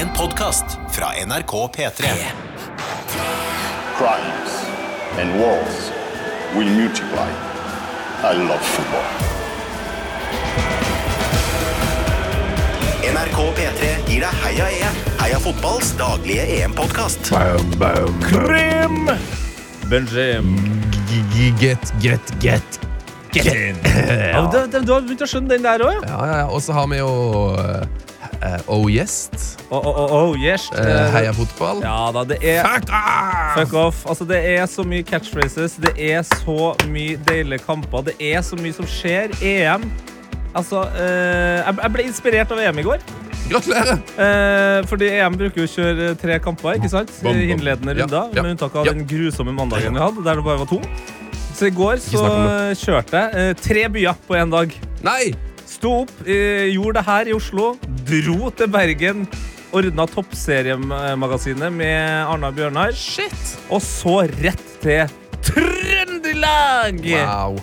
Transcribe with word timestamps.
En 0.00 0.08
podkast 0.16 0.64
fra 0.90 1.06
NRK 1.26 1.52
P3. 1.76 2.04
crimes 3.98 4.52
and 5.20 5.40
wars 5.40 5.90
will 6.56 6.68
multiply. 6.68 7.28
I 8.22 8.48
love 8.48 8.60
football. 8.60 9.04
NRK 13.12 13.40
P3 13.58 13.90
gir 14.08 14.24
deg 14.24 14.40
Heia 14.46 14.70
EM. 14.78 14.98
Heia 15.20 15.40
fotballs 15.44 15.92
daglige 16.00 16.48
EM-podkast. 16.48 17.34
Krim! 18.24 19.10
Benjam. 19.90 20.56
Get, 21.60 21.92
get, 22.00 22.32
get. 22.40 22.80
Get 23.32 23.52
in. 23.54 23.76
Ja, 24.32 24.48
du, 24.48 24.80
du, 24.80 24.92
har 24.92 25.04
begynt 25.04 25.20
å 25.20 25.28
skjønne 25.28 25.58
den 25.58 25.68
der 25.68 25.84
òg, 25.84 25.98
ja? 25.98 26.06
Ja, 26.08 26.20
ja, 26.24 26.38
ja. 26.46 26.48
Og 26.48 26.64
så 26.64 26.72
har 26.72 26.88
vi 26.88 27.02
jo 27.02 27.10
uh, 27.60 27.84
Oh 28.66 28.90
Yes. 28.90 29.30
Oh, 29.70 29.78
oh, 29.78 30.12
oh, 30.12 30.36
yes. 30.38 30.68
Uh, 30.74 31.06
heia 31.14 31.32
fotball. 31.36 31.82
Ja 31.84 32.10
da, 32.14 32.24
det 32.26 32.40
er 32.42 32.64
Fuck 32.66 32.90
off! 32.90 33.54
Fuck 33.54 33.74
off. 33.78 34.04
Altså, 34.10 34.26
det 34.26 34.40
er 34.52 34.66
så 34.66 34.84
mye 34.86 35.06
catchphrases, 35.06 35.76
det 35.82 35.94
er 35.96 36.22
så 36.26 36.72
mye 36.90 37.18
deilige 37.28 37.62
kamper, 37.66 38.02
det 38.10 38.16
er 38.18 38.42
så 38.42 38.58
mye 38.58 38.74
som 38.74 38.88
skjer. 38.90 39.34
EM. 39.42 39.86
Altså, 40.54 40.82
eh, 40.98 41.62
jeg 41.62 41.92
ble 41.94 42.06
inspirert 42.08 42.50
av 42.50 42.62
EM 42.62 42.82
i 42.82 42.86
går. 42.86 43.04
Gratulerer! 43.50 44.00
Eh, 44.20 44.80
fordi 44.90 45.10
EM 45.18 45.38
bruker 45.38 45.62
jo 45.62 45.68
å 45.68 45.72
kjøre 45.74 46.10
tre 46.20 46.38
kamper, 46.42 46.78
ikke 46.78 46.90
sant? 46.92 47.12
Bom. 47.24 47.34
Innledende 47.34 47.94
runder, 47.98 48.34
ja, 48.34 48.42
med 48.42 48.56
unntak 48.56 48.74
av 48.78 48.90
ja. 48.90 48.94
den 48.94 49.06
grusomme 49.10 49.54
mandagen 49.54 49.94
vi 49.96 50.02
hadde, 50.02 50.26
der 50.26 50.40
det 50.40 50.46
bare 50.46 50.62
var 50.64 50.70
to. 50.70 50.80
Så 51.54 51.68
i 51.68 51.74
går 51.74 52.02
så 52.02 52.24
kjørte 52.78 53.22
jeg 53.22 53.50
eh, 53.50 53.54
tre 53.58 53.86
byer 53.92 54.26
på 54.26 54.38
én 54.38 54.54
dag. 54.54 54.74
Nei! 55.06 55.49
Sto 55.80 56.02
opp, 56.02 56.10
eh, 56.28 56.66
gjorde 56.74 56.98
det 56.98 57.06
her 57.06 57.28
i 57.30 57.32
Oslo, 57.32 57.70
dro 58.04 58.50
til 58.52 58.68
Bergen, 58.68 59.22
ordna 59.72 60.04
Toppseriemagasinet 60.12 61.72
med 61.72 62.26
Arna 62.28 62.50
Bjørnar, 62.52 62.92
Shit! 62.92 63.54
og 63.72 63.80
så 63.80 64.18
rett 64.28 64.60
til 64.82 65.08
Trøndelag! 65.40 67.00
Wow. 67.00 67.56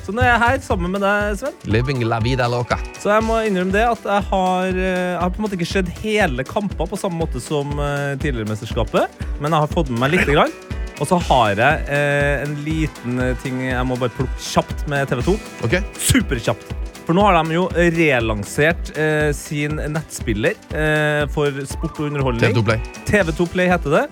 Så 0.00 0.16
nå 0.16 0.24
er 0.24 0.30
jeg 0.30 0.42
her 0.46 0.64
sammen 0.64 0.96
med 0.96 1.04
deg, 1.04 1.36
Sven. 1.42 1.60
Living 1.68 2.00
la 2.08 2.22
vida 2.24 2.48
loca. 2.48 2.80
Så 2.96 3.12
jeg 3.12 3.28
må 3.28 3.42
innrømme 3.44 3.76
det 3.76 3.84
at 3.84 4.10
jeg 4.14 4.28
har, 4.30 4.72
eh, 4.72 5.12
jeg 5.12 5.20
har 5.26 5.36
på 5.36 5.42
en 5.42 5.48
måte 5.50 5.60
ikke 5.60 5.70
sett 5.74 5.92
hele 6.00 6.48
kamper 6.48 6.88
på 6.88 7.02
samme 7.04 7.20
måte 7.20 7.44
som 7.44 7.76
eh, 7.76 8.16
tidligere 8.16 8.48
mesterskapet, 8.48 9.20
men 9.42 9.52
jeg 9.52 9.66
har 9.66 9.74
fått 9.76 9.92
med 9.92 10.06
meg 10.06 10.16
lite 10.16 10.32
grann. 10.32 10.56
Og 11.02 11.12
så 11.12 11.20
har 11.28 11.52
jeg 11.52 11.84
eh, 11.92 12.48
en 12.48 12.56
liten 12.64 13.20
ting 13.44 13.60
jeg 13.68 13.86
må 13.92 14.00
bare 14.00 14.16
plukke 14.16 14.40
kjapt 14.54 14.88
med 14.88 15.12
TV 15.12 15.26
2. 15.34 15.40
Okay. 15.68 15.84
Superkjapt. 16.00 16.78
For 17.08 17.16
nå 17.16 17.22
har 17.24 17.38
de 17.40 17.54
jo 17.56 17.62
relansert 17.96 18.90
eh, 19.00 19.30
sin 19.32 19.78
nettspiller 19.80 20.58
eh, 20.76 21.22
for 21.32 21.56
sport 21.64 22.02
og 22.02 22.10
underholdning. 22.10 22.52
TV2 22.52 22.64
Play. 22.66 22.82
TV2 23.08 23.46
Play 23.48 23.70
heter 23.72 23.94
det. 23.94 24.02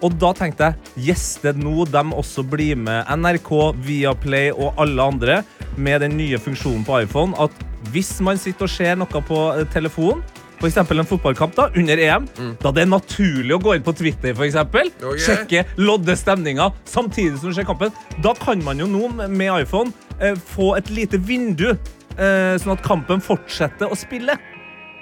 Og 0.00 0.14
da 0.16 0.30
tenkte 0.32 0.70
jeg 0.70 1.10
yes, 1.10 1.26
det 1.42 1.50
er 1.52 1.60
nå 1.60 1.84
de 1.92 2.02
også 2.16 2.46
blir 2.48 2.78
med 2.80 3.04
NRK, 3.20 3.52
Viaplay 3.84 4.48
og 4.54 4.80
alle 4.80 5.10
andre 5.12 5.42
med 5.76 6.00
den 6.06 6.16
nye 6.16 6.40
funksjonen 6.40 6.86
på 6.88 7.02
iPhone 7.02 7.36
at 7.36 7.52
hvis 7.92 8.14
man 8.24 8.40
sitter 8.40 8.64
og 8.64 8.72
ser 8.72 8.96
noe 8.96 9.22
på 9.28 9.42
telefonen 9.74 10.24
telefon, 10.24 10.24
f.eks. 10.58 10.76
en 10.90 11.06
fotballkamp 11.06 11.54
da, 11.54 11.68
under 11.76 12.00
EM, 12.02 12.24
da 12.62 12.72
det 12.74 12.82
er 12.82 12.90
naturlig 12.90 13.54
å 13.54 13.60
gå 13.62 13.76
inn 13.76 13.84
på 13.86 13.94
Twitter 13.94 14.34
for 14.34 14.46
eksempel, 14.48 14.90
Ok. 14.98 15.20
sjekke, 15.22 15.64
lodde 15.78 16.16
stemninga 16.18 16.72
samtidig 16.88 17.38
som 17.38 17.52
du 17.52 17.54
ser 17.58 17.68
kampen, 17.68 17.92
da 18.24 18.34
kan 18.34 18.64
man 18.64 18.80
jo 18.80 18.88
nå 18.90 19.12
med 19.28 19.62
iPhone 19.62 19.92
eh, 20.18 20.34
få 20.34 20.72
et 20.80 20.90
lite 20.90 21.20
vindu, 21.22 21.70
eh, 21.70 21.94
sånn 22.18 22.74
at 22.74 22.84
kampen 22.86 23.22
fortsetter 23.24 23.90
å 23.90 23.96
spille. 23.98 24.36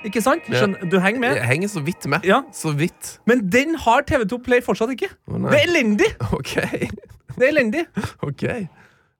Ikke 0.06 0.22
sant? 0.22 0.47
Skjønner, 0.47 0.86
du 0.86 0.98
henger 1.03 1.22
med? 1.22 1.36
Jeg 1.41 1.48
henger 1.50 1.70
så 1.72 1.83
vidt 1.83 2.06
med. 2.11 2.25
Ja. 2.27 2.42
Så 2.55 2.72
vidt. 2.77 3.17
Men 3.27 3.42
den 3.50 3.75
har 3.83 4.05
TV2 4.06 4.39
Play 4.45 4.62
fortsatt 4.64 4.92
ikke. 4.95 5.09
Oh, 5.27 5.39
det 5.48 5.62
er 5.62 5.69
elendig! 5.70 6.11
Ok. 6.39 6.55
Det 7.37 7.44
er 7.44 7.50
elendig. 7.50 7.83
ok. 8.25 8.44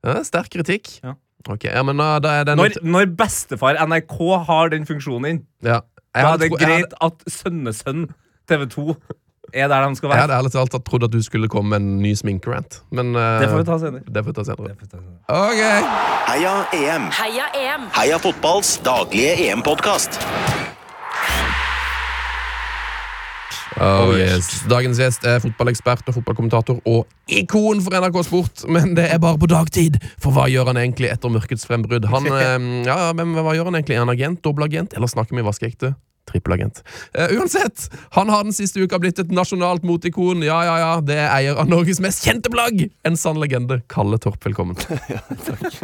Ja, 0.07 0.21
sterk 0.25 0.53
kritikk. 0.55 0.89
Ja. 1.03 1.17
Ok, 1.49 1.67
ja, 1.69 1.83
men 1.87 2.01
er 2.01 2.47
den 2.49 2.59
Når, 2.59 2.79
når 2.83 3.11
bestefar 3.19 3.79
NRK 3.87 4.17
har 4.49 4.73
den 4.73 4.87
funksjonen 4.89 5.29
inn, 5.31 5.43
ja. 5.63 5.83
Da 6.17 6.33
er 6.33 6.41
det 6.41 6.49
greit 6.55 6.95
hadde... 6.97 6.99
at 7.05 7.27
sønnesønn 7.29 8.07
TV2 8.49 8.97
er 9.55 9.69
der 9.69 9.89
de 9.89 9.97
skal 9.97 10.11
Jeg 10.11 10.21
hadde 10.21 10.39
ærlig 10.39 10.53
talt 10.53 10.77
trodd 10.87 11.05
at 11.05 11.13
du 11.13 11.23
skulle 11.23 11.49
komme 11.49 11.71
med 11.71 11.81
en 11.81 11.99
ny 12.03 12.15
sminkerant. 12.15 12.83
Men 12.91 13.15
uh, 13.17 13.41
Det 13.41 13.51
får 13.51 13.63
vi 13.63 13.69
ta 13.71 13.79
senere. 13.79 14.03
det 14.07 14.25
får 14.25 14.31
vi 14.33 14.37
ta 14.41 14.45
senere. 14.45 14.69
Det 14.69 14.77
får 14.77 14.87
vi 14.87 14.91
ta 14.91 14.99
senere. 14.99 15.17
Ok. 15.29 15.63
Heia 16.27 16.55
EM. 16.75 17.11
Heia 17.21 17.51
EM! 17.55 17.91
Heia 17.97 18.19
fotballs 18.19 18.79
daglige 18.85 19.37
EM-podkast. 19.47 20.21
Oh, 23.77 24.15
yes. 24.17 24.63
Dagens 24.71 24.97
gjest 24.97 25.27
er 25.29 25.43
fotballekspert 25.45 26.07
og 26.09 26.17
fotballkommentator 26.17 26.79
og 26.89 27.05
ikon 27.29 27.83
for 27.85 27.93
NRK 27.93 28.23
Sport. 28.25 28.65
Men 28.73 28.95
det 28.97 29.05
er 29.13 29.21
bare 29.21 29.37
på 29.41 29.49
dagtid, 29.53 29.99
for 30.23 30.33
hva 30.33 30.47
gjør 30.49 30.71
han 30.73 30.81
egentlig 30.81 31.11
etter 31.13 31.33
mørkets 31.33 31.69
frembrudd? 31.69 32.09
Han, 32.09 32.29
eh, 32.41 32.69
ja, 32.89 33.13
men 33.17 33.37
hva 33.37 33.53
gjør 33.57 33.69
han 33.69 33.77
egentlig? 33.77 33.99
Er 33.99 34.07
han 34.07 34.15
agent, 34.15 34.41
dobbelagent, 34.47 34.97
eller 34.97 35.13
snakker 35.13 35.37
vi 35.37 35.45
vaskeekte? 35.45 35.93
Trippelagent. 36.27 36.83
Uh, 37.17 37.39
uansett, 37.39 37.87
han 38.17 38.31
har 38.33 38.47
den 38.47 38.57
siste 38.57 38.83
uka 38.83 38.99
blitt 39.03 39.21
et 39.23 39.33
nasjonalt 39.35 39.87
moteikon. 39.87 40.43
Ja, 40.47 40.59
ja, 40.67 40.77
ja, 40.83 40.93
det 41.05 41.19
er 41.23 41.31
eier 41.35 41.61
av 41.63 41.71
Norges 41.71 42.03
mest 42.03 42.25
kjente 42.27 42.53
plagg! 42.53 42.89
En 43.07 43.19
sann 43.21 43.39
legende. 43.43 43.81
Kalle 43.93 44.19
Torp, 44.23 44.43
velkommen. 44.45 44.79
ja, 45.15 45.23
takk. 45.47 45.79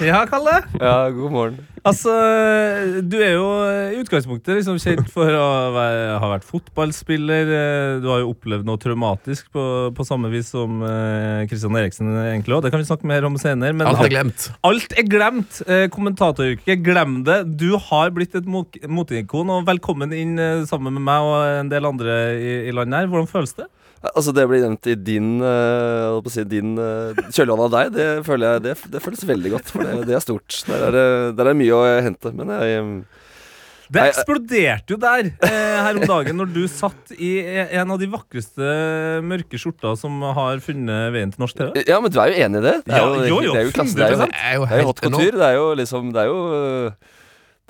Ja, 0.00 0.24
Kalle. 0.30 0.62
Ja, 0.78 1.10
god 1.14 1.34
morgen. 1.34 1.60
Altså, 1.86 2.12
du 3.08 3.16
er 3.22 3.32
jo 3.38 3.46
i 3.94 4.00
utgangspunktet 4.02 4.58
liksom 4.58 4.76
kjent 4.82 5.08
for 5.12 5.30
å 5.32 5.46
være, 5.74 6.18
ha 6.20 6.28
vært 6.34 6.44
fotballspiller. 6.48 7.52
Eh, 7.56 8.00
Du 8.02 8.08
har 8.10 8.20
jo 8.22 8.32
opplevd 8.34 8.66
noe 8.68 8.80
traumatisk 8.82 9.48
på, 9.54 9.64
på 9.96 10.06
samme 10.06 10.28
vis 10.32 10.50
som 10.52 10.80
Kristian 10.82 11.48
Christian 11.48 11.76
Eriksen 11.80 12.10
egentlig 12.20 12.56
òg. 12.56 12.62
Det 12.66 12.70
kan 12.74 12.80
vi 12.82 12.88
snakke 12.88 13.08
mer 13.08 13.24
om 13.28 13.36
senere. 13.40 13.72
Men 13.76 13.86
Alt 13.90 14.04
er 14.04 14.12
glemt. 14.12 14.46
Alt 14.66 14.94
er 14.98 15.08
glemt. 15.08 15.60
Eh, 15.66 15.86
kommentatoryrket, 15.92 16.82
glem 16.84 17.20
det. 17.26 17.40
Du 17.60 17.76
har 17.90 18.10
blitt 18.16 18.34
et 18.38 18.46
mo- 18.48 18.66
moteikon, 18.88 19.50
og 19.52 19.66
velkommen 19.68 20.12
inn 20.16 20.38
eh, 20.40 20.64
sammen 20.70 20.94
med 20.96 21.04
meg 21.06 21.20
og 21.28 21.60
en 21.64 21.72
del 21.72 21.86
andre 21.88 22.16
i, 22.40 22.54
i 22.70 22.74
landet 22.76 23.02
her. 23.04 23.10
Hvordan 23.12 23.28
føles 23.30 23.56
det? 23.60 23.68
Altså 24.00 24.32
Det 24.32 24.46
blir 24.48 24.62
nevnt 24.64 24.86
i 24.88 24.94
din, 24.96 25.30
uh, 25.44 26.16
å 26.16 26.32
si, 26.32 26.44
din 26.48 26.72
uh, 26.80 27.12
kjølvann 27.28 27.66
av 27.66 27.72
deg. 27.74 27.90
Det 27.98 28.08
føler 28.24 28.54
jeg, 28.56 28.62
det, 28.64 28.74
det 28.94 29.02
føles 29.04 29.24
veldig 29.28 29.50
godt, 29.58 29.72
for 29.74 29.84
det, 29.84 30.06
det 30.08 30.14
er 30.16 30.22
stort. 30.24 30.60
Der 30.68 30.86
er, 30.88 30.94
det- 30.96 31.34
der 31.40 31.50
er 31.52 31.58
mye 31.58 31.76
å 31.76 31.82
hente. 32.06 32.32
Men 32.36 32.48
jeg 32.56 32.80
um, 32.80 32.94
Det 33.90 34.04
eksploderte 34.12 34.94
jo 34.94 34.98
der 35.02 35.28
eh, 35.42 35.78
her 35.84 35.96
om 35.98 36.04
dagen 36.06 36.36
når 36.38 36.50
du 36.54 36.60
satt 36.70 37.10
i 37.18 37.30
en 37.74 37.90
av 37.90 37.98
de 38.00 38.06
vakreste 38.12 38.72
mørke 39.26 39.58
skjorta 39.58 39.96
som 39.98 40.20
har 40.36 40.60
funnet 40.62 41.10
veien 41.12 41.32
til 41.34 41.42
norsk 41.42 41.58
TV. 41.58 41.80
Ja, 41.90 41.98
men 42.00 42.12
du 42.14 42.20
er 42.22 42.30
jo 42.30 42.44
enig 42.46 42.60
i 42.62 42.66
det? 42.68 42.76
Det 42.86 42.94
er 42.94 43.02
Ja, 43.02 43.08
jo, 43.26 43.40
jo, 43.42 43.52
det 43.52 43.64
er 43.64 43.66
jo 43.66 43.74
klasse, 43.74 43.98
det 43.98 44.06
er 44.06 44.14
jo, 44.14 44.20
100%. 44.20 44.30
Det 44.30 44.44
er 44.46 44.54
jo 44.54 44.68
det 44.70 44.76
er 44.78 44.84
jo 44.84 44.90
hot 44.92 45.02
couture. 45.02 45.34
Det 45.42 45.48
er 45.50 45.56
jo 45.58 45.66
liksom 45.82 46.12
Det 46.14 46.22
er 46.22 46.30
jo 46.30 46.38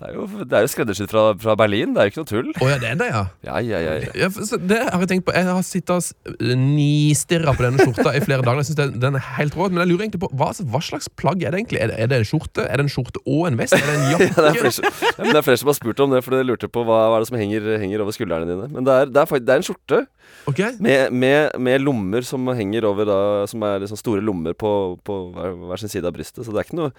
Det 0.01 0.09
er 0.09 0.15
jo, 0.17 0.23
det 0.49 0.57
er 0.57 0.63
jo 0.65 0.69
skreddersydd 0.73 1.11
fra, 1.13 1.23
fra 1.37 1.55
Berlin. 1.61 1.91
Det 1.93 2.01
er 2.01 2.07
jo 2.09 2.13
ikke 2.15 2.23
noe 2.23 2.29
tull. 2.31 2.47
Oh, 2.65 2.69
ja, 2.71 2.79
det 2.81 2.89
er 2.95 3.01
det, 3.03 3.09
ja. 3.13 3.23
Ja, 3.45 3.59
ja, 3.61 3.81
ja, 3.85 3.95
ja. 4.17 4.29
Det 4.65 4.79
har 4.87 5.03
jeg 5.05 5.11
tenkt 5.11 5.27
på 5.27 5.35
Jeg 5.37 5.45
har 5.51 5.67
sittet 5.67 5.93
og 5.93 6.01
s- 6.01 6.15
nistirra 6.41 7.53
på 7.57 7.65
denne 7.67 7.85
skjorta 7.85 8.15
i 8.17 8.23
flere 8.25 8.41
dager. 8.47 8.63
Jeg 8.63 8.71
synes 8.71 8.95
den, 9.03 9.19
er 9.19 9.27
helt 9.37 9.57
rå 9.59 9.69
Men 9.71 9.83
jeg 9.85 9.91
lurer 9.93 10.07
egentlig 10.07 10.23
på 10.25 10.31
hva, 10.41 10.49
hva 10.73 10.81
slags 10.85 11.11
plagg 11.21 11.45
er 11.45 11.53
det 11.53 11.61
egentlig? 11.63 11.83
Er 11.85 11.93
det, 11.93 11.99
er 12.01 12.11
det 12.13 12.21
en 12.23 12.29
skjorte? 12.31 12.65
Er 12.65 12.81
det 12.81 12.87
en 12.87 12.93
skjorte 12.95 13.21
og 13.27 13.43
en 13.51 13.59
vest? 13.61 13.77
Er 13.77 13.85
det 13.85 13.97
en 13.99 14.07
Ja, 14.15 14.19
det, 14.21 14.31
er 14.31 14.59
flere, 14.61 14.95
ja, 15.19 15.27
det 15.31 15.37
er 15.43 15.47
flere 15.51 15.61
som 15.61 15.71
har 15.73 15.79
spurt 15.79 16.01
om 16.05 16.15
det, 16.17 16.23
for 16.27 16.37
de 16.37 16.43
lurte 16.49 16.71
på 16.73 16.85
hva, 16.89 17.01
hva 17.13 17.19
er 17.21 17.25
det 17.27 17.31
som 17.31 17.39
henger, 17.41 17.69
henger 17.85 18.05
over 18.07 18.17
skuldrene 18.17 18.49
dine. 18.49 18.71
Men 18.73 18.87
det 18.89 18.97
er, 19.03 19.13
det 19.13 19.23
er, 19.27 19.45
det 19.45 19.55
er 19.57 19.63
en 19.63 19.69
skjorte 19.69 20.03
Okay. 20.49 20.73
med, 20.81 21.13
med, 21.13 21.53
med 21.61 21.83
lommer 21.85 22.25
som 22.25 22.47
henger 22.57 22.87
over 22.89 23.05
da, 23.07 23.17
Som 23.51 23.61
er 23.67 23.83
liksom 23.83 23.99
store 24.01 24.23
lommer 24.25 24.55
på, 24.57 24.71
på 25.05 25.17
hver, 25.35 25.53
hver 25.69 25.83
sin 25.83 25.91
side 25.93 26.09
av 26.09 26.15
brystet. 26.17 26.47
Så 26.47 26.55
det 26.55 26.63
er 26.63 26.69
ikke 26.69 26.79
noe 26.79 26.93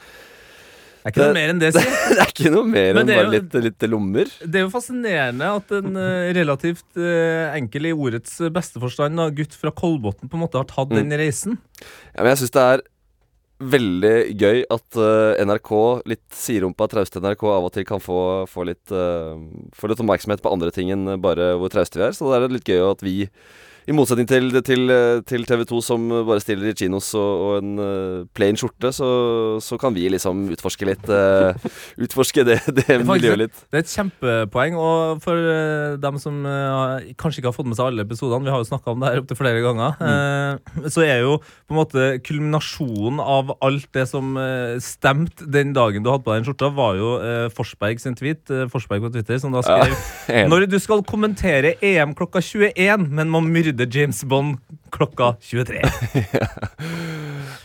Er 1.02 1.14
ikke 1.14 1.26
noe 1.26 1.36
mer 1.38 1.52
enn 1.54 1.62
det, 1.62 1.72
si. 1.76 1.82
Det 1.82 2.20
er 2.22 2.32
ikke 2.32 2.54
noe 2.54 2.68
mer 2.70 3.02
enn 3.02 3.10
bare 3.10 3.34
litt, 3.34 3.58
litt 3.66 3.88
lommer. 3.90 4.30
Det 4.44 4.62
er 4.62 4.66
jo 4.68 4.72
fascinerende 4.74 5.50
at 5.58 5.76
en 5.80 5.98
eh, 5.98 6.30
relativt 6.38 6.88
uh, 7.00 7.50
enkel 7.58 7.90
i 7.90 7.96
ordets 7.96 8.38
beste 8.54 8.82
forstand 8.82 9.22
gutt 9.38 9.58
fra 9.58 9.74
Kolbotn 9.74 10.30
på 10.30 10.38
en 10.38 10.44
måte 10.46 10.62
har 10.62 10.70
tatt 10.70 10.94
den 10.94 11.14
reisen. 11.18 11.58
Ja, 12.14 12.22
men 12.22 12.34
jeg 12.34 12.44
synes 12.44 12.56
det 12.58 12.66
er 12.68 12.86
veldig 13.62 14.14
gøy 14.42 14.64
at 14.74 14.98
uh, 14.98 15.42
NRK, 15.46 15.74
litt 16.10 16.26
siderumpa 16.36 16.88
trauste 16.92 17.22
NRK, 17.22 17.48
av 17.50 17.68
og 17.68 17.74
til 17.76 17.86
kan 17.88 18.02
få, 18.02 18.22
få, 18.50 18.66
litt, 18.70 18.86
uh, 18.94 19.38
få 19.78 19.90
litt 19.92 20.02
oppmerksomhet 20.02 20.44
på 20.44 20.54
andre 20.54 20.74
ting 20.76 20.94
enn 20.94 21.18
bare 21.22 21.54
hvor 21.62 21.74
trauste 21.74 22.02
vi 22.02 22.08
er. 22.08 22.16
Så 22.18 22.30
da 22.30 22.38
er 22.38 22.48
det 22.48 22.60
litt 22.60 22.72
gøy 22.72 22.82
at 22.90 23.06
vi 23.06 23.18
I 23.90 23.96
motsetning 23.98 24.28
til, 24.30 24.52
til, 24.62 24.92
til 25.26 25.46
TV 25.50 25.64
2 25.66 25.80
som 25.82 26.04
bare 26.28 26.42
stiller 26.44 26.70
i 26.70 26.76
chinos 26.78 27.08
og, 27.18 27.32
og 27.46 27.54
en 27.62 27.72
uh, 27.82 28.28
plain 28.38 28.58
skjorte, 28.60 28.92
så, 28.94 29.08
så 29.64 29.78
kan 29.82 29.96
vi 29.96 30.06
liksom 30.14 30.44
utforske 30.54 30.86
litt 30.86 31.10
uh, 31.10 31.58
Utforske 32.02 32.46
det, 32.46 32.60
det 32.78 33.00
miljøet 33.02 33.40
litt. 33.42 33.64
Det 33.72 33.80
er 33.80 33.86
et 33.86 33.92
kjempepoeng. 33.92 34.78
Og 34.78 35.24
for 35.24 35.38
uh, 35.38 35.98
dem 36.02 36.20
som 36.22 36.44
kanskje 37.18 37.42
ikke 37.42 37.50
har 37.50 37.58
fått 37.58 37.70
med 37.72 37.80
seg 37.80 37.90
alle 37.90 38.06
episodene, 38.06 38.46
vi 38.46 38.54
har 38.54 38.62
jo 38.62 38.70
snakka 38.70 38.94
om 38.94 39.02
det 39.02 39.10
her 39.10 39.24
opptil 39.24 39.40
flere 39.40 39.64
ganger, 39.66 39.98
uh, 39.98 40.86
så 40.94 41.06
er 41.06 41.26
jo 41.26 41.40
på 41.42 41.76
en 41.76 41.82
måte 41.82 42.08
kulminasjonen 42.28 43.22
av 43.22 43.56
alt 43.64 43.90
det 43.96 44.06
som 44.10 44.36
stemte 44.84 45.48
den 45.52 45.72
dagen 45.76 46.04
du 46.04 46.10
hadde 46.12 46.26
på 46.26 46.34
deg 46.34 46.42
den 46.42 46.50
skjorta, 46.50 46.70
var 46.76 46.98
jo 47.00 47.12
Forsberg 47.56 48.02
sin 48.02 48.16
tweet, 48.18 48.52
Forsberg 48.72 49.04
på 49.06 49.12
Twitter, 49.14 49.40
som 49.42 49.54
da 49.56 49.64
skrev 49.66 49.94
ja. 50.32 50.46
Når 50.50 50.68
du 50.72 50.78
skal 50.82 51.04
kommentere 51.08 51.74
EM 51.86 52.14
klokka 52.18 52.42
21, 52.44 53.08
men 53.12 53.32
må 53.32 53.42
myrde 53.46 53.71
James 53.80 54.24
Bond 54.28 54.60
klokka 54.92 55.36
23. 55.42 55.82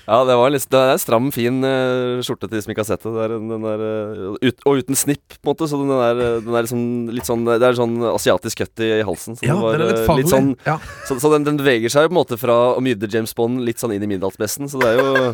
Ja, 0.07 0.21
det 0.23 0.37
var 0.39 0.53
litt, 0.55 0.67
det 0.71 0.79
er 0.79 0.93
en 0.95 1.01
stram, 1.03 1.31
fin 1.35 1.57
uh, 1.67 2.23
skjorte 2.23 2.47
til 2.47 2.55
de 2.55 2.61
som 2.63 2.71
ikke 2.71 2.85
har 2.85 2.89
sett 2.93 3.03
det. 3.03 3.11
det 3.17 3.25
er, 3.25 3.33
den 3.43 3.65
der, 3.67 3.81
uh, 3.83 4.37
ut, 4.39 4.61
og 4.63 4.79
uten 4.79 4.99
snipp, 4.99 5.25
på 5.35 5.43
en 5.43 5.51
måte. 5.51 5.67
Så 5.67 5.81
den 5.81 5.91
er, 5.91 6.21
uh, 6.21 6.37
den 6.45 6.55
er 6.55 6.67
liksom, 6.67 6.85
litt 7.11 7.27
sånn 7.27 7.43
Det 7.49 7.59
er 7.59 7.79
sånn 7.79 7.97
asiatisk 8.13 8.63
cut 8.63 8.85
i, 8.87 8.93
i 9.01 9.07
halsen. 9.07 9.35
Så, 9.35 9.49
Ja, 9.49 9.59
var, 9.59 9.81
den 9.81 9.91
er 9.91 9.99
litt 10.21 10.31
uh, 10.31 10.31
sånn, 10.31 10.53
ja. 10.69 10.79
så, 11.09 11.19
så 11.19 11.33
den, 11.35 11.49
den 11.49 11.59
beveger 11.59 11.91
seg 11.91 12.07
på 12.07 12.15
en 12.15 12.21
måte 12.21 12.39
fra 12.39 12.59
å 12.77 12.85
myrde 12.87 13.11
James 13.11 13.35
Bond 13.35 13.65
litt 13.67 13.83
sånn 13.83 13.97
inn 13.97 14.07
i 14.07 14.11
middelhavsbesten. 14.15 14.71
Så 14.71 14.79
det 14.85 14.95
er 14.95 15.03
jo 15.03 15.33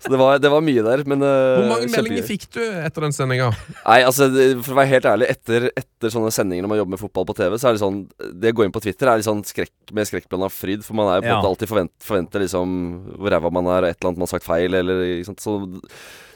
Så 0.00 0.08
det 0.08 0.16
var, 0.16 0.38
det 0.40 0.48
var 0.48 0.62
mye 0.64 0.80
der, 0.80 1.02
men 1.04 1.20
uh, 1.20 1.58
Hvor 1.60 1.66
mange 1.74 1.88
meldinger 1.92 2.24
fikk 2.24 2.46
du 2.54 2.60
etter 2.64 3.04
den 3.04 3.12
sendinga? 3.12 3.50
Altså 3.84 4.30
For 4.64 4.72
å 4.72 4.78
være 4.78 4.88
helt 4.94 5.08
ærlig, 5.10 5.28
etter, 5.34 5.66
etter 5.76 6.14
sånne 6.14 6.30
sendinger 6.32 6.64
når 6.64 6.72
man 6.72 6.80
jobber 6.80 6.94
med 6.94 7.02
fotball 7.02 7.26
på 7.28 7.36
TV, 7.36 7.58
så 7.60 7.68
er 7.68 7.76
det 7.76 7.82
sånn 7.82 7.98
Det 8.40 8.54
å 8.54 8.56
gå 8.56 8.64
inn 8.64 8.72
på 8.72 8.80
Twitter 8.80 9.10
er 9.12 9.20
litt 9.20 9.28
sånn 9.28 9.44
skrekk 9.44 9.92
med 9.92 10.08
skrekkblanda 10.08 10.48
fryd. 10.52 10.86
For 10.86 10.96
man 10.96 11.10
er 11.10 11.20
jo 11.20 11.26
på 11.26 11.28
en 11.28 11.34
Ja. 11.34 11.36
måte 11.42 11.52
alltid 11.52 11.72
forvent, 11.74 11.92
forventer 12.06 12.44
liksom 12.46 12.74
hvor 13.20 13.34
ræva 13.34 13.52
man 13.52 13.68
er, 13.74 13.84
og 13.84 13.90
et 13.90 13.98
eller 14.00 14.08
annet 14.10 14.22
man 14.22 14.28
har 14.28 14.32
sagt 14.32 14.48
feil, 14.48 14.74
eller 14.80 15.04
ikke 15.18 15.28
sant. 15.28 15.44
Så, 15.44 15.56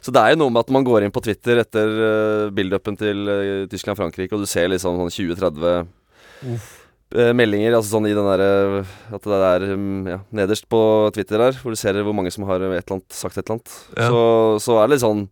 så 0.04 0.12
det 0.12 0.20
er 0.20 0.34
jo 0.34 0.42
noe 0.42 0.52
med 0.52 0.60
at 0.66 0.72
man 0.76 0.84
går 0.84 1.06
inn 1.06 1.14
på 1.14 1.22
Twitter 1.24 1.62
etter 1.62 1.88
uh, 1.96 2.52
build-upen 2.52 2.98
til 3.00 3.24
uh, 3.30 3.64
Tyskland-Frankrike, 3.72 4.36
og 4.36 4.44
du 4.44 4.50
ser 4.50 4.68
liksom 4.68 5.00
sånn 5.00 5.14
20-30 5.14 5.70
eh, 5.70 6.66
meldinger, 7.14 7.76
altså 7.76 7.94
sånn 7.94 8.08
i 8.10 8.14
den 8.16 8.26
derre 8.26 8.82
At 9.14 9.26
det 9.30 9.40
er 9.46 9.64
um, 9.74 10.04
ja, 10.10 10.18
nederst 10.34 10.66
på 10.70 10.80
Twitter 11.14 11.38
der, 11.46 11.58
hvor 11.60 11.74
du 11.74 11.78
ser 11.78 12.00
hvor 12.02 12.16
mange 12.16 12.32
som 12.34 12.46
har 12.48 12.58
et 12.58 12.66
eller 12.70 12.96
annet, 12.98 13.14
sagt 13.14 13.38
et 13.38 13.44
eller 13.44 13.60
annet. 13.60 13.74
Ja. 13.94 14.08
Så, 14.10 14.22
så 14.66 14.78
er 14.80 14.88
det 14.88 14.96
litt 14.96 15.04
sånn 15.06 15.26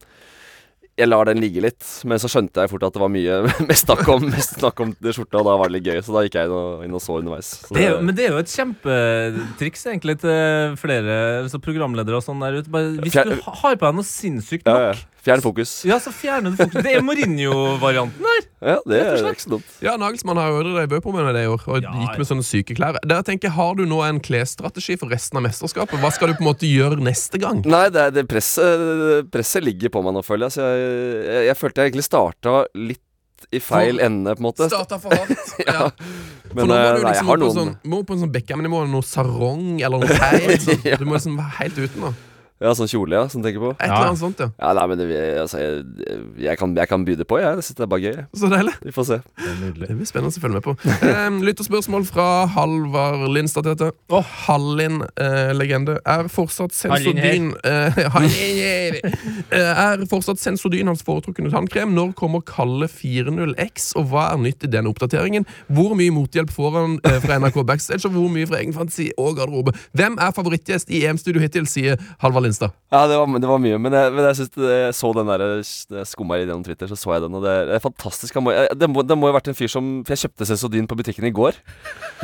jeg 0.93 1.08
lar 1.08 1.25
den 1.25 1.40
ligge 1.40 1.62
litt, 1.64 1.84
men 2.05 2.20
så 2.20 2.29
skjønte 2.29 2.62
jeg 2.62 2.69
fort 2.69 2.82
at 2.84 2.94
det 2.94 3.00
var 3.00 3.11
mye 3.12 3.38
mest 3.70 3.87
snakk 3.87 4.05
om, 4.12 4.26
mest 4.29 4.58
snakk 4.58 4.82
om 4.84 4.93
det 5.00 5.14
skjorta, 5.17 5.40
og 5.40 5.49
da 5.49 5.55
var 5.61 5.70
det 5.70 5.79
litt 5.79 5.88
gøy. 5.88 6.00
Så 6.05 6.12
da 6.14 6.25
gikk 6.26 6.37
jeg 6.37 6.50
inn 6.50 6.56
og, 6.56 6.82
inn 6.84 6.99
og 6.99 7.02
så 7.02 7.17
underveis. 7.17 7.49
Så 7.64 7.76
Det 7.76 7.87
er 7.88 8.02
men 8.05 8.19
det 8.19 8.26
er 8.26 8.37
jo 8.37 8.43
et 8.43 8.52
kjempetriks 8.52 9.87
egentlig 9.88 10.19
til 10.23 10.76
flere 10.81 11.17
altså 11.46 11.62
programledere 11.64 12.20
og 12.20 12.26
sånn 12.26 12.44
der 12.44 12.61
ute. 12.61 12.85
Hvis 13.00 13.17
du 13.17 13.32
har 13.40 13.81
på 13.81 13.87
deg 13.87 13.96
noe 13.96 14.08
sinnssykt 14.08 14.69
nok. 14.69 15.00
Fjern 15.22 15.38
fokus. 15.44 15.72
ja, 15.86 16.00
så 16.02 16.10
fjerner 16.10 16.50
du 16.50 16.56
fokus. 16.58 16.82
Det 16.82 16.96
er 16.98 17.02
Mourinho-varianten 17.06 18.24
her. 18.26 18.40
Ja, 18.62 18.76
det 18.86 18.98
er 19.02 19.24
ikke 19.26 19.42
så 19.42 19.50
dumt. 19.56 19.70
Ja, 19.82 19.96
Nagelsmann 19.98 20.38
har 20.38 20.52
jo 20.54 20.60
drevet 20.62 21.02
på 21.02 21.10
med 21.14 21.26
det 21.34 21.40
i 21.44 21.48
år, 21.50 21.62
og 21.66 21.80
Ja, 21.82 21.90
gikk 21.98 22.20
med 22.20 22.28
sånne 22.28 22.44
syke 22.46 22.76
klær. 22.78 22.94
Der 23.02 23.24
tenker 23.26 23.48
jeg, 23.48 23.54
Har 23.56 23.74
du 23.74 23.82
nå 23.90 23.98
en 24.06 24.20
klesstrategi 24.22 24.94
for 25.00 25.10
resten 25.10 25.40
av 25.40 25.42
mesterskapet? 25.48 25.98
Hva 25.98 26.12
skal 26.14 26.30
du 26.30 26.36
på 26.38 26.44
en 26.44 26.50
måte 26.52 26.69
gjøre 26.70 27.02
neste 27.02 27.40
gang? 27.42 27.58
Nei, 27.66 27.88
det, 27.90 28.04
det 28.14 28.22
presset, 28.30 29.26
presset 29.34 29.66
ligger 29.66 29.90
på 29.90 30.04
meg 30.06 30.14
nå, 30.14 30.22
føler 30.26 30.46
jeg. 30.46 30.54
Så 30.60 30.69
jeg, 30.69 30.86
jeg, 31.26 31.46
jeg 31.50 31.58
følte 31.58 31.82
jeg 31.82 31.90
egentlig 31.90 32.06
starta 32.06 32.54
litt 32.78 33.02
i 33.50 33.58
feil 33.58 33.98
For- 33.98 34.06
ende, 34.06 34.36
på 34.38 34.44
en 34.44 34.46
måte. 34.46 34.70
Starta 34.70 35.00
for 35.02 35.18
hardt. 35.18 35.54
ja. 35.66 35.88
For 36.46 36.58
Men 36.62 36.70
nå 36.70 36.75
må 36.76 36.78
eh, 36.78 36.86
du 36.86 37.02
nei, 37.02 37.02
jeg 37.02 37.06
liksom 37.08 37.26
har 37.26 37.34
opp 37.34 37.42
på 37.42 37.46
noen 37.48 37.56
sånn, 37.58 37.72
må 37.90 38.02
på 38.06 38.14
en 38.14 38.22
sånn 38.22 38.34
Beckham-nivå, 38.38 38.84
noe 38.94 39.02
sarong 39.10 39.64
eller 39.82 40.04
noe 40.06 40.20
feil. 40.22 40.54
sånn. 40.62 40.84
Ja. 40.92 41.02
Du 41.02 41.08
må 41.10 41.18
liksom 41.18 41.34
være 41.42 41.56
helt 41.64 41.82
uten 41.82 42.06
nå. 42.06 42.12
Ja, 42.62 42.73
sånn 42.79 42.91
kjole, 42.91 43.17
ja, 43.19 43.26
som 43.31 43.43
du 43.43 43.49
tenker 43.49 43.62
på. 43.62 43.73
Et 43.75 43.88
eller 43.88 44.12
annet 44.12 44.20
sånt, 44.20 44.38
ja. 44.43 44.49
Ja, 44.61 44.73
nei, 44.79 44.85
men 44.93 45.00
det, 45.00 45.09
altså, 45.43 45.59
jeg, 45.59 46.19
jeg, 46.44 46.59
kan, 46.61 46.75
jeg 46.79 46.91
kan 46.91 47.06
by 47.06 47.17
det 47.19 47.26
på, 47.26 47.41
jeg. 47.43 47.56
Jeg 47.59 47.67
synes 47.67 47.79
det 47.81 47.87
er 47.87 47.91
bare 47.91 48.05
gøy. 48.05 48.20
Så 48.38 48.50
deilig. 48.53 48.75
Vi 48.87 48.94
får 48.94 49.09
se. 49.09 49.19
Det 49.43 49.97
blir 49.99 50.09
spennende 50.09 50.31
å 50.31 50.44
følge 50.44 50.61
med 50.61 50.67
på. 50.67 50.75
Um, 51.03 51.41
Lytterspørsmål 51.43 52.06
fra 52.06 52.26
Halvard 52.55 53.26
Lindstad 53.35 53.67
heter 53.67 53.91
det. 53.91 54.20
Hallin, 54.47 55.03
eh, 55.19 55.50
legende. 55.56 55.99
Er 56.06 56.29
fortsatt 56.31 56.75
Sensodyn 56.76 57.50
eh, 57.69 57.99
eh, 57.99 59.59
Er 59.59 60.05
fortsatt 60.11 60.41
Sensodyn 60.43 60.91
hans 60.91 61.03
foretrukne 61.06 61.50
tannkrem? 61.53 61.94
Når 61.97 62.14
kommer 62.19 62.44
Kalle 62.47 62.87
40X, 62.91 63.91
og 63.99 64.12
hva 64.12 64.29
er 64.32 64.43
nytt 64.43 64.67
i 64.67 64.70
den 64.70 64.88
oppdateringen? 64.91 65.49
Hvor 65.73 65.97
mye 65.99 66.14
mothjelp 66.14 66.53
får 66.55 66.79
han 66.79 66.99
eh, 67.09 67.19
fra 67.25 67.41
NRK 67.43 67.62
Backstage, 67.67 68.06
og 68.06 68.14
hvor 68.17 68.31
mye 68.32 68.49
fra 68.49 68.62
egen 68.62 68.76
fantasi 68.76 69.11
og 69.19 69.37
garderobe? 69.41 69.75
Hvem 69.99 70.19
er 70.23 70.35
favorittgjest 70.37 70.93
i 70.94 71.05
EM-studio 71.09 71.43
hittil, 71.43 71.67
sier 71.70 71.99
Halvard 72.23 72.47
Lindstad. 72.47 72.51
Ja, 72.93 73.06
det 73.08 73.16
var, 73.19 73.31
det 73.40 73.49
var 73.49 73.60
mye, 73.62 73.78
men 73.81 73.94
jeg, 73.96 74.12
men 74.14 74.26
jeg 74.28 74.38
synes 74.38 74.52
det, 74.54 74.70
jeg 74.70 74.96
så 74.99 75.12
den 75.16 75.31
der 75.31 75.44
skumma 76.08 76.38
gjennom 76.40 76.64
Twitter, 76.66 76.90
så 76.90 76.99
så 76.99 77.14
jeg 77.14 77.25
den, 77.25 77.37
og 77.38 77.44
det 77.46 77.52
er, 77.52 77.66
det 77.70 77.76
er 77.78 77.84
fantastisk. 77.84 78.38
Må, 78.44 78.52
det, 78.52 78.88
må, 78.90 79.04
det 79.06 79.19
må 79.19 79.28
jo 79.28 79.32
ha 79.32 79.38
vært 79.38 79.50
en 79.52 79.58
fyr 79.58 79.70
som 79.72 79.90
For 80.06 80.14
jeg 80.14 80.26
kjøpte 80.26 80.49
Sensodyn 80.49 80.88
på 80.90 80.99
butikken 80.99 81.26
i 81.28 81.32
går. 81.34 81.58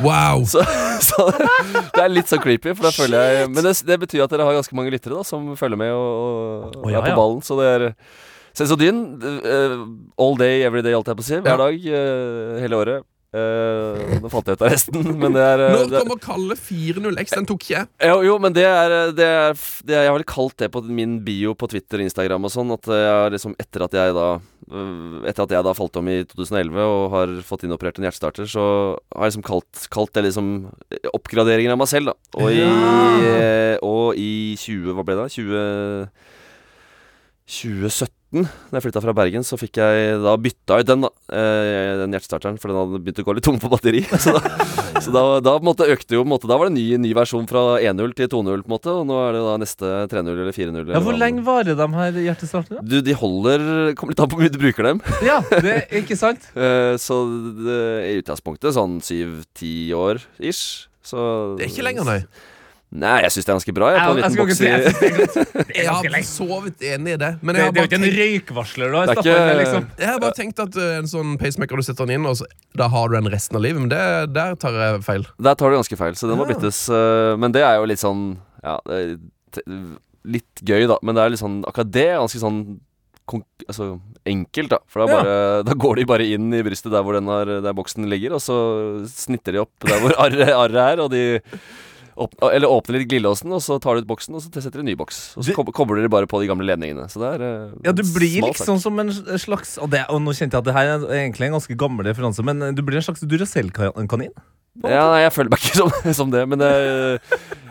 Wow! 0.05 0.45
Så, 0.49 0.63
så 1.09 1.27
det 1.33 2.03
er 2.03 2.11
litt 2.13 2.31
så 2.31 2.41
creepy, 2.41 2.73
for 2.73 2.89
da 2.89 2.93
føler 2.95 3.29
jeg 3.29 3.51
Men 3.53 3.65
det, 3.65 3.99
betyr 4.05 4.25
at 4.25 4.33
dere 4.33 4.47
har 4.47 4.57
ganske 4.59 4.77
mange 4.77 4.93
lyttere 4.93 5.17
da 5.17 5.25
som 5.27 5.53
følger 5.59 5.79
med 5.79 5.93
og, 5.93 6.09
og, 6.73 6.81
oh, 6.83 6.91
ja, 6.91 7.01
er 7.01 7.11
på 7.11 7.19
ballen. 7.19 7.43
Så 7.45 7.59
det 7.59 7.69
er 7.75 7.87
Sensodyn, 8.57 9.05
uh, 9.21 9.85
all 10.19 10.35
day, 10.39 10.65
every 10.67 10.83
day, 10.83 10.95
holdt 10.97 11.11
jeg 11.11 11.19
på 11.19 11.25
å 11.25 11.29
si. 11.29 11.39
Hver 11.45 11.61
dag, 11.61 11.87
uh, 11.93 12.59
hele 12.63 12.83
året. 12.83 13.07
Uh, 13.29 14.17
nå 14.23 14.29
fant 14.33 14.47
jeg 14.49 14.57
ut 14.57 14.63
av 14.65 14.71
resten, 14.73 15.03
men 15.21 15.35
det 15.35 15.41
er 15.45 15.61
eh, 15.61 15.73
Når 15.77 15.91
kommer 15.99 16.21
Kalle 16.23 16.55
40X? 16.57 17.35
Den 17.35 17.45
tok 17.51 17.61
ikke 17.61 17.75
jeg. 17.75 17.89
jo, 18.09 18.15
jo, 18.25 18.37
men 18.41 18.55
det 18.55 18.63
er, 18.65 18.95
det 19.13 19.27
er, 19.27 19.59
det 19.85 19.93
er 19.93 20.07
Jeg 20.07 20.09
har 20.09 20.17
vel 20.17 20.25
kalt 20.31 20.55
det 20.57 20.71
på 20.73 20.81
min 20.87 21.19
bio 21.27 21.53
på 21.53 21.69
Twitter 21.69 22.01
Instagram 22.01 22.49
og 22.49 22.53
sånn, 22.55 22.73
at 22.73 22.89
jeg 22.89 23.35
liksom 23.35 23.53
etter 23.61 23.85
at 23.85 23.99
jeg 23.99 24.15
da 24.17 24.31
Etter 25.29 25.45
at 25.45 25.53
jeg 25.53 25.65
da 25.65 25.75
falt 25.77 26.01
om 26.01 26.09
i 26.09 26.17
2011 26.29 26.81
og 26.83 27.05
har 27.13 27.31
fått 27.45 27.63
inoperert 27.65 27.97
en 27.97 28.05
hjertestarter, 28.05 28.45
så 28.49 28.65
har 29.13 29.25
jeg 29.25 29.31
liksom 29.31 29.45
kalt, 29.47 29.85
kalt 29.93 30.11
det 30.13 30.27
liksom 30.27 30.51
oppgraderingen 31.09 31.73
av 31.73 31.79
meg 31.81 31.89
selv, 31.89 32.11
da. 32.11 32.33
Og 32.37 32.53
i, 32.53 32.59
ja. 32.61 33.79
og 33.81 34.19
i 34.19 34.53
20 34.61 34.93
Hva 34.93 35.05
ble 35.07 35.17
det? 35.17 35.25
da? 35.25 35.33
20 35.33 36.29
2017, 37.49 38.18
da 38.29 38.77
jeg 38.77 38.83
flytta 38.85 39.01
fra 39.01 39.13
Bergen, 39.17 39.41
så 39.45 39.57
fikk 39.57 39.79
jeg 39.81 40.17
da 40.21 40.35
bytta 40.37 40.75
ut 40.81 40.89
den, 40.89 41.05
da. 41.07 41.09
Eh, 41.33 41.93
den 42.03 42.13
hjertestarteren, 42.13 42.59
for 42.61 42.69
den 42.69 42.77
hadde 42.77 42.99
begynt 43.01 43.21
å 43.23 43.25
gå 43.25 43.33
litt 43.33 43.47
tom 43.47 43.57
for 43.61 43.73
batteri. 43.73 44.03
Så 44.23 44.35
da, 44.35 44.41
så 44.99 45.13
da, 45.15 45.21
da 45.41 45.53
på 45.55 45.63
en 45.63 45.69
måte 45.69 45.87
økte 45.89 46.17
jo 46.17 46.21
på 46.21 46.27
en 46.27 46.31
måte, 46.33 46.47
Da 46.49 46.57
var 46.59 46.67
det 46.67 46.73
en 46.73 46.77
ny, 46.77 46.97
ny 47.01 47.13
versjon 47.15 47.45
fra 47.49 47.79
1-0 47.79 48.13
til 48.17 48.27
2-0, 48.29 48.61
på 48.65 48.69
en 48.69 48.73
måte. 48.73 48.91
Og 48.91 49.07
nå 49.07 49.17
er 49.23 49.37
det 49.37 49.41
da 49.45 49.53
neste 49.61 49.91
3-0 50.11 50.29
eller 50.33 50.53
4-0. 50.53 50.91
Ja, 50.91 51.01
hvor 51.05 51.17
lenge 51.17 51.45
varer 51.47 51.77
de 51.79 51.87
her 51.95 52.19
hjertestarterne? 52.27 52.83
Du, 52.83 52.99
de 53.05 53.15
holder 53.17 53.63
Kommer 53.97 54.13
litt 54.13 54.21
an 54.25 54.29
på 54.29 54.37
hvor 54.37 54.43
mye 54.45 54.53
du 54.53 54.59
bruker 54.61 54.89
dem. 54.91 55.01
Ja, 55.29 55.39
det 55.63 55.75
er 55.79 55.97
ikke 56.03 56.19
sant? 56.19 56.45
Eh, 56.59 56.97
så 56.99 57.21
det, 57.63 57.79
i 58.09 58.15
utgangspunktet 58.19 58.75
sånn 58.75 58.97
7-10 59.01 59.93
år 59.95 60.19
ish. 60.43 60.89
Så 61.05 61.55
Det 61.57 61.65
er 61.69 61.71
ikke 61.71 61.85
lenger, 61.87 62.05
nei. 62.05 62.19
Nei, 62.91 63.19
jeg 63.21 63.29
syns 63.35 63.45
det 63.45 63.51
er 63.51 63.57
ganske 63.59 63.73
bra. 63.77 63.87
Jeg, 63.93 63.99
på 64.01 64.13
en 64.13 64.17
Jeg, 64.17 64.23
jeg 64.23 64.31
liten 64.31 64.39
boks 64.39 64.57
si 64.57 64.65
i 64.65 64.69
jeg. 64.69 65.75
Jeg 65.77 65.89
har 65.93 66.23
sovet 66.25 66.85
enig 66.89 67.11
i 67.13 67.17
det. 67.21 67.29
Men 67.45 67.53
Det, 67.53 67.59
jeg 67.61 67.67
har 67.67 67.71
det 67.75 67.79
er 67.79 67.85
jo 67.85 67.89
ikke 67.89 67.99
en 67.99 68.17
røykvarsler 68.19 68.87
er 68.87 68.95
inn 68.95 69.11
med, 69.13 69.19
ikke- 69.51 69.59
liksom. 69.59 69.85
jeg 69.99 70.07
har 70.09 70.19
bare 70.23 70.37
tenkt 70.39 70.59
at 70.65 70.75
eh, 70.81 70.95
en 70.97 71.09
sånn 71.11 71.35
pacemaker 71.37 71.77
du 71.77 71.85
setter 71.85 72.09
den 72.09 72.15
inn, 72.17 72.25
og 72.25 72.39
så, 72.39 72.47
da 72.81 72.87
har 72.89 73.09
du 73.11 73.15
den 73.19 73.29
resten 73.29 73.59
av 73.59 73.61
livet. 73.67 73.83
Men 73.85 73.91
det, 73.93 74.33
der 74.33 74.55
tar 74.57 74.73
jeg 74.73 75.03
feil. 75.05 75.27
Der 75.37 75.53
tar 75.61 75.69
du 75.69 75.77
ganske 75.77 75.99
feil, 76.01 76.17
så 76.17 76.27
den 76.31 76.41
må 76.41 76.47
Ja. 76.49 76.53
byttes. 76.55 76.81
eh, 76.89 77.37
men 77.37 77.51
det 77.53 77.61
er 77.61 77.75
jo 77.77 77.85
litt 77.85 78.01
sånn 78.01 78.37
Ja, 78.65 78.79
litt 80.29 80.61
gøy, 80.65 80.87
da. 80.89 80.97
Men 81.05 81.15
det 81.15 81.23
er 81.23 81.29
litt 81.33 81.41
sånn 81.41 81.61
akkurat 81.69 81.91
det 81.93 82.07
er 82.09 82.17
ganske 82.19 82.41
sånn 82.41 82.79
altså, 83.69 83.99
enkelt, 84.25 84.71
da. 84.73 84.79
For 84.89 85.05
da, 85.05 85.19
Ja. 85.21 85.61
da 85.63 85.73
går 85.77 85.97
de 86.01 86.05
bare 86.09 86.25
inn 86.25 86.49
i 86.53 86.63
brystet 86.65 86.89
der 86.91 87.03
hvor 87.05 87.13
den 87.13 87.27
har, 87.29 87.45
der 87.61 87.73
boksen 87.77 88.09
ligger, 88.09 88.33
og 88.33 88.41
så 88.41 88.57
snitter 89.07 89.53
de 89.53 89.61
opp 89.61 89.71
der 89.85 89.99
hvor 90.01 90.15
arret 90.17 90.49
arre 90.49 90.85
er, 90.93 90.99
og 91.05 91.11
de 91.13 91.39
åpner, 92.19 92.51
eller 92.57 92.67
åpner 92.75 92.99
litt 92.99 93.09
glidelåsen, 93.09 93.51
og 93.55 93.61
så 93.63 93.79
tar 93.81 93.95
du 93.97 94.03
ut 94.03 94.09
boksen, 94.11 94.35
og 94.35 94.43
så 94.43 94.51
setter 94.51 94.79
du 94.79 94.83
en 94.83 94.89
ny 94.91 94.95
boks. 94.99 95.19
Og 95.37 95.43
så 95.43 95.49
Det- 95.53 95.55
kob- 95.57 95.71
kobler 95.73 96.01
dere 96.03 96.11
bare 96.11 96.27
på 96.27 96.41
de 96.43 96.47
gamle 96.51 96.67
ledningene. 96.67 97.07
Så 97.09 97.23
det 97.23 97.31
er 97.39 97.45
eh, 97.47 97.71
Ja, 97.85 97.91
du 97.95 98.03
blir 98.03 98.41
liksom 98.43 98.79
som 98.79 98.99
en 98.99 99.09
slags 99.39 99.77
Og, 99.81 99.89
det, 99.89 100.05
og 100.09 100.21
nå 100.21 100.35
kjente 100.35 100.53
jeg 100.53 100.61
at 100.61 100.69
det 100.69 100.73
her 100.77 100.87
er 100.99 101.07
egentlig 101.23 101.47
en 101.49 101.57
ganske 101.57 101.75
gammel 101.79 102.05
referanse, 102.11 102.43
men 102.43 102.75
du 102.75 102.81
blir 102.83 102.97
en 102.99 103.07
slags 103.07 103.21
Duracell-kanin. 103.25 104.31
Ja, 104.85 105.09
nei, 105.11 105.23
jeg 105.25 105.33
føler 105.33 105.49
meg 105.51 105.59
ikke 105.59 105.75
som, 105.81 106.13
som 106.13 106.29
det, 106.31 106.43
men 106.47 106.59
det, 106.61 106.69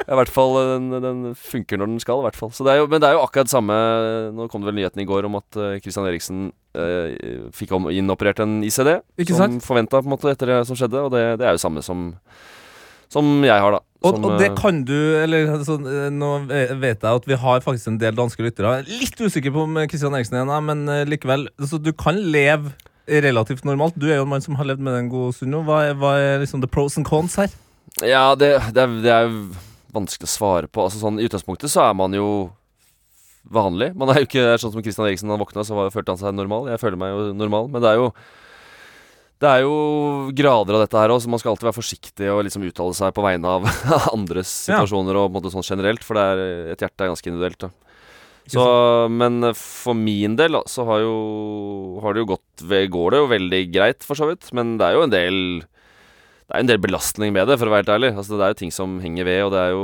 i 0.03 0.17
hvert 0.19 0.29
fall 0.29 0.57
den, 0.59 0.89
den 1.01 1.21
funker 1.39 1.79
når 1.81 1.87
den 1.95 2.01
skal, 2.03 2.21
i 2.21 2.27
hvert 2.27 2.37
fall. 2.37 2.51
Så 2.53 2.67
det 2.67 2.75
jo, 2.77 2.89
men 2.91 3.01
det 3.01 3.09
er 3.09 3.17
jo 3.17 3.23
akkurat 3.25 3.49
samme 3.49 3.73
Nå 4.37 4.49
kom 4.51 4.61
det 4.61 4.69
vel 4.73 4.77
nyheten 4.81 5.01
i 5.01 5.07
går 5.09 5.25
om 5.29 5.39
at 5.39 5.57
eh, 5.57 5.79
Christian 5.81 6.05
Eriksen 6.11 6.51
eh, 6.75 7.49
fikk 7.55 7.73
om, 7.79 7.89
innoperert 7.95 8.43
en 8.45 8.59
ICD. 8.67 8.99
Ikke 9.25 9.39
som 9.39 9.57
forventa, 9.65 10.03
etter 10.35 10.53
det 10.53 10.59
som 10.69 10.77
skjedde, 10.77 11.01
og 11.07 11.15
det, 11.15 11.25
det 11.41 11.49
er 11.49 11.57
jo 11.57 11.63
samme 11.65 11.85
som 11.87 12.11
som 13.13 13.29
jeg 13.47 13.65
har, 13.65 13.79
da. 13.79 13.85
Og, 13.99 14.15
Som, 14.15 14.27
og 14.29 14.39
det 14.39 14.53
eh, 14.53 14.55
kan 14.55 14.77
du 14.87 14.95
eller 15.19 15.49
altså, 15.57 15.75
eh, 15.83 16.05
Nå 16.15 16.29
vet 16.47 17.03
jeg 17.03 17.09
at 17.09 17.25
vi 17.27 17.35
har 17.43 17.65
faktisk 17.65 17.91
en 17.91 17.97
del 17.99 18.15
danske 18.15 18.45
lyttere. 18.45 18.85
Litt 18.87 19.19
usikker 19.19 19.51
på 19.55 19.65
om 19.67 19.81
Kristian 19.91 20.15
Eriksen 20.15 20.39
er 20.39 20.45
en, 20.47 20.69
men 20.69 20.85
eh, 20.93 21.07
likevel. 21.09 21.49
Så 21.67 21.81
du 21.83 21.91
kan 21.97 22.15
leve 22.15 22.77
relativt 23.09 23.65
normalt. 23.67 23.97
Du 23.99 24.07
er 24.07 24.21
jo 24.21 24.27
en 24.27 24.31
mann 24.31 24.45
som 24.45 24.55
har 24.61 24.69
levd 24.69 24.85
med 24.85 24.95
det 24.95 25.01
en 25.03 25.11
god 25.11 25.35
stund 25.35 25.51
nå. 25.55 25.65
Hva 25.67 25.81
hva 25.99 26.13
er 26.21 26.45
liksom 26.45 26.63
the 26.63 26.71
pros 26.71 26.99
and 27.01 27.09
cons 27.09 27.35
her? 27.41 27.51
Ja, 28.05 28.37
det, 28.39 28.53
det, 28.77 28.85
er, 28.85 28.95
det 29.03 29.15
er 29.17 29.35
vanskelig 29.97 30.29
å 30.29 30.35
svare 30.37 30.71
på. 30.71 30.85
Altså 30.85 31.01
sånn, 31.03 31.19
I 31.19 31.27
utgangspunktet 31.27 31.73
så 31.73 31.89
er 31.89 31.99
man 31.99 32.15
jo 32.15 32.29
vanlig. 33.51 33.95
Man 33.99 34.13
er 34.13 34.23
jo 34.23 34.29
ikke 34.29 34.59
sånn 34.61 34.77
som 34.77 34.85
Kristian 34.85 35.09
Eriksen. 35.09 35.33
Han 35.33 35.41
våkna, 35.43 35.65
så 35.67 35.75
var, 35.75 35.91
følte 35.95 36.15
han 36.15 36.21
seg 36.21 36.37
normal. 36.37 36.69
Jeg 36.71 36.83
føler 36.85 37.01
meg 37.01 37.15
jo 37.17 37.33
normal. 37.35 37.67
Men 37.73 37.83
det 37.83 37.91
er 37.91 38.03
jo 38.03 38.13
det 39.39 39.49
er 39.49 39.61
jo 39.63 39.75
grader 40.35 40.75
av 40.75 40.83
dette 40.83 40.99
her 40.99 41.13
òg, 41.15 41.21
så 41.23 41.31
man 41.31 41.39
skal 41.39 41.53
alltid 41.53 41.69
være 41.69 41.77
forsiktig 41.79 42.31
og 42.33 42.41
liksom 42.47 42.65
uttale 42.67 42.97
seg 42.99 43.13
på 43.15 43.23
vegne 43.23 43.47
av 43.59 43.69
andres 44.17 44.51
Ja. 44.67 44.81
situasjoner 44.81 45.15
og 45.21 45.29
på 45.29 45.31
en 45.31 45.37
måte 45.39 45.53
sånn 45.55 45.67
generelt, 45.67 46.03
for 46.07 46.19
det 46.19 46.25
er, 46.25 46.43
et 46.75 46.83
hjerte 46.83 47.07
er 47.07 47.13
ganske 47.13 47.31
individuelt. 47.31 47.59
da 47.69 47.71
så, 48.49 48.65
Men 49.13 49.53
for 49.55 49.93
min 49.93 50.35
del 50.41 50.57
så 50.73 50.87
har 50.89 51.03
jo 51.05 51.99
Har 52.01 52.15
det 52.17 52.23
jo 52.23 52.31
gått 52.31 52.63
Går 52.65 53.11
det 53.13 53.19
jo 53.21 53.27
veldig 53.29 53.59
greit, 53.75 54.03
for 54.03 54.17
så 54.17 54.25
vidt. 54.31 54.49
Men 54.57 54.79
det 54.81 54.87
er 54.87 54.95
jo 54.97 55.03
en 55.05 55.13
del 55.13 55.37
Det 55.61 56.55
er 56.57 56.63
en 56.65 56.71
del 56.71 56.81
belastning 56.81 57.35
med 57.37 57.45
det, 57.47 57.59
for 57.61 57.69
å 57.69 57.75
være 57.75 57.85
helt 57.85 57.93
ærlig. 57.93 58.11
Altså, 58.17 58.39
det 58.41 58.47
er 58.47 58.55
jo 58.55 58.61
ting 58.63 58.73
som 58.73 58.95
henger 59.05 59.29
ved, 59.29 59.43
og 59.45 59.53
det 59.53 59.61
er 59.67 59.75
jo 59.77 59.83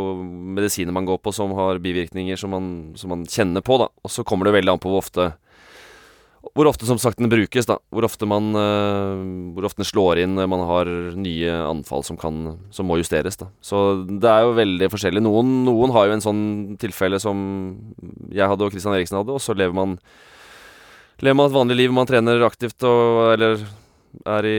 medisiner 0.57 0.97
man 0.97 1.05
går 1.05 1.19
på 1.21 1.35
som 1.37 1.53
har 1.53 1.77
bivirkninger 1.85 2.41
som 2.41 2.55
man, 2.57 2.71
som 2.97 3.13
man 3.13 3.27
kjenner 3.29 3.61
på, 3.61 3.77
da. 3.83 3.91
Og 4.01 4.09
så 4.11 4.25
kommer 4.25 4.49
det 4.49 4.55
veldig 4.57 4.73
an 4.73 4.81
på 4.81 4.89
hvor 4.89 5.05
ofte 5.05 5.27
hvor 6.55 6.69
ofte 6.71 6.87
som 6.87 7.01
sagt 7.03 7.19
den 7.19 7.31
brukes, 7.31 7.67
da. 7.67 7.81
Hvor 7.91 8.07
ofte 8.07 8.29
man 8.31 8.53
uh, 8.55 9.19
Hvor 9.57 9.67
ofte 9.67 9.83
den 9.83 9.89
slår 9.89 10.21
inn 10.23 10.37
når 10.39 10.51
man 10.53 10.63
har 10.69 10.91
nye 11.19 11.55
anfall 11.67 12.05
som, 12.07 12.19
kan, 12.21 12.61
som 12.75 12.87
må 12.87 13.01
justeres. 13.01 13.39
da 13.41 13.51
Så 13.59 14.05
det 14.07 14.31
er 14.31 14.47
jo 14.47 14.55
veldig 14.55 14.91
forskjellig. 14.93 15.25
Noen, 15.27 15.65
noen 15.67 15.95
har 15.97 16.07
jo 16.07 16.15
en 16.15 16.23
sånn 16.23 16.45
tilfelle 16.79 17.19
som 17.23 17.41
jeg 18.31 18.47
hadde 18.47 18.67
og 18.67 18.75
Christian 18.75 18.95
Eriksen 18.95 19.19
hadde, 19.19 19.35
og 19.35 19.43
så 19.43 19.57
lever 19.59 19.75
man 19.75 19.99
Lever 21.23 21.37
man 21.39 21.47
et 21.47 21.55
vanlig 21.55 21.77
liv, 21.79 21.93
man 21.95 22.09
trener 22.11 22.43
aktivt 22.43 22.83
og 22.87 23.35
Eller 23.37 23.61
er 24.29 24.47
i, 24.49 24.59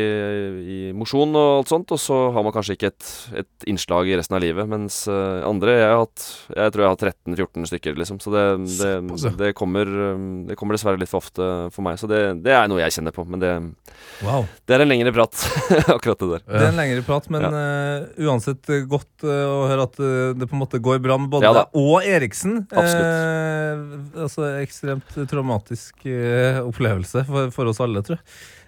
i 0.76 0.78
mosjon 0.98 1.36
og 1.36 1.50
alt 1.60 1.72
sånt, 1.72 1.94
og 1.96 2.02
så 2.02 2.18
har 2.36 2.46
man 2.46 2.54
kanskje 2.56 2.76
ikke 2.78 2.92
et, 2.92 3.10
et 3.44 3.68
innslag 3.72 4.10
i 4.10 4.18
resten 4.20 4.38
av 4.38 4.44
livet. 4.44 4.70
Mens 4.70 5.04
øh, 5.12 5.42
andre 5.48 5.78
Jeg 5.78 5.92
har 5.92 6.02
hatt 6.04 6.26
Jeg 6.56 6.74
tror 6.74 6.84
jeg 6.84 6.90
har 6.90 6.96
hatt 6.96 7.06
13-14 7.28 7.70
stykker, 7.72 7.98
liksom. 8.02 8.22
Så 8.24 8.34
det, 8.34 8.46
det, 8.80 8.94
det, 9.40 9.54
kommer, 9.58 9.90
øh, 9.90 10.26
det 10.50 10.60
kommer 10.60 10.78
dessverre 10.78 11.02
litt 11.02 11.12
for 11.12 11.24
ofte 11.24 11.50
for 11.76 11.86
meg. 11.86 12.00
Så 12.02 12.10
det, 12.12 12.22
det 12.46 12.56
er 12.56 12.70
noe 12.72 12.84
jeg 12.84 12.98
kjenner 12.98 13.16
på. 13.16 13.28
Men 13.30 13.44
det, 13.44 13.54
Wow. 14.24 14.46
det 14.66 14.78
er 14.78 14.84
en 14.84 14.90
lengre 14.90 15.12
prat, 15.16 15.36
akkurat 15.96 16.22
det 16.22 16.28
der. 16.30 16.44
Det 16.48 16.62
er 16.62 16.70
en 16.70 16.80
lengre 16.80 17.04
prat, 17.06 17.28
men 17.34 17.46
eh, 17.50 18.26
uansett 18.28 18.70
eh, 18.72 18.86
godt 18.90 19.26
uh, 19.28 19.32
å 19.50 19.66
høre 19.70 19.88
at 19.90 20.00
eh, 20.00 20.34
det 20.40 20.48
på 20.48 20.56
en 20.56 20.62
måte 20.62 20.80
går 20.84 21.02
bra 21.04 21.18
med 21.20 21.32
både 21.34 21.48
Ja 21.50 21.54
deg 21.58 21.80
og 21.82 22.08
Eriksen. 22.08 22.62
Absolutt. 22.72 23.10
Uh, 23.12 24.22
altså 24.26 24.48
Ekstremt 24.62 25.18
traumatisk 25.32 26.08
eh, 26.08 26.62
opplevelse 26.64 27.26
for, 27.28 27.52
for 27.56 27.72
oss 27.72 27.82
alle, 27.84 28.04
tror 28.06 28.20
jeg. 28.20 28.26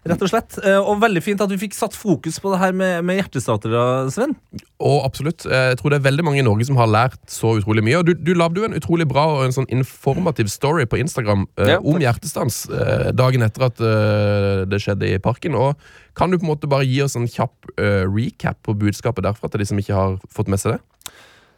Rett 0.08 0.22
og 0.24 0.30
slett. 0.30 0.58
Eh, 0.63 0.77
og 0.77 1.01
veldig 1.01 1.22
fint 1.25 1.42
at 1.44 1.50
vi 1.51 1.58
fikk 1.66 1.74
satt 1.75 1.96
fokus 1.98 2.38
på 2.39 2.51
det 2.54 2.60
her 2.62 2.75
med, 2.77 3.04
med 3.08 3.18
hjertestartere, 3.20 3.82
Sven. 4.13 4.36
Og 4.80 5.01
absolutt. 5.04 5.46
eh, 5.50 5.72
Jeg 5.74 5.80
tror 5.82 5.92
det 5.92 5.98
er 6.00 6.06
veldig 6.06 6.25
mange 6.27 6.39
i 6.39 6.46
Norge 6.46 6.68
som 6.70 6.77
har 6.80 6.88
lært 6.88 7.20
så 7.34 7.56
utrolig 7.60 7.84
mye. 7.84 7.98
Og 8.00 8.06
du, 8.08 8.13
du 8.16 8.32
lagde 8.38 8.62
jo 8.62 8.68
en 8.70 8.77
utrolig 8.77 9.08
bra 9.10 9.25
og 9.34 9.46
en 9.48 9.56
sånn 9.56 9.68
informativ 9.74 10.48
story 10.54 10.86
på 10.88 11.00
Instagram 11.01 11.48
eh, 11.58 11.74
Ja, 11.74 11.80
om 11.82 12.00
hjertestans 12.00 12.68
eh, 12.70 13.10
dagen 13.18 13.44
etter 13.44 13.68
at 13.68 13.82
eh, 13.84 14.63
det 14.70 14.80
skjedde 14.86 15.10
i 15.12 15.20
parken. 15.24 15.58
Og 15.60 15.75
kan 16.18 16.32
du 16.32 16.38
på 16.39 16.46
en 16.48 16.54
måte 16.54 16.70
bare 16.72 16.88
gi 16.88 17.01
oss 17.04 17.18
en 17.20 17.27
kjapp 17.27 17.74
recap 17.77 18.62
på 18.66 18.74
budskapet 18.80 19.25
derfra 19.27 19.50
til 19.51 19.62
de 19.62 19.68
som 19.70 19.82
ikke 19.82 19.98
har 19.98 20.16
fått 20.34 20.48
med 20.50 20.62
seg 20.62 20.77
det? 20.77 20.82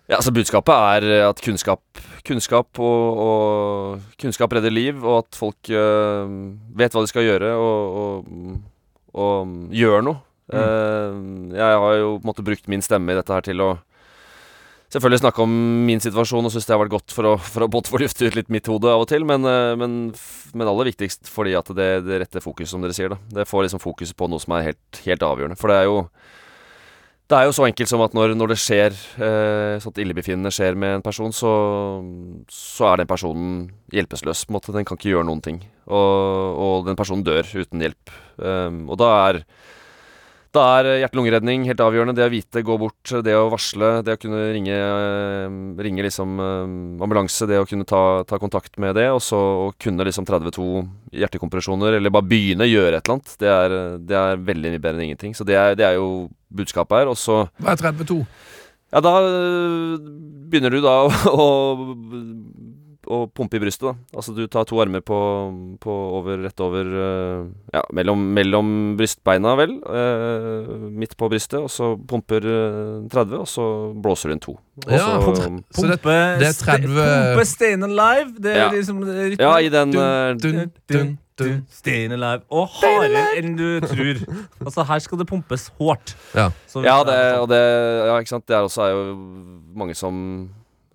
Ja, 0.10 0.18
altså 0.18 0.32
Budskapet 0.34 0.74
er 0.74 1.06
eh, 1.06 1.28
at 1.28 1.42
kunnskap, 1.46 1.84
kunnskap 2.26 2.80
og, 2.82 3.20
og 3.22 4.16
Kunnskap 4.18 4.56
redder 4.58 4.74
liv, 4.74 5.04
og 5.04 5.20
at 5.22 5.38
folk 5.38 5.70
øh, 5.70 6.32
vet 6.80 6.96
hva 6.96 7.04
de 7.06 7.12
skal 7.12 7.28
gjøre, 7.28 7.52
og, 7.54 8.00
og, 8.02 8.56
og 9.14 9.54
gjør 9.70 10.02
noe. 10.08 10.22
Eh, 10.50 11.20
jeg 11.54 11.78
har 11.84 12.00
jo 12.00 12.16
på 12.16 12.24
en 12.24 12.32
måte 12.32 12.48
brukt 12.48 12.72
min 12.74 12.82
stemme 12.82 13.14
i 13.14 13.20
dette 13.20 13.38
her 13.38 13.46
til 13.46 13.64
å 13.66 13.76
Selvfølgelig 14.90 15.20
snakke 15.22 15.44
om 15.46 15.52
min 15.86 16.00
situasjon 16.02 16.48
og 16.48 16.50
syns 16.50 16.66
det 16.66 16.74
har 16.74 16.80
vært 16.82 16.96
godt 16.96 17.14
for 17.14 17.28
å, 17.30 17.34
for 17.38 17.62
å 17.62 17.68
både 17.70 17.92
få 17.92 18.00
lufte 18.02 18.26
ut 18.26 18.34
litt 18.34 18.48
mitt 18.50 18.66
hode 18.66 18.90
av 18.90 19.04
og 19.04 19.12
til, 19.12 19.22
men, 19.22 19.46
men, 19.78 19.98
men 20.58 20.72
aller 20.72 20.90
viktigst 20.90 21.30
fordi 21.30 21.54
at 21.60 21.70
det, 21.78 21.86
det 22.08 22.18
retter 22.24 22.42
fokus, 22.42 22.72
som 22.72 22.82
dere 22.82 22.96
sier. 22.98 23.14
da 23.14 23.20
Det 23.38 23.46
får 23.46 23.68
liksom 23.68 23.84
fokus 23.84 24.16
på 24.18 24.26
noe 24.34 24.42
som 24.42 24.56
er 24.58 24.72
helt, 24.72 25.02
helt 25.06 25.28
avgjørende. 25.28 25.60
For 25.62 25.70
det 25.70 25.78
er 25.78 25.86
jo 25.92 26.00
det 27.30 27.38
er 27.38 27.46
jo 27.46 27.54
så 27.54 27.68
enkelt 27.68 27.90
som 27.92 28.02
at 28.02 28.16
når, 28.18 28.34
når 28.34 28.54
det 28.54 28.58
skjer 28.58 28.96
eh, 29.22 29.76
sånt 29.84 30.00
illebefinnende 30.02 30.52
skjer 30.54 30.78
med 30.80 30.96
en 30.98 31.04
person, 31.06 31.34
så, 31.36 31.52
så 32.50 32.88
er 32.90 33.02
den 33.02 33.10
personen 33.10 33.52
hjelpeløs. 33.94 34.48
på 34.48 34.54
en 34.54 34.58
måte 34.58 34.74
Den 34.74 34.88
kan 34.88 34.98
ikke 34.98 35.12
gjøre 35.12 35.28
noen 35.30 35.44
ting. 35.46 35.60
Og, 35.86 36.58
og 36.66 36.88
den 36.90 36.98
personen 36.98 37.26
dør 37.26 37.46
uten 37.54 37.86
hjelp. 37.86 38.16
Um, 38.42 38.88
og 38.90 38.98
da 39.02 39.12
er 39.28 39.44
da 40.56 40.64
er 40.80 40.88
hjerte-lungeredning 41.04 41.68
helt 41.70 41.82
avgjørende. 41.84 42.16
Det 42.18 42.26
å 42.26 42.32
vite, 42.34 42.64
gå 42.66 42.78
bort, 42.82 43.12
det 43.26 43.36
å 43.38 43.50
varsle, 43.52 43.92
det 44.06 44.16
å 44.16 44.22
kunne 44.22 44.42
ringe, 44.56 44.74
eh, 44.74 45.58
ringe 45.86 46.06
liksom 46.06 46.42
eh, 46.42 47.04
ambulanse, 47.06 47.46
det 47.50 47.60
å 47.62 47.68
kunne 47.70 47.86
ta, 47.90 48.24
ta 48.30 48.40
kontakt 48.42 48.80
med 48.82 48.98
det, 48.98 49.08
og 49.14 49.22
så 49.22 49.38
å 49.38 49.68
kunne 49.78 50.08
liksom 50.10 50.26
32 50.26 50.68
hjertekompresjoner, 51.22 52.00
eller 52.00 52.14
bare 52.14 52.30
begynne 52.32 52.66
å 52.66 52.72
gjøre 52.72 52.98
et 52.98 53.06
eller 53.06 53.20
annet, 53.20 53.36
det 53.44 53.54
er, 53.54 53.78
det 54.10 54.20
er 54.24 54.46
veldig 54.50 54.74
mye 54.74 54.84
bedre 54.88 54.98
enn 54.98 55.10
ingenting. 55.12 55.38
Så 55.38 55.46
det 55.46 55.60
er, 55.60 55.78
det 55.78 55.86
er 55.86 56.00
jo 56.00 56.30
budskapet 56.50 57.04
her. 57.04 57.14
Og 57.14 57.20
så 57.20 57.44
Hva 57.62 57.76
er 57.76 57.84
32? 57.86 58.24
ja, 58.90 59.02
da 59.06 59.14
begynner 60.50 60.74
du 60.74 60.82
da 60.82 60.96
å, 61.06 61.14
å, 61.30 61.50
å 63.10 63.24
pumpe 63.34 63.58
i 63.58 63.60
brystet, 63.64 63.88
da. 63.90 63.94
Altså 64.16 64.36
du 64.38 64.44
tar 64.48 64.66
to 64.70 64.78
armer 64.84 65.02
på, 65.02 65.18
på 65.82 65.94
over, 66.20 66.38
rett 66.46 66.60
over 66.62 66.86
øh, 66.86 67.48
Ja, 67.74 67.82
mellom, 67.94 68.22
mellom 68.38 68.70
brystbeina, 69.00 69.56
vel. 69.58 69.80
øh, 69.82 70.90
midt 70.94 71.16
på 71.18 71.30
brystet, 71.32 71.60
og 71.60 71.70
så 71.74 71.96
pumper 72.08 72.46
øh, 72.46 73.08
30, 73.10 73.40
og 73.40 73.48
så 73.50 73.66
blåser 74.02 74.30
du 74.30 74.36
inn 74.38 74.44
to. 74.46 74.58
Og 74.86 74.92
Ja, 74.94 75.00
så- 75.00 75.34
Så 75.74 75.88
det- 75.88 76.02
Pumpe, 76.02 76.18
det 76.40 76.48
er 76.48 76.54
30 76.54 76.88
ste- 76.88 77.34
Pumpe 77.34 77.46
Stayin' 77.50 77.84
Alive. 77.90 78.36
Det 78.38 78.52
er 78.54 78.62
Ja. 78.64 78.70
liksom 78.72 79.02
rytmen. 79.04 79.40
ja, 79.40 79.58
i 79.58 79.70
den 79.70 79.92
Dun, 79.92 80.38
dun, 80.40 80.72
dun, 80.92 81.18
dun. 81.40 81.66
Stayin' 81.72 82.14
Alive. 82.14 82.42
Og 82.52 82.68
hardere 82.68 83.26
enn 83.38 83.56
du 83.58 83.80
tror. 83.88 84.22
Altså, 84.66 84.84
her 84.86 85.00
skal 85.00 85.18
det 85.18 85.28
pumpes 85.28 85.72
hardt. 85.80 86.16
Ja. 86.36 86.50
Så- 86.68 86.84
Ja, 86.84 87.02
det, 87.04 87.40
og 87.40 87.48
det 87.50 87.58
Ja, 88.08 88.18
ikke 88.20 88.30
sant. 88.30 88.46
Det 88.48 88.56
er 88.56 88.62
også 88.62 88.82
er 88.82 88.92
jo 88.92 89.16
mange 89.76 89.96
som 89.96 90.50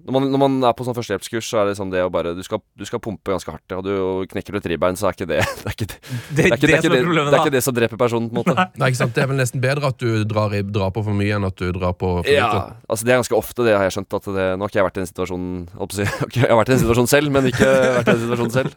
når 0.04 0.12
man, 0.12 0.26
når 0.34 0.40
man 0.42 0.56
er 0.68 0.74
på 0.76 0.84
sånn 0.84 0.96
førstehjelpskurs, 0.96 1.46
så 1.48 1.62
er 1.62 1.70
det 1.70 1.76
sånn 1.78 1.92
det 1.92 2.02
å 2.04 2.10
bare 2.12 2.34
Du 2.36 2.42
skal, 2.44 2.60
du 2.76 2.84
skal 2.84 3.00
pumpe 3.00 3.32
ganske 3.32 3.50
hardt. 3.50 3.64
Ja, 3.72 3.80
du, 3.84 3.90
og 3.96 4.28
knekker 4.28 4.52
du 4.52 4.60
et 4.60 4.68
ribbein, 4.74 4.98
så 5.00 5.08
er 5.08 5.16
ikke 5.16 5.28
det 5.30 5.40
Det 5.64 5.70
er 5.70 5.76
ikke 5.76 5.88
det, 5.88 5.98
Det 6.00 6.36
det, 6.36 6.44
er 6.44 6.56
ikke, 6.56 6.68
det, 6.68 6.76
er 6.76 6.82
som 6.84 6.92
ikke 6.92 7.00
er 7.00 7.06
det, 7.08 7.24
det, 7.24 7.38
er 7.38 7.40
ikke 7.40 7.54
det 7.54 7.62
som 7.64 7.76
dreper 7.78 8.00
personen, 8.00 8.28
på 8.28 8.36
en 8.36 8.40
måte. 8.42 8.66
Nei, 8.80 8.90
ikke 8.92 9.00
sant? 9.00 9.14
Det 9.16 9.24
er 9.24 9.30
vel 9.30 9.40
nesten 9.40 9.62
bedre 9.64 9.92
at 9.94 10.00
du 10.02 10.24
drar, 10.28 10.52
i, 10.56 10.60
drar 10.76 10.92
på 10.94 11.04
for 11.06 11.16
mye 11.16 11.38
enn 11.38 11.48
at 11.48 11.56
du 11.60 11.70
drar 11.72 11.96
på 11.96 12.10
for 12.18 12.28
lite. 12.28 12.36
Ja, 12.36 12.76
altså 12.88 13.08
det 13.08 13.14
er 13.14 13.20
ganske 13.22 13.38
ofte, 13.38 13.64
det 13.66 13.76
har 13.76 13.86
jeg 13.86 13.96
skjønt. 13.96 14.18
At 14.18 14.28
det, 14.36 14.46
nå 14.58 14.66
har 14.66 14.72
ikke 14.72 14.80
jeg 14.80 14.88
vært 14.88 14.98
i 14.98 15.02
den 15.02 15.10
situasjonen 15.10 15.54
ok, 15.84 15.96
Jeg 16.36 16.50
har 16.50 16.60
vært 16.60 16.70
i 16.70 16.74
den 16.74 16.82
situasjonen 16.84 17.12
selv, 17.14 17.32
men 17.34 17.48
ikke 17.50 17.70
vært 17.98 18.12
i 18.12 18.14
den 18.14 18.22
situasjonen 18.26 18.54
selv. 18.54 18.70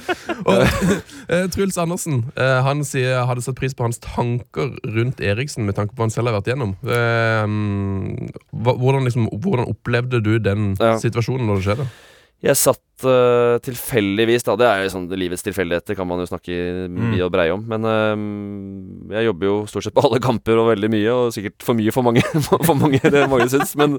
Og, 0.50 0.62
eh, 1.28 1.46
Truls 1.52 1.76
Andersen 1.80 2.22
eh, 2.32 2.60
Han 2.64 2.80
sier 2.86 3.26
hadde 3.28 3.42
satt 3.44 3.58
pris 3.58 3.74
på 3.76 3.84
hans 3.84 4.00
tanker 4.00 4.72
rundt 4.88 5.20
Eriksen 5.20 5.66
med 5.68 5.76
tanke 5.76 5.92
på 5.92 6.00
hva 6.00 6.08
han 6.08 6.14
selv 6.14 6.30
har 6.30 6.38
vært 6.38 6.48
gjennom. 6.52 6.72
Eh, 6.80 7.44
hvordan, 8.50 9.04
liksom, 9.08 9.28
hvordan 9.36 9.68
opplevde 9.70 10.22
du 10.24 10.32
den 10.40 10.69
Ja. 10.69 10.69
Situasjonen 10.78 11.48
når 11.48 11.60
det 11.60 11.66
skjedde? 11.68 11.90
Jeg 12.40 12.56
satt 12.56 13.04
uh, 13.04 13.58
tilfeldigvis 13.60 14.46
da 14.46 14.54
Det 14.56 14.64
er 14.64 14.84
jo 14.86 14.92
sånn 14.94 15.08
livets 15.12 15.44
tilfeldigheter, 15.44 15.96
kan 15.98 16.08
man 16.08 16.22
jo 16.22 16.28
snakke 16.30 16.86
mye 16.88 17.20
og 17.26 17.32
breie 17.34 17.52
om. 17.52 17.66
Men 17.68 17.84
uh, 17.84 19.12
jeg 19.12 19.26
jobber 19.28 19.50
jo 19.50 19.56
stort 19.68 19.86
sett 19.86 19.96
på 19.96 20.04
alle 20.06 20.22
kamper 20.24 20.62
og 20.62 20.70
veldig 20.70 20.90
mye, 20.92 21.10
og 21.12 21.34
sikkert 21.36 21.66
for 21.66 21.76
mye 21.76 21.92
for 21.92 22.06
mange, 22.06 22.24
for 22.48 22.78
mange 22.80 23.02
det 23.04 23.26
mange 23.28 23.50
syns. 23.52 23.74
Men, 23.80 23.98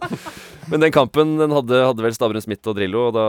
men 0.73 0.87
den 0.87 0.95
kampen 0.95 1.37
den 1.41 1.53
hadde, 1.53 1.83
hadde 1.91 2.07
vel 2.07 2.17
Stavrum 2.17 2.41
Smith 2.41 2.65
og 2.71 2.79
Drillo, 2.79 3.09
og 3.11 3.15
da, 3.19 3.27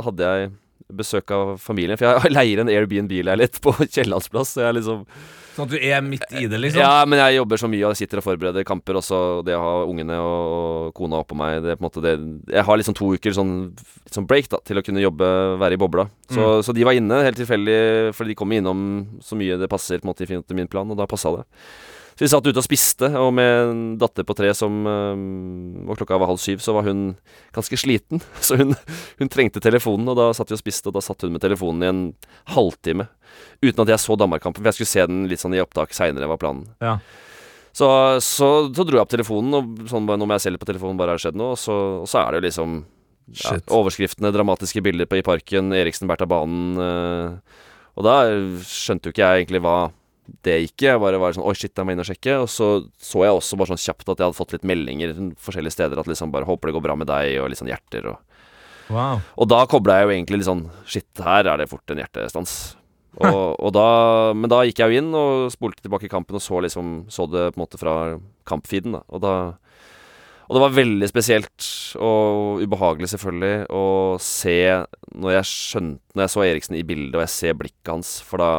da 0.00 0.08
hadde 0.08 0.32
jeg 0.32 0.52
besøk 0.92 1.30
av 1.34 1.54
familien. 1.62 2.00
For 2.00 2.10
jeg 2.10 2.34
leier 2.34 2.64
en 2.64 2.72
Airbnb-leilighet 2.72 3.62
på 3.62 3.76
Kiellandsplass. 3.84 4.56
Så 4.56 4.66
jeg 4.66 4.80
liksom 4.80 5.06
Sånn 5.52 5.68
at 5.68 5.72
du 5.74 5.78
er 5.84 6.00
midt 6.04 6.24
i 6.32 6.46
det, 6.48 6.58
liksom. 6.62 6.80
Ja, 6.80 7.04
men 7.08 7.20
jeg 7.20 7.36
jobber 7.36 7.60
så 7.60 7.68
mye 7.68 7.84
og 7.84 7.92
jeg 7.92 8.02
sitter 8.04 8.22
og 8.22 8.26
forbereder 8.26 8.64
kamper 8.68 8.98
også. 9.02 9.20
Og 9.38 9.44
det 9.46 9.56
å 9.58 9.62
ha 9.62 9.74
ungene 9.84 10.16
og, 10.24 10.90
kona 10.96 11.20
oppå 11.22 11.36
meg 11.38 11.60
det 11.64 11.74
er 11.74 11.78
på 11.80 11.84
en 11.84 11.88
måte 11.88 12.04
det, 12.04 12.14
Jeg 12.52 12.66
har 12.68 12.80
liksom 12.80 12.96
to 12.96 13.12
uker 13.16 13.36
sånn, 13.36 13.54
sånn 14.12 14.28
break 14.28 14.48
da 14.52 14.62
til 14.64 14.80
å 14.80 14.84
kunne 14.86 15.04
jobbe, 15.04 15.28
være 15.60 15.76
i 15.76 15.80
bobla. 15.80 16.08
Så, 16.32 16.48
så 16.64 16.74
de 16.76 16.86
var 16.88 16.96
inne 16.96 17.22
helt 17.26 17.38
tilfeldig, 17.40 17.78
for 18.16 18.28
de 18.28 18.36
kom 18.38 18.52
innom 18.56 18.84
så 19.24 19.36
mye 19.38 19.60
det 19.60 19.70
passer 19.72 20.00
på 20.00 20.08
en 20.08 20.14
måte 20.14 20.28
til 20.28 20.58
min 20.58 20.70
plan, 20.70 20.88
og 20.88 20.98
da 20.98 21.08
passa 21.10 21.36
det. 21.36 21.44
Så 22.12 22.26
vi 22.26 22.28
satt 22.28 22.46
ute 22.46 22.60
og 22.60 22.66
spiste, 22.66 23.08
og 23.16 23.30
med 23.36 23.50
en 23.70 23.78
datter 24.00 24.26
på 24.28 24.36
tre 24.36 24.50
som 24.56 24.82
Og 24.84 25.96
klokka 25.96 26.18
var 26.20 26.28
halv 26.28 26.40
syv, 26.42 26.60
så 26.60 26.74
var 26.76 26.84
hun 26.88 27.14
ganske 27.56 27.78
sliten. 27.80 28.20
Så 28.46 28.58
hun, 28.60 28.76
hun 29.18 29.32
trengte 29.32 29.62
telefonen, 29.64 30.08
og 30.12 30.18
da 30.20 30.28
satt 30.36 30.52
vi 30.52 30.58
og 30.58 30.62
spiste, 30.62 30.90
og 30.90 30.96
da 30.96 31.04
satt 31.04 31.24
hun 31.24 31.32
med 31.34 31.42
telefonen 31.44 31.84
i 31.84 31.90
en 31.90 32.02
halvtime. 32.52 33.08
Uten 33.62 33.84
at 33.84 33.92
jeg 33.94 34.02
så 34.04 34.16
Danmark-kampen, 34.20 34.62
for 34.62 34.70
jeg 34.70 34.80
skulle 34.80 34.92
se 34.92 35.06
den 35.10 35.26
litt 35.30 35.42
sånn 35.42 35.56
i 35.56 35.62
opptak 35.62 35.94
seinere, 35.96 36.30
var 36.30 36.40
planen. 36.42 36.66
Ja. 36.82 36.98
Så, 37.72 37.86
så, 38.20 38.48
så 38.68 38.84
dro 38.84 38.98
jeg 38.98 39.04
opp 39.04 39.12
telefonen, 39.12 39.54
og 39.56 39.88
sånn 39.88 40.08
bare, 40.08 40.20
nå 40.20 40.28
må 40.28 40.36
jeg 40.36 40.44
se 40.44 40.52
litt 40.52 40.62
på 40.62 40.68
telefonen, 40.68 40.98
bare 41.00 41.16
har 41.16 41.22
skjedd 41.22 41.38
noe, 41.40 41.54
og 41.56 41.60
så, 41.60 41.78
og 42.02 42.10
så 42.10 42.20
er 42.20 42.34
det 42.34 42.42
jo 42.42 42.46
liksom 42.48 42.76
ja, 43.32 43.56
overskriftene, 43.72 44.32
dramatiske 44.34 44.82
bilder 44.84 45.08
på, 45.08 45.20
i 45.20 45.24
parken, 45.24 45.72
Eriksen 45.76 46.10
bært 46.10 46.24
av 46.26 46.32
banen. 46.34 46.76
Øh, 46.76 47.60
og 47.96 48.06
da 48.06 48.16
skjønte 48.66 49.08
jo 49.08 49.14
ikke 49.14 49.24
jeg 49.24 49.44
egentlig 49.44 49.62
hva, 49.64 49.76
det 50.46 50.58
gikk. 50.62 50.84
Jeg 50.86 51.00
bare 51.02 51.20
var 51.20 51.34
sånn 51.36 51.44
Oi, 51.44 51.54
shit, 51.58 51.74
jeg 51.76 51.86
må 51.86 51.94
inn 51.94 52.02
og 52.02 52.08
sjekke. 52.08 52.36
Og 52.44 52.48
så 52.50 52.68
så 53.02 53.24
jeg 53.26 53.36
også 53.36 53.58
bare 53.58 53.72
sånn 53.72 53.82
kjapt 53.82 54.06
at 54.06 54.20
jeg 54.20 54.28
hadde 54.28 54.38
fått 54.38 54.54
litt 54.54 54.68
meldinger 54.68 55.14
forskjellige 55.42 55.74
steder. 55.74 56.00
At 56.00 56.08
liksom 56.08 56.32
bare 56.32 56.46
'Håper 56.48 56.70
det 56.70 56.76
går 56.76 56.84
bra 56.86 56.96
med 56.96 57.10
deg', 57.10 57.40
og 57.42 57.50
litt 57.50 57.60
sånn 57.60 57.72
hjerter 57.72 58.06
og 58.14 58.20
Wow. 58.90 59.20
Og 59.38 59.48
da 59.48 59.64
kobla 59.70 60.00
jeg 60.00 60.04
jo 60.04 60.12
egentlig 60.12 60.38
litt 60.40 60.48
sånn 60.48 60.64
Shit, 60.84 61.08
her 61.22 61.46
er 61.46 61.56
det 61.56 61.70
fort 61.70 61.88
en 61.88 62.02
hjertestans. 62.02 62.76
Og, 63.20 63.56
og 63.60 63.72
da, 63.76 63.86
men 64.32 64.48
da 64.48 64.62
gikk 64.64 64.78
jeg 64.80 64.88
jo 64.94 65.00
inn 65.02 65.10
og 65.18 65.50
spolte 65.52 65.82
tilbake 65.84 66.08
kampen 66.08 66.38
og 66.38 66.40
så 66.40 66.62
liksom 66.64 66.92
Så 67.12 67.26
det 67.28 67.50
på 67.52 67.58
en 67.58 67.62
måte 67.66 67.76
fra 67.80 67.96
kampfeeden, 68.48 68.94
da. 68.96 69.02
Og 69.12 69.20
da 69.20 69.32
Og 70.48 70.56
det 70.56 70.62
var 70.64 70.76
veldig 70.78 71.08
spesielt 71.10 71.66
og 72.00 72.62
ubehagelig, 72.64 73.10
selvfølgelig, 73.12 73.66
å 73.72 74.16
se 74.20 74.56
når 75.12 75.36
jeg 75.36 75.50
skjønte 75.50 76.16
Når 76.16 76.24
jeg 76.24 76.32
så 76.34 76.44
Eriksen 76.46 76.78
i 76.80 76.82
bildet, 76.88 77.14
og 77.18 77.24
jeg 77.26 77.34
ser 77.36 77.58
blikket 77.60 77.92
hans, 77.92 78.14
for 78.24 78.40
da 78.40 78.50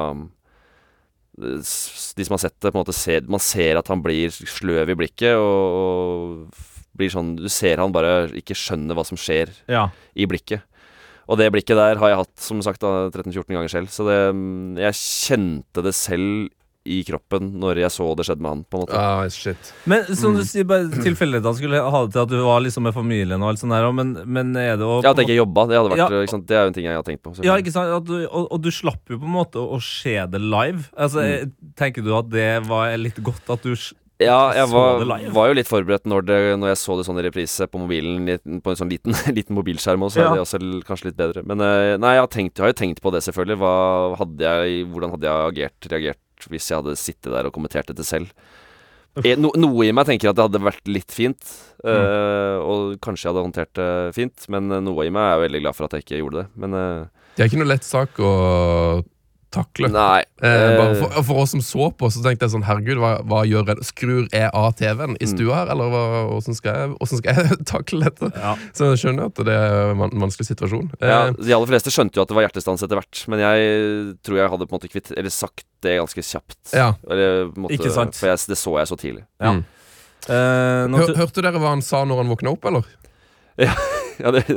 De 1.33 2.25
som 2.27 2.35
har 2.37 2.43
sett 2.45 2.59
det, 2.61 2.69
på 2.69 2.77
en 2.77 2.83
måte 2.83 2.93
ser 2.93 3.25
Man 3.25 3.41
ser 3.41 3.79
at 3.81 3.89
han 3.89 4.03
blir 4.05 4.29
sløv 4.29 4.93
i 4.93 4.97
blikket, 4.99 5.33
og, 5.33 5.79
og 5.81 6.61
blir 6.93 7.09
sånn 7.09 7.33
Du 7.41 7.49
ser 7.49 7.81
han 7.81 7.93
bare 7.95 8.27
ikke 8.37 8.53
skjønner 8.57 8.93
hva 8.97 9.05
som 9.07 9.17
skjer 9.17 9.49
Ja. 9.71 9.87
i 10.13 10.27
blikket. 10.29 10.61
Og 11.29 11.37
det 11.39 11.51
blikket 11.53 11.77
der 11.79 11.95
har 12.01 12.09
jeg 12.13 12.17
hatt 12.23 12.33
som 12.43 12.59
sagt 12.65 12.81
13-14 12.83 13.47
ganger 13.55 13.71
selv. 13.71 13.87
Så 13.93 14.03
det, 14.09 14.19
mm, 14.35 14.75
jeg 14.81 14.93
kjente 14.99 15.83
det 15.85 15.93
selv 15.95 16.49
i 16.83 16.97
kroppen 17.07 17.45
når 17.61 17.77
jeg 17.79 17.91
så 17.95 18.09
det 18.19 18.25
skjedde 18.27 18.43
med 18.43 18.49
han. 18.51 18.63
på 18.67 18.75
en 18.75 18.81
måte 18.83 18.97
Ah, 18.99 19.21
shit. 19.31 19.69
Men 19.87 20.03
som 20.19 20.33
du 20.35 20.41
sier, 20.43 20.65
bare 20.67 20.89
tilfeldighetene 20.91 21.55
skulle 21.55 21.79
ha 21.79 22.01
det 22.03 22.11
til 22.11 22.23
at 22.25 22.33
du 22.33 22.41
var 22.43 22.59
liksom 22.59 22.83
med 22.83 22.91
familien 22.97 23.39
og 23.39 23.53
alt 23.53 23.61
sånt 23.61 23.71
der, 23.71 23.87
men, 23.95 24.11
men 24.27 24.51
er 24.59 24.75
det 24.75 24.83
å 24.83 24.97
Ja, 25.01 25.13
At 25.15 25.21
jeg 25.23 25.29
ikke 25.29 25.37
jobba, 25.39 25.63
det 25.71 25.79
hadde 25.79 25.93
vært 25.93 26.01
Ja. 26.03 26.09
ikke 26.25 26.33
sant? 26.35 26.45
Det 26.51 26.57
er 26.59 26.65
jo 26.65 26.73
en 26.73 26.75
ting 26.75 26.89
jeg 26.89 26.99
har 26.99 27.07
tenkt 27.07 27.23
på. 27.23 27.37
Ja, 27.47 27.55
ikke 27.55 27.71
sant? 27.71 27.87
At 28.01 28.03
du, 28.11 28.17
og, 28.27 28.49
og 28.51 28.59
du 28.65 28.67
slapp 28.75 28.99
jo 29.15 29.15
på 29.21 29.23
en 29.31 29.37
måte 29.39 29.63
å 29.63 29.79
se 29.79 30.17
det 30.27 30.41
live. 30.43 30.89
Altså, 30.99 31.23
Mm. 31.23 31.31
eh, 31.31 31.71
Tenker 31.79 32.03
du 32.03 32.11
at 32.19 32.27
det 32.35 32.49
var 32.67 32.91
litt 32.99 33.23
godt 33.23 33.47
at 33.55 33.63
du 33.63 33.71
Ja, 34.25 34.39
jeg 34.57 34.69
var, 34.71 35.03
var 35.35 35.49
jo 35.51 35.57
litt 35.57 35.69
forberedt 35.69 36.07
når, 36.09 36.25
det, 36.27 36.37
når 36.61 36.73
jeg 36.73 36.79
så 36.81 36.97
det 36.99 37.05
sånn 37.07 37.19
i 37.21 37.25
reprise 37.27 37.67
på 37.69 37.81
mobilen, 37.83 38.27
på 38.63 38.73
en 38.73 38.79
sånn 38.79 38.91
liten, 38.91 39.13
liten 39.37 39.57
mobilskjerm 39.57 40.05
også, 40.07 40.17
så 40.17 40.23
Ja. 40.23 40.31
er 40.31 40.39
det 40.39 40.45
også 40.47 40.81
kanskje 40.87 41.09
litt 41.11 41.19
bedre. 41.19 41.43
Men 41.47 41.61
eh, 41.63 41.93
nei, 42.01 42.15
jeg 42.17 42.23
har, 42.25 42.31
tenkt, 42.33 42.57
jeg 42.57 42.65
har 42.67 42.73
jo 42.73 42.79
tenkt 42.83 43.01
på 43.03 43.13
det, 43.15 43.23
selvfølgelig. 43.27 43.59
Hva 43.63 43.73
hadde 44.21 44.49
jeg, 44.49 44.83
hvordan 44.91 45.15
hadde 45.17 45.29
jeg 45.29 45.47
agert, 45.53 45.89
reagert 45.93 46.47
hvis 46.51 46.67
jeg 46.71 46.79
hadde 46.81 46.97
sittet 46.99 47.31
der 47.31 47.47
og 47.47 47.53
kommentert 47.55 47.87
dette 47.91 48.03
selv? 48.07 48.31
Eh, 49.23 49.35
No, 49.37 49.51
noe 49.55 49.85
i 49.85 49.91
meg 49.93 50.07
tenker 50.09 50.31
at 50.31 50.37
det 50.39 50.47
hadde 50.47 50.63
vært 50.65 50.87
litt 50.89 51.13
fint, 51.13 51.51
eh, 51.85 52.55
og 52.59 52.95
kanskje 53.03 53.27
jeg 53.27 53.33
hadde 53.35 53.43
håndtert 53.45 53.73
det 53.77 53.89
fint. 54.17 54.47
Men 54.49 54.71
noe 54.83 55.05
i 55.05 55.11
meg 55.13 55.35
er 55.35 55.43
veldig 55.45 55.61
glad 55.67 55.77
for 55.77 55.85
at 55.85 55.93
jeg 55.99 56.07
ikke 56.07 56.21
gjorde 56.23 56.41
det. 56.41 56.47
Men 56.63 56.73
uh, 56.73 57.27
Det 57.37 57.43
er 57.45 57.51
ikke 57.51 57.61
noe 57.61 57.69
lett 57.69 57.85
sak 57.85 58.17
å 58.25 58.31
takle. 59.53 59.87
nei. 59.93 60.23
Eh, 60.43 60.49
eh, 60.49 60.73
bare 60.79 60.95
for, 60.99 61.23
for 61.29 61.41
oss 61.43 61.53
som 61.55 61.61
så 61.63 61.87
på, 61.95 62.09
så 62.11 62.23
tenkte 62.25 62.47
jeg 62.47 62.53
sånn 62.55 62.65
Herregud, 62.67 62.97
hva, 62.99 63.11
hva 63.29 63.43
gjør 63.47 63.69
jeg? 63.71 63.85
Skrur 63.87 64.25
jeg 64.33 64.49
av 64.49 64.71
TV-en 64.79 65.13
i 65.21 65.27
stua 65.29 65.59
her, 65.61 65.71
eller 65.75 65.91
hva, 65.93 66.01
hvordan, 66.33 66.57
skal 66.57 66.79
jeg, 66.81 66.89
hvordan 66.97 67.21
skal 67.21 67.39
jeg 67.39 67.57
takle 67.73 68.01
dette? 68.07 68.31
Ja. 68.35 68.55
Så 68.75 68.89
jeg 68.91 69.01
skjønner 69.03 69.29
at 69.31 69.43
det 69.47 69.55
er 69.59 69.91
en 69.93 70.01
van- 70.03 70.17
vanskelig 70.25 70.49
situasjon. 70.51 70.89
Ja, 70.99 71.19
Eh, 71.29 71.37
De 71.39 71.53
aller 71.55 71.69
fleste 71.69 71.93
skjønte 71.93 72.17
jo 72.19 72.25
at 72.25 72.31
det 72.33 72.35
var 72.39 72.47
hjertestans 72.47 72.83
etter 72.83 72.99
hvert, 72.99 73.23
men 73.31 73.39
jeg 73.45 74.17
tror 74.25 74.41
jeg 74.41 74.51
hadde 74.55 74.67
på 74.67 74.73
en 74.75 74.79
måte 74.81 74.89
kvitt 74.91 75.13
Eller 75.15 75.29
sagt 75.33 75.63
det 75.85 75.97
ganske 76.01 76.23
kjapt. 76.25 76.59
ja. 76.73 76.89
Eller, 77.09 77.47
måte, 77.55 77.77
Ikke 77.77 77.91
sant. 77.93 78.15
For 78.17 78.27
jeg, 78.33 78.41
det 78.49 78.57
så 78.59 78.73
jeg 78.79 78.89
så 78.89 78.97
tidlig. 78.99 79.23
Ja. 79.39 79.53
Mm. 79.59 79.63
Eh, 80.23 80.97
Hør, 80.97 81.15
hørte 81.19 81.41
dere 81.43 81.59
hva 81.59 81.73
han 81.75 81.81
sa 81.83 82.03
når 82.07 82.21
han 82.23 82.29
våkna 82.31 82.53
opp, 82.55 82.65
eller? 82.69 82.85
Ja, 83.59 83.73
det, 84.35 84.43
det, 84.47 84.55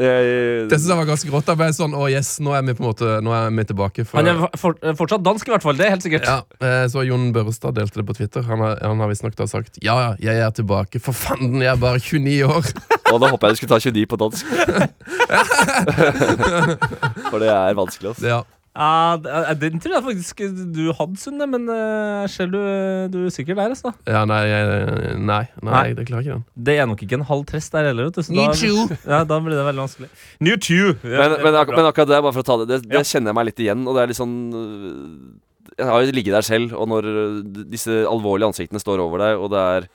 Det 0.70 0.78
synes 0.78 0.90
jeg 0.90 0.98
var 0.98 1.06
ganske 1.08 1.30
grått. 1.30 1.46
Da 1.48 1.54
ble 1.58 1.66
jeg 1.70 1.76
sånn, 1.78 1.94
å 1.96 1.98
yes, 2.10 2.28
nå 2.44 2.50
er 2.56 2.62
vi 2.66 2.72
på 2.76 2.82
en 2.84 2.90
måte 2.90 3.06
Nå 3.25 3.30
er 3.36 3.44
vi 3.54 3.62
tilbake. 3.70 4.00
For, 4.08 4.16
han 4.20 4.26
er 4.32 4.36
for, 4.60 4.70
fortsatt 4.98 5.22
dansk, 5.26 5.44
i 5.48 5.50
hvert 5.54 5.66
fall. 5.66 5.76
Det 5.78 5.84
er 5.86 5.92
helt 5.94 6.06
sikkert. 6.06 6.25
ja, 6.28 6.38
eh, 6.60 6.84
så 6.92 6.98
Jon 7.06 7.25
Børrestad 7.36 7.72
delte 7.78 7.96
det 8.00 8.06
på 8.08 8.14
Twitter. 8.18 8.42
Han 8.48 8.58
har, 8.64 8.72
han 8.82 8.98
har 9.02 9.08
visstnok 9.12 9.34
sagt 9.46 9.72
Ja, 9.84 9.94
ja, 10.00 10.10
jeg 10.28 10.36
er 10.46 10.52
tilbake. 10.56 10.96
For 11.02 11.12
fanden, 11.16 11.60
jeg 11.64 11.72
er 11.72 11.78
bare 11.80 11.98
29 12.02 12.44
år. 12.48 12.64
og 13.12 13.16
da 13.22 13.26
håper 13.32 13.44
jeg 13.46 13.52
du 13.54 13.58
skulle 13.62 13.75
ta 13.75 13.80
29 13.82 14.06
på 14.10 14.16
dansk. 14.25 14.44
For 17.30 17.38
det 17.42 17.50
er 17.52 17.72
vanskelig, 17.78 18.08
altså. 18.14 18.26
Ja. 18.26 18.40
Ja, 18.76 19.16
eh, 19.16 19.54
den 19.56 19.78
tror 19.80 19.95
jeg 19.97 20.04
faktisk 20.04 20.40
du 20.76 20.83
hadde, 20.99 21.16
Sunne, 21.16 21.47
men 21.49 21.64
eh, 21.73 22.26
jeg 22.26 22.33
ser 22.35 22.50
du, 22.52 22.59
du 23.14 23.18
er 23.25 23.33
sikker 23.33 23.56
der, 23.56 23.73
altså. 23.73 23.95
ja, 24.06 24.25
nei, 24.28 24.42
jeg- 24.50 25.16
nei, 25.16 25.40
nei, 25.62 25.73
Nei. 25.73 25.85
det 25.97 26.04
klarer 26.11 26.26
ikke 26.26 26.35
den. 26.37 26.45
Det 26.68 26.75
er 26.83 26.87
nok 26.90 27.02
ikke 27.06 27.16
en 27.16 27.25
halv 27.30 27.47
trest 27.49 27.73
der 27.73 27.88
heller, 27.88 28.11
vet 28.11 28.18
du. 28.21 28.23
så 28.26 28.37
da- 28.37 28.99
Ja, 29.16 29.23
da 29.25 29.40
blir 29.40 29.56
det 29.56 29.64
veldig 29.71 29.85
vanskelig. 29.87 30.11
New 30.45 30.56
two! 30.61 30.92
Men, 31.02 31.38
men, 31.40 31.54
ak 31.62 31.73
men 31.73 31.88
akkurat 31.88 32.12
det, 32.12 32.21
bare 32.28 32.37
for 32.37 32.45
å 32.45 32.49
ta 32.50 32.56
det, 32.62 32.68
det, 32.75 32.80
det 32.90 33.00
Ja. 33.00 33.06
kjenner 33.14 33.33
jeg 33.33 33.38
meg 33.40 33.49
litt 33.50 33.64
igjen. 33.64 33.87
Og 33.88 33.97
det 33.97 34.02
er 34.04 34.12
litt 34.12 34.21
sånn 34.21 34.37
øh, 34.52 35.09
Jeg 35.78 35.87
har 35.88 36.04
jo 36.04 36.12
ligget 36.16 36.37
der 36.37 36.47
selv, 36.47 36.73
og 36.76 36.88
når 36.88 37.09
disse 37.73 38.02
alvorlige 38.09 38.49
ansiktene 38.52 38.80
står 38.80 39.00
over 39.02 39.18
deg, 39.25 39.40
og 39.40 39.50
det 39.52 39.64
er 39.76 39.88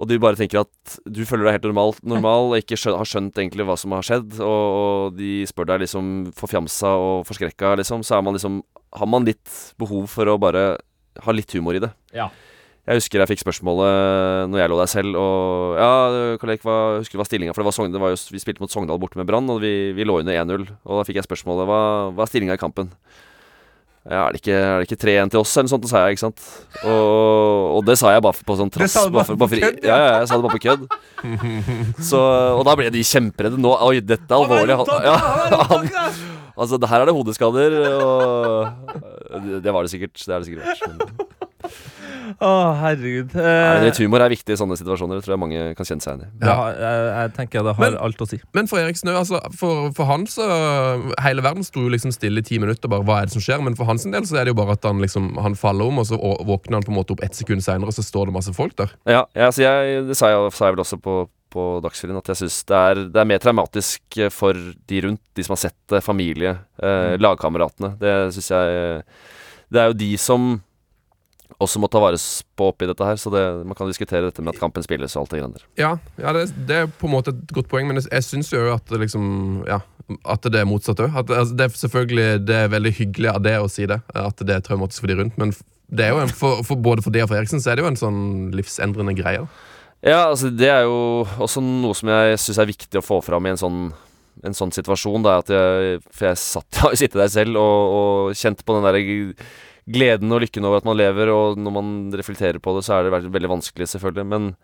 og 0.00 0.08
du 0.08 0.16
bare 0.22 0.38
tenker 0.38 0.62
at 0.62 0.98
du 1.04 1.22
føler 1.28 1.44
deg 1.44 1.58
helt 1.58 1.66
normal, 1.68 1.94
normal 2.08 2.54
og 2.54 2.60
ikke 2.62 2.78
skjøn, 2.80 2.96
har 2.96 3.08
skjønt 3.08 3.36
egentlig 3.36 3.66
hva 3.68 3.76
som 3.76 3.92
har 3.92 4.06
skjedd, 4.06 4.38
og, 4.40 4.62
og 4.80 5.18
de 5.18 5.42
spør 5.48 5.68
deg 5.74 5.82
liksom 5.84 6.30
forfjamsa 6.38 6.94
og 6.96 7.26
forskrekka, 7.28 7.74
liksom, 7.82 8.04
så 8.06 8.22
man 8.24 8.38
liksom 8.38 8.62
Har 8.96 9.06
man 9.06 9.22
litt 9.28 9.46
behov 9.78 10.08
for 10.10 10.26
å 10.26 10.38
bare 10.40 10.80
ha 11.22 11.32
litt 11.34 11.52
humor 11.54 11.76
i 11.76 11.82
det. 11.82 11.92
Ja. 12.16 12.30
Jeg 12.88 12.98
husker 12.98 13.20
jeg 13.20 13.30
fikk 13.30 13.42
spørsmålet 13.44 14.48
når 14.50 14.62
jeg 14.62 14.70
lå 14.72 14.78
der 14.80 14.90
selv, 14.90 15.18
og 15.20 15.76
Ja, 15.78 16.36
kollega, 16.40 16.64
hva 16.64 16.78
husker 16.98 17.14
du 17.14 17.20
hva 17.20 17.26
stillinga 17.28 17.52
For 17.54 17.62
det 17.62 17.68
var 17.68 17.76
Sogne, 17.76 17.92
det 17.94 18.02
var 18.02 18.14
jo, 18.14 18.18
vi 18.32 18.40
spilte 18.42 18.64
mot 18.64 18.72
Sogndal 18.72 18.98
borte 18.98 19.20
med 19.20 19.28
Brann, 19.28 19.50
og 19.52 19.60
vi, 19.62 19.92
vi 19.94 20.06
lå 20.08 20.16
under 20.22 20.34
1-0. 20.34 20.64
Og 20.88 20.98
da 20.98 21.04
fikk 21.06 21.20
jeg 21.20 21.28
spørsmålet 21.28 21.68
hva, 21.68 21.82
hva 22.16 22.24
er 22.24 22.32
stillinga 22.32 22.56
i 22.56 22.62
kampen? 22.62 22.90
Ja, 24.08 24.22
er 24.26 24.32
det 24.32 24.40
ikke, 24.40 24.54
er 24.56 24.78
det 24.80 24.86
ikke 24.88 24.96
3-1 25.02 25.30
til 25.34 25.40
oss, 25.42 25.50
eller 25.60 25.66
noe 25.68 25.72
sånt? 25.74 25.82
Det 25.84 25.90
sa 25.92 26.00
jeg, 26.06 26.16
ikke 26.16 26.22
sant? 26.24 26.44
Og, 26.88 27.76
og 27.76 27.82
det 27.84 27.96
sa 28.00 28.14
jeg 28.14 28.22
bare 28.24 28.46
på 28.48 28.56
sånn 28.56 28.70
trass. 28.72 28.94
bare 29.12 29.26
for- 29.28 29.36
på 29.42 29.48
for- 29.50 29.60
kødd, 29.60 29.82
Ja, 29.84 29.96
ja, 30.00 30.06
jeg 30.22 30.28
sa 30.30 30.38
det 30.38 30.44
bare 30.46 30.56
på 30.56 30.62
kødd. 30.64 30.86
Så, 32.08 32.20
og 32.56 32.64
da 32.64 32.74
ble 32.80 32.88
de 32.94 33.02
kjemperedde. 33.04 33.60
Nå, 33.60 33.74
oi, 33.90 34.00
dette 34.00 34.24
er 34.24 34.38
alvorlig. 34.40 34.78
Han, 34.80 35.04
ja, 35.04 35.16
han, 35.68 35.84
altså, 36.56 36.80
her 36.80 37.00
er 37.04 37.10
det 37.10 37.16
hodeskader, 37.18 37.76
og 38.00 39.44
det, 39.44 39.60
det 39.68 39.76
var 39.76 39.84
det 39.84 39.92
sikkert. 39.92 40.16
Det 40.16 40.32
er 40.32 40.40
det 40.40 40.48
sikkert 40.48 40.64
vært. 40.64 40.80
Men, 40.88 40.98
Å, 42.38 42.50
herregud. 42.80 43.34
Nei, 43.34 43.44
Eh, 43.50 43.84
litt 43.86 43.98
humor 43.98 44.20
er 44.22 44.30
viktig 44.30 44.54
i 44.54 44.58
sånne 44.60 44.76
situasjoner. 44.78 45.18
Det 45.18 45.24
tror 45.26 45.34
jeg 45.34 45.40
mange 45.42 45.62
kan 45.78 45.86
kjenne 45.88 46.04
seg 46.04 46.12
igjen 46.14 46.26
i. 46.28 46.46
ja, 46.46 46.56
jeg, 46.70 47.06
jeg 47.16 47.32
tenker 47.38 47.64
det 47.66 47.74
har 47.76 47.90
Men- 47.90 47.98
alt 48.06 48.18
å 48.22 48.28
si. 48.28 48.38
Men 48.54 48.66
for 48.70 48.78
Erik 48.78 48.96
Snø, 49.00 49.16
altså, 49.18 49.40
for, 49.56 49.90
for 49.96 50.04
han 50.06 50.26
så 50.26 50.46
Hele 51.20 51.42
verden 51.42 51.64
sto 51.64 51.80
jo 51.80 51.88
liksom 51.92 52.12
stille 52.12 52.38
i 52.38 52.46
ti 52.46 52.58
minutter. 52.58 52.88
Bare, 52.88 53.02
hva 53.04 53.20
er 53.22 53.26
det 53.26 53.32
som 53.34 53.42
skjer? 53.42 53.62
Men 53.64 53.74
for 53.78 53.84
hans 53.90 54.04
del 54.04 54.22
så 54.28 54.38
er 54.40 54.44
det 54.46 54.54
jo 54.54 54.60
bare 54.62 54.72
at 54.78 54.84
han 54.84 55.00
liksom 55.00 55.32
Han 55.42 55.54
faller 55.54 55.86
om, 55.90 55.98
og 55.98 56.06
så 56.06 56.16
å- 56.20 56.38
våkner 56.46 56.78
han 56.80 56.82
på 56.86 56.92
en 56.94 56.98
måte 57.00 57.12
opp 57.16 57.22
ett 57.24 57.34
sekund 57.34 57.62
seinere, 57.64 57.88
og 57.88 57.94
så 57.96 58.02
står 58.04 58.26
det 58.30 58.34
masse 58.34 58.54
folk 58.54 58.76
der. 58.76 58.90
Ja, 59.06 59.24
ja 59.34 59.50
så 59.50 59.62
jeg, 59.64 60.06
det 60.08 60.16
sa 60.16 60.28
jeg, 60.32 60.52
sa 60.52 60.66
jeg 60.68 60.76
vel 60.76 60.84
også 60.84 61.00
på, 61.02 61.28
på 61.50 61.80
Dagsrevyen, 61.82 62.16
at 62.22 62.30
jeg 62.30 62.36
syns 62.44 62.64
det, 62.70 62.76
er- 62.76 63.04
det 63.10 63.20
er 63.20 63.24
mer 63.26 63.38
traumatisk 63.42 64.18
eh, 64.18 64.28
for 64.30 64.52
de 64.54 65.00
rundt, 65.02 65.20
de 65.34 65.42
som 65.42 65.54
har 65.56 65.62
sett 65.64 65.76
det, 65.90 66.02
familie, 66.04 66.56
eh, 66.82 67.16
lagkameratene. 67.18 67.96
Det 67.98 68.14
syns 68.36 68.50
jeg 68.54 69.04
Det 69.70 69.78
er 69.80 69.86
jo 69.92 69.94
de 69.94 70.16
som 70.18 70.60
også 71.60 71.80
må 71.82 71.88
ta 71.92 72.00
vare 72.02 72.18
på 72.56 72.68
oppi 72.72 72.88
dette 72.88 73.04
her, 73.04 73.18
så 73.20 73.30
det, 73.32 73.42
man 73.68 73.76
kan 73.78 73.88
diskutere 73.90 74.26
dette 74.26 74.42
med 74.42 74.54
at 74.54 74.60
kampen 74.62 74.84
spilles 74.84 75.14
og 75.16 75.22
alt 75.26 75.34
det 75.34 75.40
greiene 75.42 75.58
der. 75.58 75.66
Ja, 75.80 75.90
ja 76.20 76.32
det, 76.36 76.46
det 76.68 76.78
er 76.82 76.90
på 77.00 77.08
en 77.08 77.14
måte 77.14 77.34
et 77.34 77.54
godt 77.56 77.68
poeng, 77.72 77.88
men 77.90 78.00
jeg, 78.00 78.08
jeg 78.10 78.26
syns 78.26 78.52
jo 78.54 78.66
at 78.74 78.86
det 78.90 79.02
liksom 79.04 79.26
Ja, 79.68 79.80
at 80.26 80.46
det 80.50 80.58
er 80.58 80.66
motsatt 80.66 80.98
òg. 81.04 81.14
Altså, 81.20 81.54
det 81.54 81.66
er 81.68 81.76
selvfølgelig 81.78 82.28
Det 82.48 82.56
er 82.64 82.72
veldig 82.72 82.92
hyggelig 82.96 83.28
av 83.30 83.42
det 83.44 83.56
å 83.62 83.68
si 83.70 83.86
det, 83.86 84.00
at 84.18 84.40
det 84.42 84.56
er 84.56 84.64
traumatisk 84.66 85.04
for 85.04 85.12
de 85.12 85.20
rundt, 85.20 85.36
men 85.38 85.52
det 85.90 86.06
er 86.06 86.14
jo 86.14 86.20
en, 86.22 86.30
for, 86.34 86.60
for 86.66 86.78
både 86.78 87.02
for 87.02 87.14
de 87.14 87.22
og 87.24 87.30
for 87.30 87.38
Eriksen 87.40 87.62
så 87.62 87.72
er 87.72 87.78
det 87.78 87.84
jo 87.84 87.90
en 87.90 87.98
sånn 87.98 88.20
livsendrende 88.54 89.14
greie. 89.18 89.42
Ja, 90.06 90.20
altså 90.30 90.48
det 90.54 90.68
er 90.72 90.84
jo 90.86 91.26
også 91.42 91.60
noe 91.64 91.96
som 91.98 92.08
jeg 92.12 92.38
syns 92.40 92.60
er 92.62 92.68
viktig 92.70 93.00
å 93.00 93.04
få 93.04 93.18
fram 93.26 93.46
i 93.48 93.52
en 93.52 93.60
sånn 93.60 93.82
en 94.46 94.54
sånn 94.56 94.70
situasjon, 94.72 95.20
da, 95.26 95.34
at 95.42 95.50
jeg, 95.52 95.98
for 96.16 96.30
jeg 96.30 96.38
satt, 96.40 96.78
har 96.80 96.94
sittet 96.96 97.18
der 97.20 97.28
selv 97.32 97.58
og, 97.60 97.96
og 97.98 98.38
kjent 98.38 98.62
på 98.64 98.76
den 98.78 98.86
der 98.86 98.96
g- 99.04 99.34
gleden 99.92 100.32
og 100.34 100.42
lykken 100.44 100.66
over 100.66 100.80
at 100.80 100.86
man 100.88 100.98
lever, 100.98 101.32
og 101.34 101.58
når 101.60 101.74
man 101.74 101.90
reflekterer 102.16 102.60
på 102.62 102.74
det, 102.76 102.84
så 102.86 102.98
er 102.98 103.08
det 103.08 103.32
veldig 103.32 103.52
vanskelig, 103.56 103.88
selvfølgelig. 103.92 104.26
Men, 104.30 104.54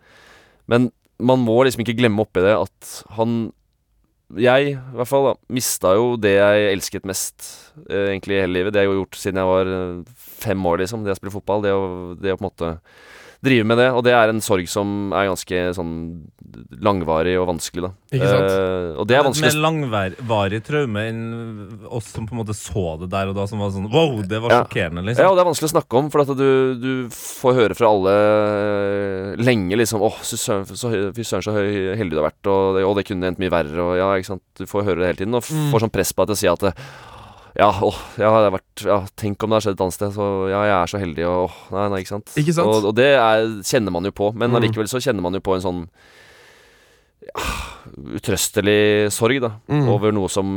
men 0.71 0.89
man 1.17 1.41
må 1.41 1.59
liksom 1.65 1.83
ikke 1.83 1.97
glemme 1.97 2.23
oppi 2.23 2.43
det 2.45 2.55
at 2.57 2.91
han 3.17 3.51
Jeg, 4.35 4.73
i 4.73 4.95
hvert 4.97 5.07
fall, 5.07 5.29
da, 5.29 5.35
mista 5.55 5.93
jo 5.95 6.07
det 6.19 6.33
jeg 6.33 6.71
elsket 6.73 7.05
mest 7.07 7.45
eh, 7.87 8.09
egentlig 8.09 8.35
i 8.35 8.41
hele 8.41 8.57
livet. 8.57 8.73
Det 8.75 8.81
jeg 8.83 8.89
har 8.91 8.97
gjort 8.97 9.15
siden 9.15 9.39
jeg 9.39 9.47
var 9.47 9.69
eh, 9.71 10.01
fem 10.43 10.65
år, 10.67 10.81
liksom. 10.81 11.05
Det 11.05 11.13
å 11.13 11.19
spille 11.19 11.31
fotball. 11.31 11.63
Det 11.63 11.71
å, 11.71 11.85
det 12.19 12.33
å 12.33 12.35
på 12.35 12.43
en 12.43 12.47
måte 12.49 12.71
drive 13.43 13.65
med 13.69 13.77
det. 13.77 13.89
Og 13.93 14.03
det 14.03 14.13
er 14.17 14.29
en 14.33 14.41
sorg 14.41 14.67
som 14.71 15.11
er 15.13 15.27
ganske 15.29 15.61
sånn 15.77 15.93
langvarig 16.81 17.35
og 17.37 17.47
vanskelig, 17.51 17.83
da. 17.85 17.91
Ikke 18.15 18.29
sant? 18.31 18.49
Eh, 18.49 18.99
og 19.01 19.07
det 19.09 19.17
er 19.17 19.25
vanskelig 19.27 19.49
Med 19.51 19.61
langvarig 19.61 20.59
traume 20.65 21.03
enn 21.09 21.21
oss 21.91 22.07
som 22.15 22.25
på 22.25 22.33
en 22.33 22.39
måte 22.41 22.55
så 22.57 22.95
det 23.01 23.09
der 23.11 23.29
og 23.29 23.35
da, 23.37 23.45
som 23.49 23.59
var 23.61 23.69
sånn 23.75 23.89
wow, 23.91 24.21
det 24.25 24.39
var 24.41 24.51
Ja. 24.55 24.61
sjokkerende, 24.63 25.03
Ja, 25.03 25.07
liksom. 25.11 25.27
og 25.29 25.35
det 25.37 25.43
er 25.43 25.49
vanskelig 25.51 25.69
å 25.69 25.75
snakke 25.75 25.99
om, 25.99 26.09
for 26.13 26.21
at 26.23 26.31
du, 26.39 26.75
du 26.81 26.91
får 27.13 27.57
høre 27.59 27.75
fra 27.77 27.91
alle 27.91 28.15
eh, 28.17 29.35
lenge 29.43 29.77
liksom 29.79 30.01
Åh, 30.07 30.17
fy 30.23 30.37
søren, 30.39 30.65
så, 30.71 30.91
så, 31.13 31.41
så 31.43 31.53
heldig 31.57 32.15
du 32.15 32.21
har 32.21 32.29
vært, 32.31 32.49
og 32.51 32.77
det, 32.77 32.85
og 32.87 32.95
det 32.97 33.05
kunne 33.09 33.29
endt 33.31 33.41
mye 33.43 33.53
verre, 33.53 33.77
og 33.83 33.93
ja, 33.99 34.09
ikke 34.17 34.31
sant. 34.33 34.43
Du 34.57 34.65
får 34.69 34.87
høre 34.87 35.03
det 35.03 35.11
hele 35.11 35.21
tiden, 35.25 35.35
og 35.37 35.43
Mm. 35.47 35.69
får 35.71 35.79
sånn 35.85 35.93
press 35.93 36.11
på 36.13 36.25
deg 36.25 36.33
til 36.33 36.35
å 36.35 36.41
si 36.41 36.47
at 36.51 36.77
Ja, 37.57 37.71
åh, 37.81 37.95
ja, 38.21 38.27
det 38.29 38.51
har 38.51 38.51
vært, 38.53 38.81
ja, 38.85 38.97
tenk 39.17 39.41
om 39.41 39.49
det 39.49 39.57
har 39.57 39.63
skjedd 39.65 39.77
et 39.79 39.81
annet 39.81 39.95
sted. 39.97 40.11
Så 40.13 40.25
ja, 40.51 40.59
jeg 40.69 40.75
er 40.77 40.91
så 40.91 40.99
heldig, 41.01 41.23
og 41.25 41.47
åh, 41.47 41.55
nei, 41.73 41.85
nei, 41.89 42.01
ikke 42.03 42.13
sant. 42.13 42.33
Ikke 42.37 42.53
sant? 42.53 42.69
Og, 42.69 42.85
og 42.91 42.93
det 42.99 43.07
er, 43.17 43.47
kjenner 43.65 43.95
man 43.95 44.05
jo 44.05 44.11
på, 44.13 44.27
men 44.37 44.51
Mm. 44.53 44.59
allikevel 44.59 44.89
så 44.91 45.01
kjenner 45.01 45.25
man 45.25 45.33
jo 45.33 45.41
på 45.41 45.55
en 45.57 45.63
sånn 45.65 45.79
ja, 47.27 47.45
utrøstelig 48.17 49.11
sorg, 49.13 49.39
da. 49.43 49.51
Mm. 49.71 49.87
Over 49.91 50.15
noe 50.15 50.29
som 50.31 50.47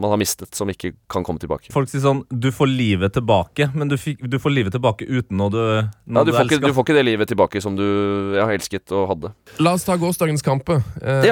man 0.00 0.14
har 0.14 0.20
mistet, 0.20 0.54
som 0.56 0.70
ikke 0.72 0.92
kan 1.10 1.24
komme 1.26 1.40
tilbake. 1.42 1.70
Folk 1.74 1.90
sier 1.90 2.02
sånn 2.04 2.22
Du 2.30 2.48
får 2.54 2.70
livet 2.70 3.14
tilbake, 3.16 3.68
men 3.76 3.90
du, 3.90 3.96
fikk, 4.00 4.22
du 4.30 4.38
får 4.40 4.54
livet 4.54 4.74
tilbake 4.76 5.06
uten 5.08 5.36
noe 5.40 5.52
du, 5.52 5.60
Ja, 5.60 6.24
du, 6.24 6.30
du, 6.30 6.34
får 6.36 6.48
ikke, 6.48 6.60
du 6.64 6.74
får 6.76 6.86
ikke 6.86 6.96
det 6.96 7.06
livet 7.08 7.30
tilbake 7.30 7.62
som 7.62 7.76
du 7.78 7.84
ja, 8.38 8.46
elsket 8.52 8.92
og 8.96 9.06
hadde. 9.12 9.32
La 9.62 9.74
oss 9.76 9.84
ta 9.86 9.96
gårsdagens 10.00 10.44
kamper. 10.46 10.82
Eh, 11.00 11.28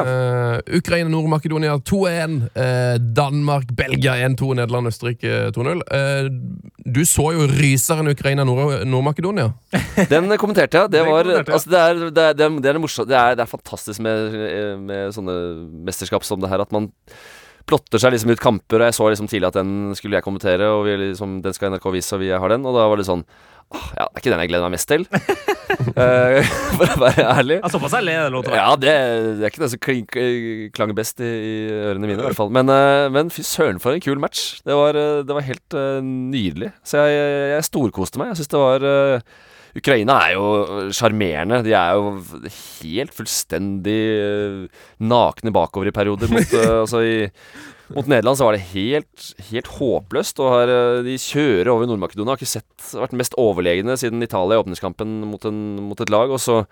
Ukraina, 0.78 1.10
Nord-Makedonia 1.12 1.78
2-1. 1.80 2.38
Eh, 2.52 2.96
Danmark, 3.16 3.72
Belgia 3.76 4.16
1-2. 4.28 4.52
Nederland, 4.58 4.90
Østerrike 4.92 5.50
2-0. 5.56 5.82
Eh, 5.98 6.30
du 6.88 7.02
så 7.08 7.30
jo 7.36 7.46
ryseren 7.50 8.08
Ukraina, 8.12 8.44
Nord- 8.48 8.84
Nord-Makedonia. 8.88 9.52
Den 10.08 10.30
kommenterte 10.40 10.82
jeg. 10.84 10.92
Det, 10.94 11.02
var, 11.06 11.24
kommenterte 11.24 11.56
altså, 11.56 11.72
det, 11.72 11.78
er, 11.78 11.94
det, 11.94 12.06
er, 12.08 12.12
det, 12.12 12.46
er, 12.46 12.58
det, 12.60 12.70
er. 12.72 13.04
Det, 13.08 13.18
er, 13.18 13.38
det 13.38 13.44
er 13.44 13.50
fantastisk 13.50 14.00
med, 14.04 14.07
med 14.84 15.14
sånne 15.16 15.36
mesterskap 15.88 16.26
som 16.26 16.40
det 16.42 16.50
her, 16.52 16.64
at 16.64 16.74
man 16.74 16.90
plotter 17.68 18.00
seg 18.00 18.14
liksom 18.14 18.32
ut 18.32 18.42
kamper. 18.42 18.80
Og 18.80 18.88
jeg 18.88 18.96
så 18.96 19.12
liksom 19.12 19.28
tidlig 19.30 19.50
at 19.50 19.60
den 19.60 19.94
skulle 19.98 20.18
jeg 20.18 20.26
kommentere, 20.26 20.70
og 20.72 20.86
vi 20.88 20.96
liksom, 21.08 21.38
den 21.44 21.56
skal 21.56 21.74
NRK 21.74 21.92
vise, 21.94 22.16
og 22.16 22.24
vi 22.24 22.32
har 22.32 22.54
den. 22.54 22.66
Og 22.66 22.76
da 22.76 22.88
var 22.88 23.00
det 23.00 23.08
sånn 23.08 23.24
«Åh, 23.68 23.88
Ja, 23.98 24.06
det 24.08 24.16
er 24.16 24.22
ikke 24.22 24.30
den 24.32 24.40
jeg 24.40 24.48
gleder 24.48 24.64
meg 24.64 24.78
mest 24.78 24.88
til. 24.88 25.02
uh, 25.12 26.38
for 26.78 26.88
å 26.94 27.00
være 27.02 27.24
ærlig. 27.34 27.58
Ja, 27.60 27.70
såpass 27.74 27.96
ærlig 27.98 28.14
er 28.16 28.22
det 28.24 28.32
lov 28.32 28.46
til 28.46 28.54
å 28.54 28.54
være. 28.54 28.62
Ja, 28.62 28.78
det, 28.80 28.94
det 29.36 29.44
er 29.44 29.52
ikke 29.52 29.64
den 29.64 29.72
som 29.74 29.82
klink, 29.84 30.16
klang 30.78 30.94
best 30.96 31.20
i, 31.20 31.28
i 31.28 31.52
ørene 31.90 32.08
mine, 32.08 32.16
i 32.16 32.24
hvert 32.30 32.38
fall. 32.38 32.52
Men, 32.54 32.72
uh, 32.72 33.10
men 33.12 33.28
fy 33.34 33.44
søren, 33.44 33.82
for 33.82 33.92
en 33.92 34.04
kul 34.04 34.22
match. 34.22 34.62
Det 34.64 34.78
var, 34.78 34.96
eh, 34.96 35.20
det 35.28 35.36
var 35.36 35.44
helt 35.44 35.76
uh, 35.76 36.00
nydelig. 36.00 36.72
Så 36.80 37.04
jeg, 37.04 37.28
jeg, 37.52 37.68
storkoste 37.68 38.22
meg. 38.22 38.32
Jeg 38.32 38.40
syns 38.40 38.54
det 38.54 38.64
var 38.64 38.88
Ukraina 39.76 40.18
er 40.24 40.36
jo 40.36 40.90
sjarmerende. 40.94 41.62
De 41.66 41.74
er 41.76 41.96
jo 41.98 42.12
helt 42.80 43.14
fullstendig 43.16 43.98
eh, 44.18 44.84
nakne 45.04 45.52
bakover 45.54 45.90
i 45.90 45.94
perioder. 45.94 46.30
Mot, 46.32 46.54
eh, 46.56 46.76
altså 46.82 47.02
i, 47.04 47.16
mot 47.94 48.08
Nederland 48.08 48.38
så 48.40 48.48
var 48.48 48.56
det 48.56 48.68
helt, 48.72 49.26
helt 49.50 49.70
håpløst. 49.76 50.40
Og 50.40 50.54
har, 50.54 50.72
eh, 50.72 51.00
de 51.06 51.18
kjører 51.20 51.72
over 51.74 51.90
Nord-Makedonia. 51.90 52.34
Har 52.34 52.40
ikke 52.40 52.56
sett 52.56 52.92
vært 52.96 53.16
mest 53.20 53.36
overlegne 53.40 53.98
siden 54.00 54.24
Italia 54.24 54.58
i 54.58 54.62
åpningskampen 54.64 55.18
mot, 55.28 55.44
en, 55.48 55.64
mot 55.90 56.00
et 56.04 56.14
lag. 56.14 56.32
Og 56.32 56.40
så 56.42 56.62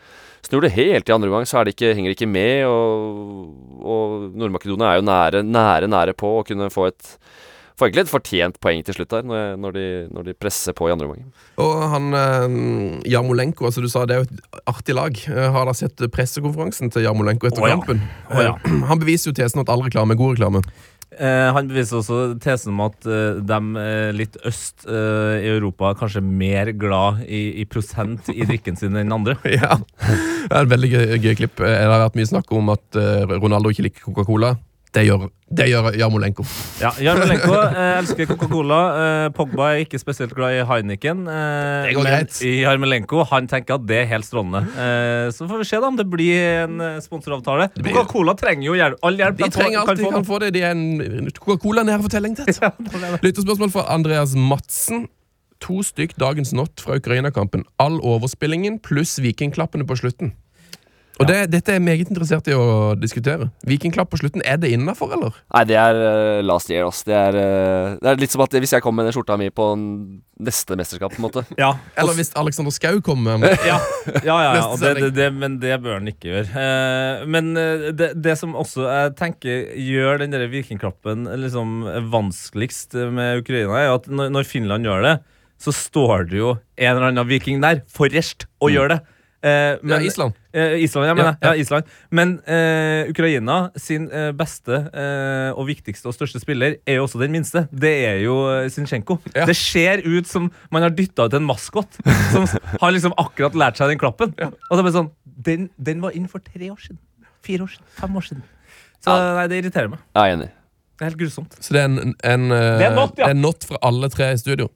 snur 0.46 0.64
det 0.64 0.76
helt 0.78 1.09
i 1.09 1.16
andre 1.16 1.30
omgang, 1.30 1.48
så 1.48 1.61
er 1.61 1.68
det 1.68 1.76
ikke, 1.76 1.92
henger 1.98 2.12
det 2.12 2.18
ikke 2.20 2.32
med. 2.32 2.64
Og, 2.70 3.82
og 3.85 4.30
Nord-Makedonia 4.32 4.94
er 4.94 5.02
jo 5.02 5.11
nære, 5.11 5.44
nære, 5.44 5.92
nære 5.92 6.16
på 6.16 6.38
å 6.40 6.46
kunne 6.48 6.72
få 6.72 6.88
et 6.92 7.16
Får 7.76 7.90
egentlig 7.90 8.06
et 8.06 8.08
fortjent 8.08 8.58
poeng 8.64 8.78
til 8.86 8.96
slutt 8.96 9.10
der, 9.12 9.24
når, 9.28 9.56
når, 9.60 9.74
de, 9.76 9.86
når 10.16 10.28
de 10.30 10.34
presser 10.40 10.72
på 10.76 10.88
i 10.88 10.94
andre 10.94 11.10
omgang. 11.10 11.26
Og 11.60 11.74
han 11.92 12.08
eh, 12.16 12.56
Jarmolenko, 13.12 13.68
altså 13.68 13.84
du 13.84 13.90
sa 13.92 14.06
det 14.08 14.16
er 14.16 14.22
jo 14.22 14.28
et 14.30 14.60
artig 14.72 14.96
lag. 14.96 15.20
Eh, 15.28 15.48
har 15.52 15.68
dere 15.68 15.76
sett 15.76 16.06
pressekonferansen 16.14 16.92
til 16.94 17.04
Jarmolenko 17.04 17.50
etter 17.50 17.66
oh, 17.66 17.68
ja. 17.68 17.76
kampen? 17.76 18.00
Oh, 18.30 18.40
ja. 18.40 18.54
Eh, 18.64 18.82
Han 18.90 19.02
beviser 19.02 19.28
jo 19.28 19.36
tesen 19.36 19.60
at 19.60 19.72
all 19.72 19.84
reklame 19.84 20.16
er 20.16 20.22
god 20.22 20.38
reklame. 20.38 20.64
Eh, 21.16 21.48
han 21.54 21.68
beviser 21.70 22.00
også 22.00 22.16
tesen 22.42 22.72
om 22.74 22.80
at 22.88 23.06
eh, 23.08 23.38
de 23.44 23.58
eh, 23.80 24.08
litt 24.16 24.34
øst 24.48 24.88
eh, 24.90 25.44
i 25.44 25.52
Europa 25.52 25.92
er 25.92 26.00
kanskje 26.00 26.22
mer 26.24 26.72
glad 26.76 27.22
i, 27.28 27.60
i 27.62 27.64
prosent 27.70 28.26
i 28.32 28.42
drikken 28.42 28.76
sin 28.80 28.96
enn 28.98 29.14
andre. 29.14 29.36
Ja, 29.56 29.78
det 29.78 30.50
er 30.50 30.64
et 30.64 30.72
veldig 30.72 30.90
gøy, 30.92 31.04
gøy 31.22 31.36
klipp. 31.38 31.60
Det 31.62 31.76
har 31.76 32.08
vært 32.08 32.18
mye 32.18 32.32
snakk 32.32 32.50
om 32.56 32.72
at 32.74 32.98
eh, 33.00 33.36
Ronaldo 33.36 33.72
ikke 33.72 33.86
liker 33.86 34.08
Coca-Cola. 34.08 34.56
Det 34.94 35.03
gjør, 35.05 35.27
det 35.53 35.66
gjør 35.68 35.87
Jarmolenko. 35.99 36.44
Ja, 36.81 36.90
Jarmolenko 37.03 37.53
eh, 37.66 37.99
elsker 37.99 38.29
Coca-Cola. 38.31 38.79
Eh, 39.01 39.25
Pogba 39.37 39.66
er 39.75 39.83
ikke 39.85 39.99
spesielt 40.01 40.33
glad 40.37 40.55
i 40.57 40.62
Heineken. 40.68 41.27
Eh, 41.29 41.88
Det 41.88 41.96
går 41.99 42.07
men 42.07 42.14
greit. 42.14 42.38
Jarmolenko 42.62 43.25
han 43.29 43.49
tenker 43.51 43.77
at 43.77 43.85
det 43.90 43.99
er 44.05 44.09
helt 44.14 44.25
strålende. 44.29 44.62
Eh, 44.72 45.27
så 45.37 45.49
får 45.51 45.61
vi 45.61 45.68
se 45.68 45.81
da 45.83 45.90
om 45.90 45.99
det 45.99 46.07
blir 46.09 46.38
en 46.62 46.81
eh, 46.81 46.96
sponsoravtale. 47.05 47.68
Coca-Cola 47.77 48.37
trenger 48.40 48.70
jo 48.70 48.79
hjelp, 48.79 48.96
all 49.05 49.20
hjelp 49.20 49.42
De 49.42 49.51
trenger 49.53 49.83
alt 49.83 50.01
de 50.01 50.14
kan 50.16 50.25
få 50.31 50.40
det. 50.46 50.53
De 50.57 50.64
er 50.64 50.72
en 50.72 51.29
Coca-Cola-nær 51.42 52.01
fortelling. 52.07 52.38
Ja. 52.57 52.70
Lyttespørsmål 53.20 53.70
fra 53.75 53.85
Andreas 53.92 54.33
Madsen. 54.38 55.07
To 55.64 55.83
stykk 55.85 56.14
dagens 56.20 56.53
not 56.57 56.81
fra 56.85 56.96
Ukraina-kampen. 57.01 57.64
All 57.81 58.01
overspillingen 58.05 58.79
pluss 58.85 59.16
vikingklappene 59.20 59.87
på 59.88 59.96
slutten. 60.01 60.33
Og 61.16 61.29
det, 61.29 61.37
Dette 61.52 61.72
er 61.72 61.79
jeg 61.79 61.85
meget 61.85 62.11
interessert 62.11 62.48
i 62.50 62.55
å 62.57 62.92
diskutere. 62.98 63.48
Vikingklapp 63.68 64.11
på 64.12 64.18
slutten, 64.20 64.42
er 64.44 64.59
det 64.61 64.72
innafor, 64.74 65.14
eller? 65.16 65.37
Nei, 65.55 65.62
det 65.68 65.79
er 65.81 66.00
uh, 66.00 66.40
last 66.44 66.68
year, 66.72 66.85
ass. 66.88 67.00
Det 67.09 67.16
er, 67.16 67.38
eh, 67.40 67.94
det 68.02 68.11
er 68.11 68.20
litt 68.20 68.35
som 68.35 68.42
at 68.44 68.52
hvis 68.52 68.74
jeg 68.76 68.85
kommer 68.85 69.00
med 69.00 69.09
den 69.09 69.16
skjorta 69.16 69.38
mi 69.40 69.48
på 69.55 69.70
neste 70.44 70.76
mesterskap, 70.76 71.14
på 71.14 71.22
en 71.22 71.26
måte. 71.29 71.44
Ja, 71.57 71.72
Eller 71.96 72.18
hvis 72.18 72.35
Alexander 72.37 72.74
Schou 72.74 73.00
kommer 73.05 73.40
med 73.40 73.55
ja, 73.64 73.79
ja, 74.20 74.20
ja, 74.26 74.37
ja 74.59 74.66
og 74.68 74.76
det, 74.83 74.92
det, 75.00 75.11
det, 75.16 75.31
men 75.33 75.57
det 75.62 75.79
bør 75.85 75.96
han 75.96 76.12
ikke 76.12 76.29
gjøre. 76.35 76.50
Uh, 76.52 77.24
men 77.33 77.55
det, 77.96 78.12
det 78.20 78.37
som 78.37 78.52
også 78.59 78.85
jeg 78.85 79.16
tenker 79.16 79.72
gjør 79.87 80.20
den 80.20 80.37
der 80.37 80.44
vikingklappen 80.52 81.24
liksom 81.40 81.81
vanskeligst 82.12 82.98
med 83.16 83.40
Ukraina, 83.40 83.81
er 83.81 83.88
jo 83.88 83.98
at 84.02 84.12
når, 84.12 84.33
når 84.37 84.52
Finland 84.52 84.88
gjør 84.88 85.09
det, 85.09 85.16
så 85.57 85.72
står 85.72 86.29
det 86.29 86.42
jo 86.42 86.57
en 86.76 86.90
eller 86.90 87.09
annen 87.09 87.29
viking 87.29 87.62
der 87.64 87.81
forrest 87.88 88.44
og 88.61 88.74
gjør 88.74 88.92
det. 88.92 89.02
Eh, 89.44 89.77
ja, 89.90 89.99
Island. 90.01 90.35
Eh, 90.53 90.83
Island, 90.83 91.07
ja, 91.09 91.14
mener. 91.14 91.37
Ja, 91.40 91.49
ja. 91.49 91.53
Ja, 91.55 91.61
Island. 91.61 91.85
Men 92.11 92.38
eh, 92.49 93.11
Ukraina 93.11 93.70
sin 93.77 94.09
eh, 94.11 94.31
beste 94.37 94.79
eh, 94.90 95.51
og 95.53 95.68
viktigste 95.68 96.09
og 96.11 96.16
største 96.16 96.40
spiller 96.42 96.79
er 96.87 96.99
jo 96.99 97.05
også 97.07 97.20
den 97.20 97.35
minste. 97.37 97.66
Det 97.70 97.92
er 98.09 98.20
jo 98.25 98.38
eh, 98.51 98.70
Zinchenko. 98.72 99.18
Ja. 99.35 99.46
Det 99.46 99.57
ser 99.59 100.03
ut 100.07 100.29
som 100.31 100.51
man 100.72 100.87
har 100.87 100.94
dytta 100.96 101.29
ut 101.29 101.37
en 101.38 101.46
maskot 101.46 102.01
som 102.33 102.49
har 102.83 102.94
liksom 102.96 103.14
akkurat 103.20 103.55
lært 103.59 103.81
seg 103.81 103.92
den 103.92 104.01
klappen. 104.03 104.35
Og 104.40 104.72
så 104.72 104.81
er 104.81 104.88
det 104.88 104.96
sånn 104.96 105.12
den, 105.46 105.70
den 105.77 106.03
var 106.03 106.16
inn 106.16 106.29
for 106.33 106.42
tre 106.42 106.70
år 106.72 106.81
siden. 106.81 106.99
Fire 107.46 107.66
år 107.66 107.75
siden. 107.77 107.90
Fem 108.01 108.16
år 108.16 108.31
siden. 108.31 108.46
Så 109.05 109.14
nei, 109.14 109.44
det 109.53 109.61
irriterer 109.61 109.92
meg. 109.92 110.01
Jeg 110.16 110.33
er 110.33 110.38
enig. 110.38 110.49
Det 110.96 111.05
er 111.05 111.11
helt 111.11 111.20
grusomt. 111.20 111.57
Så 111.61 111.75
det 111.77 111.83
er 111.83 111.90
en, 111.90 112.14
en, 112.25 112.44
eh, 112.51 112.79
Det 112.81 112.87
er 112.88 112.94
not, 112.96 113.18
ja. 113.20 113.29
er 113.29 113.37
not 113.37 113.66
fra 113.68 113.79
alle 113.85 114.09
tre 114.11 114.31
i 114.33 114.38
studio. 114.40 114.70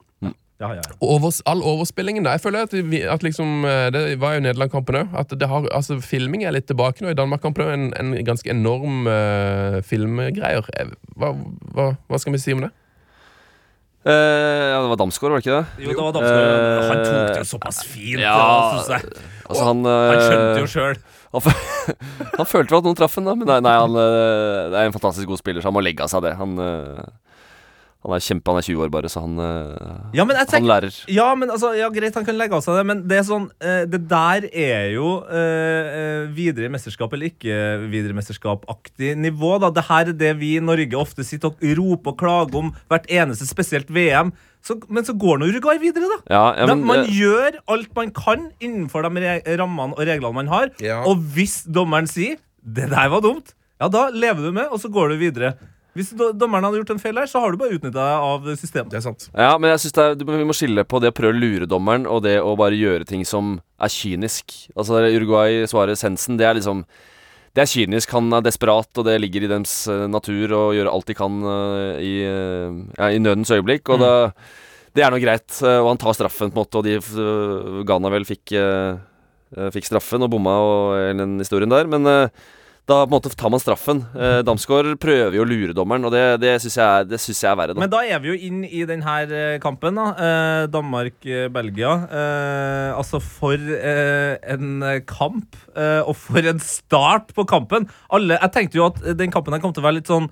Ja, 0.61 0.69
ja, 0.77 0.81
ja. 0.85 0.95
Overs, 1.01 1.39
all 1.49 1.63
overspillingen 1.65 2.27
da, 2.27 2.35
Jeg 2.35 2.43
føler 2.43 2.67
at, 2.67 2.73
vi, 2.75 2.99
at 3.09 3.23
liksom 3.25 3.63
eh, 3.65 3.87
Det 3.93 4.01
var 4.21 4.35
jo 4.35 4.43
Nederland-kampen 4.45 4.99
òg. 4.99 5.15
At 5.17 5.33
det 5.33 5.47
har, 5.49 5.65
altså, 5.73 5.97
filming 6.05 6.45
er 6.45 6.53
litt 6.53 6.67
tilbake 6.69 7.01
nå. 7.01 7.09
I 7.13 7.17
Danmark-kampen 7.17 7.63
er 7.65 7.71
det 7.71 7.79
en, 7.79 8.11
en 8.13 8.27
ganske 8.27 8.51
enorm 8.51 9.07
uh, 9.09 9.79
filmgreier. 9.87 10.69
Eh, 10.77 10.93
Hva, 11.17 11.33
hva, 11.73 11.87
hva 12.05 12.19
skal 12.21 12.35
vi 12.37 12.41
si 12.43 12.53
om 12.53 12.61
det? 12.67 12.69
Uh, 14.01 14.11
ja, 14.11 14.77
det 14.81 14.89
var 14.89 14.97
Damsgaard, 15.01 15.33
var 15.33 15.41
det 15.41 15.45
ikke 15.45 15.57
det? 15.57 15.85
Jo, 15.85 15.89
det 15.89 16.05
var 16.05 16.13
Damsgaard. 16.17 16.45
Uh, 16.51 16.85
Han 16.91 17.01
tok 17.05 17.17
det 17.17 17.41
jo 17.41 17.49
såpass 17.55 17.81
fint. 17.85 18.21
ja. 18.21 18.37
jeg. 18.89 19.09
Altså, 19.49 19.65
han, 19.65 19.81
Han 19.85 20.21
skjønte 20.21 20.61
jo 20.61 20.69
sjøl. 20.71 21.01
han, 21.33 21.57
han 22.39 22.49
følte 22.49 22.73
vel 22.73 22.79
at 22.83 22.87
noen 22.89 23.01
traff 23.01 23.17
ham, 23.17 23.27
da. 23.29 23.35
Men 23.37 23.49
nei, 23.49 23.59
nei 23.65 23.75
han 23.81 23.97
det 23.97 24.77
er 24.77 24.91
en 24.91 24.95
fantastisk 24.95 25.29
god 25.33 25.41
spiller, 25.41 25.63
så 25.63 25.69
han 25.71 25.77
må 25.77 25.83
legge 25.85 26.05
av 26.05 26.13
seg 26.13 26.25
det. 26.25 26.35
Han, 26.37 26.53
han 28.01 28.15
er 28.15 28.23
kjempe, 28.25 28.49
han 28.49 28.57
er 28.57 28.65
20 28.65 28.81
år 28.81 28.91
bare, 28.93 29.09
så 29.13 29.21
han, 29.21 29.37
eh, 29.37 30.15
Ja, 30.17 30.25
men 30.25 30.33
jeg 30.33 30.41
han 30.41 30.49
tenker 30.49 30.71
lærer. 30.71 30.95
Ja, 31.13 31.27
men 31.37 31.51
altså, 31.53 31.69
ja, 31.77 31.89
greit, 31.93 32.15
han 32.17 32.25
kan 32.25 32.37
legge 32.37 32.57
av 32.57 32.63
seg 32.65 32.79
det, 32.79 32.85
men 32.89 33.03
det 33.07 33.19
er 33.19 33.25
sånn 33.27 33.45
eh, 33.61 33.83
Det 33.85 33.99
der 34.09 34.47
er 34.49 34.87
jo 34.95 35.11
eh, 35.29 35.91
eh, 35.99 36.23
videre 36.33 36.71
mesterskap 36.73 37.13
eller 37.13 37.29
ikke 37.29 37.59
videre 37.91 38.17
mesterskap-aktig 38.17 39.13
nivå. 39.21 39.59
da 39.61 39.69
Det 39.69 39.85
her 39.85 40.09
er 40.09 40.17
det 40.17 40.31
vi 40.41 40.55
i 40.57 40.63
Norge 40.63 40.97
ofte 40.97 41.25
sitter 41.27 41.53
og 41.53 41.61
roper 41.77 42.15
og 42.15 42.17
klager 42.17 42.57
om 42.63 42.73
hvert 42.89 43.05
eneste, 43.05 43.45
spesielt 43.45 43.93
VM. 43.93 44.33
Så, 44.65 44.77
men 44.89 45.05
så 45.05 45.13
går 45.17 45.37
nå 45.41 45.49
Uruguay 45.49 45.77
videre, 45.81 46.09
da. 46.09 46.19
Ja, 46.29 46.43
ja, 46.57 46.65
Da, 46.69 46.75
man 46.77 47.05
eh, 47.05 47.13
gjør 47.21 47.61
alt 47.69 47.93
man 47.97 48.13
kan 48.17 48.49
innenfor 48.61 49.05
de 49.05 49.21
re 49.21 49.39
rammene 49.61 49.93
og 49.97 50.05
reglene 50.09 50.37
man 50.41 50.49
har. 50.49 50.73
Ja. 50.81 51.03
Og 51.09 51.21
hvis 51.35 51.61
dommeren 51.69 52.09
sier 52.09 52.37
'det 52.61 52.89
der 52.89 53.09
var 53.09 53.21
dumt', 53.21 53.53
ja, 53.81 53.87
da 53.89 54.09
lever 54.13 54.41
du 54.45 54.51
med, 54.53 54.67
og 54.69 54.77
så 54.77 54.89
går 54.93 55.09
du 55.09 55.15
videre. 55.17 55.55
Hvis 55.97 56.13
dommerne 56.15 56.69
hadde 56.69 56.79
gjort 56.79 56.93
en 56.93 57.01
feil 57.03 57.17
her, 57.19 57.27
så 57.27 57.41
har 57.43 57.51
du 57.51 57.59
bare 57.59 57.75
utnytta 57.75 57.99
deg 57.99 58.25
av 58.29 58.45
systemet. 58.55 58.93
Det 58.93 58.99
er 59.01 59.03
sant. 59.03 59.25
Ja, 59.35 59.51
men 59.59 59.73
jeg 59.73 59.81
synes 59.83 59.95
det 59.97 60.03
er, 60.05 60.37
vi 60.39 60.47
må 60.47 60.55
skille 60.55 60.85
på 60.87 61.01
det 61.03 61.11
å 61.11 61.15
prøve 61.17 61.35
å 61.35 61.41
lure 61.41 61.67
dommeren 61.67 62.07
og 62.07 62.21
det 62.23 62.37
å 62.39 62.53
bare 62.59 62.79
gjøre 62.79 63.07
ting 63.09 63.25
som 63.27 63.57
er 63.81 63.91
kynisk. 63.91 64.55
Altså 64.71 65.01
Uruguay 65.11 65.65
svarer 65.67 65.99
Sensen, 65.99 66.39
det 66.39 66.47
er 66.47 66.55
liksom 66.59 66.85
Det 67.51 67.65
er 67.65 67.67
kynisk. 67.67 68.13
Han 68.15 68.31
er 68.31 68.45
desperat, 68.45 68.87
og 68.95 69.03
det 69.03 69.17
ligger 69.19 69.43
i 69.43 69.51
deres 69.51 69.73
eh, 69.91 70.05
natur 70.07 70.53
å 70.55 70.61
gjøre 70.71 70.91
alt 70.95 71.09
de 71.09 71.15
kan 71.19 71.41
eh, 71.43 71.97
i, 71.99 72.13
eh, 72.23 72.77
ja, 72.95 73.09
i 73.11 73.19
nødens 73.19 73.51
øyeblikk. 73.51 73.91
Og 73.91 73.99
mm. 73.99 74.39
det 74.95 75.03
er 75.03 75.11
nå 75.11 75.19
greit. 75.19 75.57
og 75.59 75.89
han 75.89 75.99
tar 75.99 76.15
straffen, 76.15 76.53
på 76.53 76.55
en 76.55 76.61
måte, 76.61 76.79
og 76.79 76.87
de 76.87 77.83
Ghana 77.83 78.13
vel 78.13 78.23
fikk, 78.23 78.55
fikk 79.75 79.89
straffen 79.89 80.23
og 80.23 80.31
bomma 80.31 80.55
og 80.63 80.95
hele 80.95 81.25
den 81.25 81.35
historien 81.43 81.75
der. 81.75 81.91
Men 81.91 82.07
da 82.89 82.95
på 83.05 83.11
en 83.11 83.13
måte 83.13 83.29
tar 83.37 83.51
man 83.53 83.61
straffen. 83.61 83.99
Eh, 84.17 84.39
Damsgaard 84.43 84.95
prøver 84.99 85.35
jo 85.37 85.43
å 85.45 85.47
lure 85.47 85.75
dommeren, 85.77 86.03
og 86.07 86.11
det, 86.11 86.23
det 86.41 86.55
syns 86.63 86.75
jeg, 86.79 87.19
synes 87.21 87.41
jeg 87.43 87.49
er 87.51 87.59
verre. 87.59 87.75
Da. 87.77 87.83
Men 87.83 87.91
da 87.93 88.01
er 88.03 88.19
vi 88.23 88.31
jo 88.33 88.37
inn 88.49 88.63
i 88.67 88.81
denne 88.89 89.59
kampen. 89.63 89.95
da 89.99 90.07
eh, 90.17 90.63
Danmark-Belgia. 90.73 91.91
Eh, 92.09 92.97
altså, 92.97 93.21
for 93.23 93.53
eh, 93.55 94.33
en 94.55 94.81
kamp. 95.07 95.55
Eh, 95.75 96.01
og 96.03 96.17
for 96.19 96.41
en 96.51 96.59
start 96.63 97.31
på 97.37 97.45
kampen! 97.47 97.87
Alle, 98.11 98.39
jeg 98.41 98.55
tenkte 98.57 98.81
jo 98.81 98.89
at 98.89 98.99
den 99.19 99.31
kampen 99.31 99.61
kom 99.61 99.71
til 99.77 99.83
å 99.85 99.87
være 99.87 99.99
litt 100.01 100.11
sånn 100.11 100.27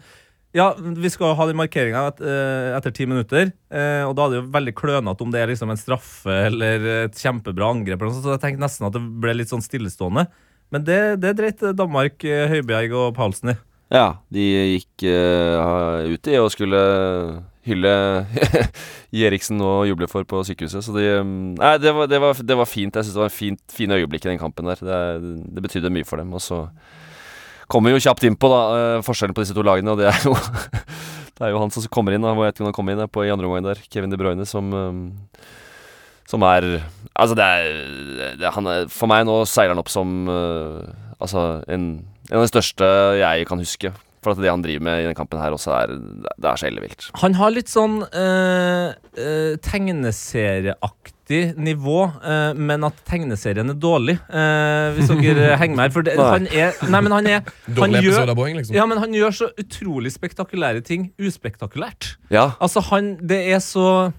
Ja, 0.57 0.71
vi 0.79 1.09
skal 1.13 1.35
ha 1.37 1.45
den 1.45 1.59
markeringa 1.59 2.07
eh, 2.25 2.73
etter 2.79 2.91
ti 2.97 3.05
minutter. 3.05 3.51
eh, 3.69 4.01
og 4.09 4.15
da 4.17 4.25
er 4.25 4.33
det 4.33 4.39
jo 4.41 4.47
veldig 4.57 4.73
klønete 4.79 5.21
om 5.21 5.31
det 5.31 5.43
er 5.43 5.51
liksom 5.53 5.69
en 5.69 5.77
straffe 5.79 6.33
eller 6.49 6.87
et 7.05 7.19
kjempebra 7.21 7.69
angrep. 7.69 8.01
Så 8.09 8.33
jeg 8.33 8.41
tenkte 8.41 8.65
nesten 8.65 8.87
at 8.89 8.95
det 8.97 9.03
ble 9.21 9.35
litt 9.37 9.53
sånn 9.53 9.61
stillestående. 9.61 10.25
Men 10.73 10.85
det, 10.85 11.01
det 11.23 11.35
dreit 11.39 11.63
Danmark, 11.77 12.21
eh, 12.23 12.47
Høibjerg 12.51 12.93
og 12.93 13.13
Paulsen 13.17 13.55
i. 13.55 13.57
Ja, 13.89 14.19
de 14.29 14.43
gikk 14.75 15.07
uh, 15.09 16.05
ut 16.05 16.27
i 16.29 16.35
og 16.37 16.51
skulle 16.53 16.79
hylle 17.65 17.93
Eriksen 19.25 19.61
og 19.65 19.87
juble 19.89 20.09
for 20.09 20.27
på 20.29 20.43
sykehuset. 20.45 20.85
Så 20.85 20.93
de 20.93 21.07
mm, 21.25 21.57
Nei, 21.57 21.73
det 21.81 21.93
var, 21.95 22.09
det 22.11 22.19
var, 22.21 22.41
det 22.51 22.57
var 22.59 22.69
fint. 22.69 22.95
Jeg 22.95 23.07
syns 23.07 23.17
det 23.17 23.23
var 23.23 23.33
fint, 23.33 23.61
fin 23.73 23.95
øyeblikk 23.95 24.27
i 24.27 24.31
den 24.31 24.41
kampen 24.41 24.69
der. 24.69 24.81
Det, 24.85 24.99
det 25.55 25.65
betydde 25.65 25.93
mye 25.93 26.07
for 26.07 26.21
dem. 26.21 26.35
Og 26.37 26.43
så 26.43 26.67
kommer 27.69 27.89
vi 27.89 27.97
jo 27.97 28.05
kjapt 28.05 28.27
inn 28.29 28.37
på 28.39 28.51
da, 28.51 28.61
eh, 28.77 29.01
forskjellen 29.05 29.35
på 29.37 29.45
disse 29.45 29.57
to 29.57 29.65
lagene, 29.65 29.93
og 29.93 30.01
det 30.01 30.09
er 30.11 30.21
jo 30.25 30.35
Det 31.39 31.47
er 31.47 31.53
jo 31.53 31.59
han 31.61 31.71
som 31.71 31.85
kommer 31.87 32.11
inn, 32.11 32.25
da. 32.25 32.33
Hvor 32.35 32.43
jeg 32.43 32.51
ikke 32.51 32.65
om 32.65 32.67
han 32.67 32.75
kom 32.75 32.89
inn 32.91 33.01
på 33.07 33.21
i 33.23 33.29
andre 33.31 33.47
omgang 33.47 33.63
der. 33.63 33.79
Kevin 33.87 34.11
De 34.11 34.17
Bruyne, 34.19 34.43
som 34.49 34.73
eh, 34.75 35.51
Som 36.29 36.45
er 36.45 36.67
Altså, 37.19 37.35
det 37.35 37.45
er, 37.45 38.35
det 38.39 38.51
han 38.55 38.69
er, 38.69 38.85
For 38.93 39.09
meg 39.11 39.25
nå 39.27 39.41
seiler 39.49 39.73
han 39.73 39.81
opp 39.81 39.89
som 39.91 40.29
uh, 40.29 40.85
Altså 41.19 41.63
en, 41.67 41.89
en 42.29 42.37
av 42.37 42.45
de 42.45 42.51
største 42.53 42.87
jeg 43.19 43.47
kan 43.49 43.59
huske. 43.59 43.91
For 44.23 44.35
at 44.35 44.41
det 44.43 44.51
han 44.51 44.63
driver 44.63 44.83
med 44.83 44.99
i 44.99 45.03
denne 45.05 45.15
kampen 45.15 45.39
her 45.39 45.55
også, 45.55 45.71
er, 45.77 45.93
det 45.95 46.47
er 46.49 46.59
så 46.59 46.67
ellevilt. 46.67 47.07
Han 47.21 47.37
har 47.39 47.53
litt 47.55 47.71
sånn 47.71 48.01
uh, 48.03 48.91
uh, 48.91 49.53
tegneserieaktig 49.63 51.39
nivå, 51.61 51.99
eh, 52.25 52.57
men 52.57 52.83
at 52.87 53.03
tegneserien 53.05 53.69
er 53.69 53.75
dårlig. 53.77 54.15
Eh, 54.33 54.87
hvis 54.95 55.11
dere 55.21 55.51
henger 55.61 55.75
med 55.77 55.83
her. 55.83 55.91
For 55.93 56.07
det, 56.07 56.15
Nei. 56.17 56.29
han 56.33 56.47
er 56.49 56.79
Nei, 56.89 57.01
men 57.05 57.13
han 57.13 57.29
er 57.29 57.43
han 57.77 57.93
gjør, 58.01 58.33
Boeing, 58.33 58.57
liksom. 58.57 58.73
ja, 58.75 58.87
men 58.89 58.97
han 58.97 59.13
gjør 59.13 59.35
så 59.37 59.51
utrolig 59.61 60.11
spektakulære 60.15 60.81
ting 60.87 61.11
uspektakulært. 61.21 62.15
Ja. 62.33 62.49
Altså, 62.57 62.81
han 62.89 63.13
Det 63.21 63.43
er 63.53 63.61
så 63.61 64.09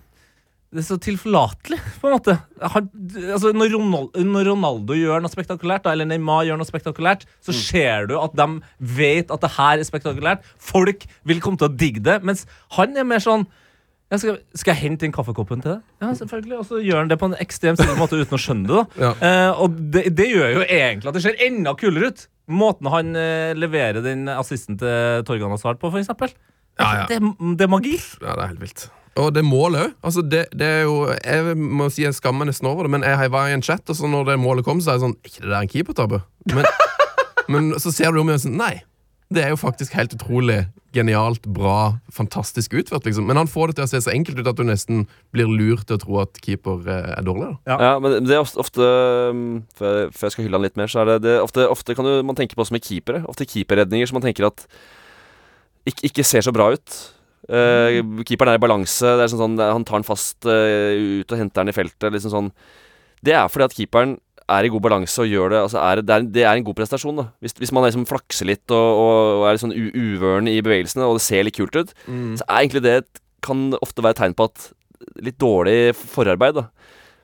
det 0.70 0.84
er 0.84 0.86
så 0.86 0.96
tilforlatelig, 1.02 1.80
på 1.98 2.06
en 2.06 2.12
måte. 2.14 2.36
Han, 2.62 2.84
altså, 3.34 3.50
når, 3.56 3.72
Ronald, 3.74 4.18
når 4.22 4.50
Ronaldo 4.52 4.94
gjør 4.94 5.24
noe 5.24 5.32
spektakulært, 5.32 5.82
da, 5.82 5.96
eller 5.96 6.06
Neymar 6.06 6.44
gjør 6.46 6.60
noe 6.60 6.68
spektakulært, 6.68 7.24
så 7.42 7.54
ser 7.56 8.06
du 8.06 8.14
at 8.20 8.36
de 8.38 8.46
vet 8.78 9.32
at 9.34 9.42
det 9.42 9.50
her 9.56 9.80
er 9.82 9.88
spektakulært. 9.88 10.46
Folk 10.62 11.08
vil 11.26 11.42
komme 11.42 11.58
til 11.58 11.66
å 11.66 11.74
digge 11.74 12.04
det. 12.06 12.20
Mens 12.22 12.46
han 12.76 12.94
er 12.94 13.08
mer 13.08 13.18
sånn 13.24 13.48
ja, 14.10 14.18
skal, 14.18 14.38
skal 14.58 14.74
jeg 14.74 14.82
hente 14.84 15.06
inn 15.06 15.12
kaffekoppen 15.14 15.60
til 15.62 15.76
deg? 15.76 15.82
Ja, 16.02 16.12
selvfølgelig. 16.18 16.56
Og 16.58 16.64
så 16.66 16.80
gjør 16.82 17.02
han 17.02 17.10
det 17.10 17.18
på 17.18 17.28
en 17.30 17.36
ekstremt 17.42 17.82
måte 17.98 18.18
uten 18.18 18.34
å 18.38 18.40
skjønne 18.42 18.66
det. 18.70 18.78
da 18.98 19.04
Ja. 19.06 19.10
Eh, 19.26 19.60
Og 19.62 19.76
det, 19.94 20.04
det 20.18 20.26
gjør 20.32 20.54
jo 20.56 20.64
egentlig 20.66 21.10
at 21.10 21.18
det 21.18 21.22
ser 21.26 21.42
enda 21.46 21.74
kulere 21.78 22.10
ut. 22.10 22.24
Måten 22.50 22.90
han 22.90 23.14
eh, 23.18 23.52
leverer 23.58 24.02
den 24.02 24.26
assisten 24.34 24.78
til 24.78 25.22
Torgan 25.26 25.54
Hazard 25.54 25.78
på, 25.82 25.90
eksempel. 25.98 26.34
Ja, 26.80 26.90
ja. 27.02 27.04
Det, 27.10 27.20
det 27.60 27.66
er 27.66 27.70
magi. 27.70 27.94
Ja, 28.20 28.34
det 28.34 28.42
er 28.42 28.52
helt 28.54 28.64
vilt. 28.64 28.88
Og 29.20 29.32
det 29.34 29.42
målet 29.44 29.88
òg. 29.88 29.94
Altså 30.06 30.22
det, 30.22 30.44
det 30.54 30.66
er 30.66 30.84
jo 30.86 31.10
Jeg 31.10 31.56
må 31.58 31.88
si 31.90 32.04
jeg 32.04 32.14
skammer 32.16 32.44
meg 32.44 32.52
nesten 32.52 32.70
over 32.70 32.86
det, 32.86 32.94
men 32.94 33.06
jeg, 33.06 33.32
var 33.32 33.48
i 33.48 33.56
en 33.56 33.64
chat, 33.64 33.82
og 33.90 33.98
så 33.98 34.10
når 34.10 34.30
det 34.30 34.38
målet 34.40 34.66
kom, 34.66 34.80
så 34.80 34.92
er 34.92 35.00
jeg 35.00 35.06
sånn 35.06 35.16
Er 35.18 35.32
ikke 35.32 35.42
det 35.42 35.50
der 35.50 35.60
en 35.60 35.72
keepertabbe? 35.74 36.20
Men, 36.54 36.70
men 37.52 37.72
så 37.82 37.92
ser 37.94 38.14
du 38.14 38.22
om 38.22 38.30
igjen 38.30 38.46
sånn 38.46 38.60
Nei. 38.60 38.74
Det 39.30 39.44
er 39.44 39.52
jo 39.52 39.60
faktisk 39.60 39.94
helt 39.94 40.14
utrolig 40.16 40.64
genialt, 40.90 41.44
bra, 41.54 42.00
fantastisk 42.10 42.72
utført, 42.74 43.04
liksom. 43.06 43.28
Men 43.28 43.38
han 43.38 43.50
får 43.50 43.70
det 43.70 43.76
til 43.78 43.84
å 43.84 43.90
se 43.92 44.00
så 44.02 44.10
enkelt 44.10 44.40
ut 44.40 44.48
at 44.50 44.58
du 44.58 44.64
nesten 44.66 45.04
blir 45.30 45.46
lurt 45.46 45.84
til 45.86 46.00
å 46.00 46.02
tro 46.02 46.16
at 46.24 46.40
keeper 46.42 46.82
eh, 46.82 47.12
er 47.14 47.26
dårlig. 47.28 47.52
Ja. 47.70 47.76
Ja, 47.78 47.92
men 48.02 48.16
det 48.26 48.34
er 48.34 48.42
ofte, 48.42 48.58
ofte 48.58 48.88
um, 49.30 49.44
før, 49.78 50.08
jeg, 50.10 50.32
skal 50.34 50.48
hylle 50.48 50.58
han 50.58 50.66
litt 50.66 50.80
mer, 50.80 50.90
så 50.90 51.04
er 51.04 51.12
det, 51.12 51.20
det 51.28 51.36
ofte, 51.44 51.68
ofte 51.70 51.94
kan 51.94 52.08
du, 52.08 52.16
man 52.26 52.38
tenke 52.38 52.58
på 52.58 52.66
som 52.66 52.78
i 52.78 52.82
keepere. 52.82 53.22
Ofte 53.30 53.46
keeperredninger 53.46 54.10
som 54.10 54.18
man 54.18 54.26
tenker 54.26 54.48
at 54.50 54.66
ikke, 55.88 56.06
ikke 56.10 56.24
ser 56.26 56.44
så 56.46 56.52
bra 56.54 56.70
ut. 56.74 56.96
Uh, 57.50 58.22
keeperen 58.28 58.52
er 58.52 58.58
i 58.60 58.62
balanse. 58.62 59.14
Det 59.18 59.24
er 59.24 59.30
sånn, 59.32 59.40
sånn, 59.42 59.58
Han 59.58 59.84
tar 59.88 59.98
den 60.02 60.06
fast 60.06 60.46
uh, 60.46 61.22
ut 61.22 61.32
og 61.32 61.40
henter 61.40 61.62
den 61.64 61.72
i 61.72 61.76
feltet. 61.76 62.10
Liksom 62.14 62.34
sånn. 62.34 62.50
Det 63.24 63.34
er 63.36 63.48
fordi 63.52 63.66
at 63.68 63.76
keeperen 63.76 64.18
er 64.50 64.66
i 64.66 64.70
god 64.72 64.82
balanse 64.82 65.22
og 65.22 65.28
gjør 65.30 65.52
det 65.52 65.58
altså 65.62 65.78
er, 65.78 66.00
det, 66.02 66.10
er, 66.14 66.24
det 66.34 66.42
er 66.42 66.58
en 66.58 66.64
god 66.66 66.74
prestasjon. 66.78 67.18
da 67.20 67.26
Hvis, 67.38 67.54
hvis 67.60 67.70
man 67.76 67.84
liksom 67.86 68.06
flakser 68.10 68.48
litt 68.50 68.72
og, 68.74 68.88
og, 68.98 69.18
og 69.38 69.44
er 69.46 69.54
litt 69.54 69.62
sånn 69.62 69.74
uvøren 69.76 70.50
i 70.50 70.56
bevegelsene, 70.64 71.06
og 71.06 71.20
det 71.20 71.22
ser 71.22 71.44
litt 71.46 71.54
kult 71.58 71.76
ut, 71.78 71.92
så 72.40 72.46
er 72.48 72.56
egentlig 72.64 72.82
det 72.86 72.94
et- 73.04 73.20
kan 73.40 73.70
ofte 73.80 74.02
være 74.04 74.12
et 74.12 74.18
tegn 74.20 74.34
på 74.36 74.44
at 74.50 74.64
litt 75.24 75.38
dårlig 75.40 75.94
forarbeid. 75.96 76.58
da 76.58 76.66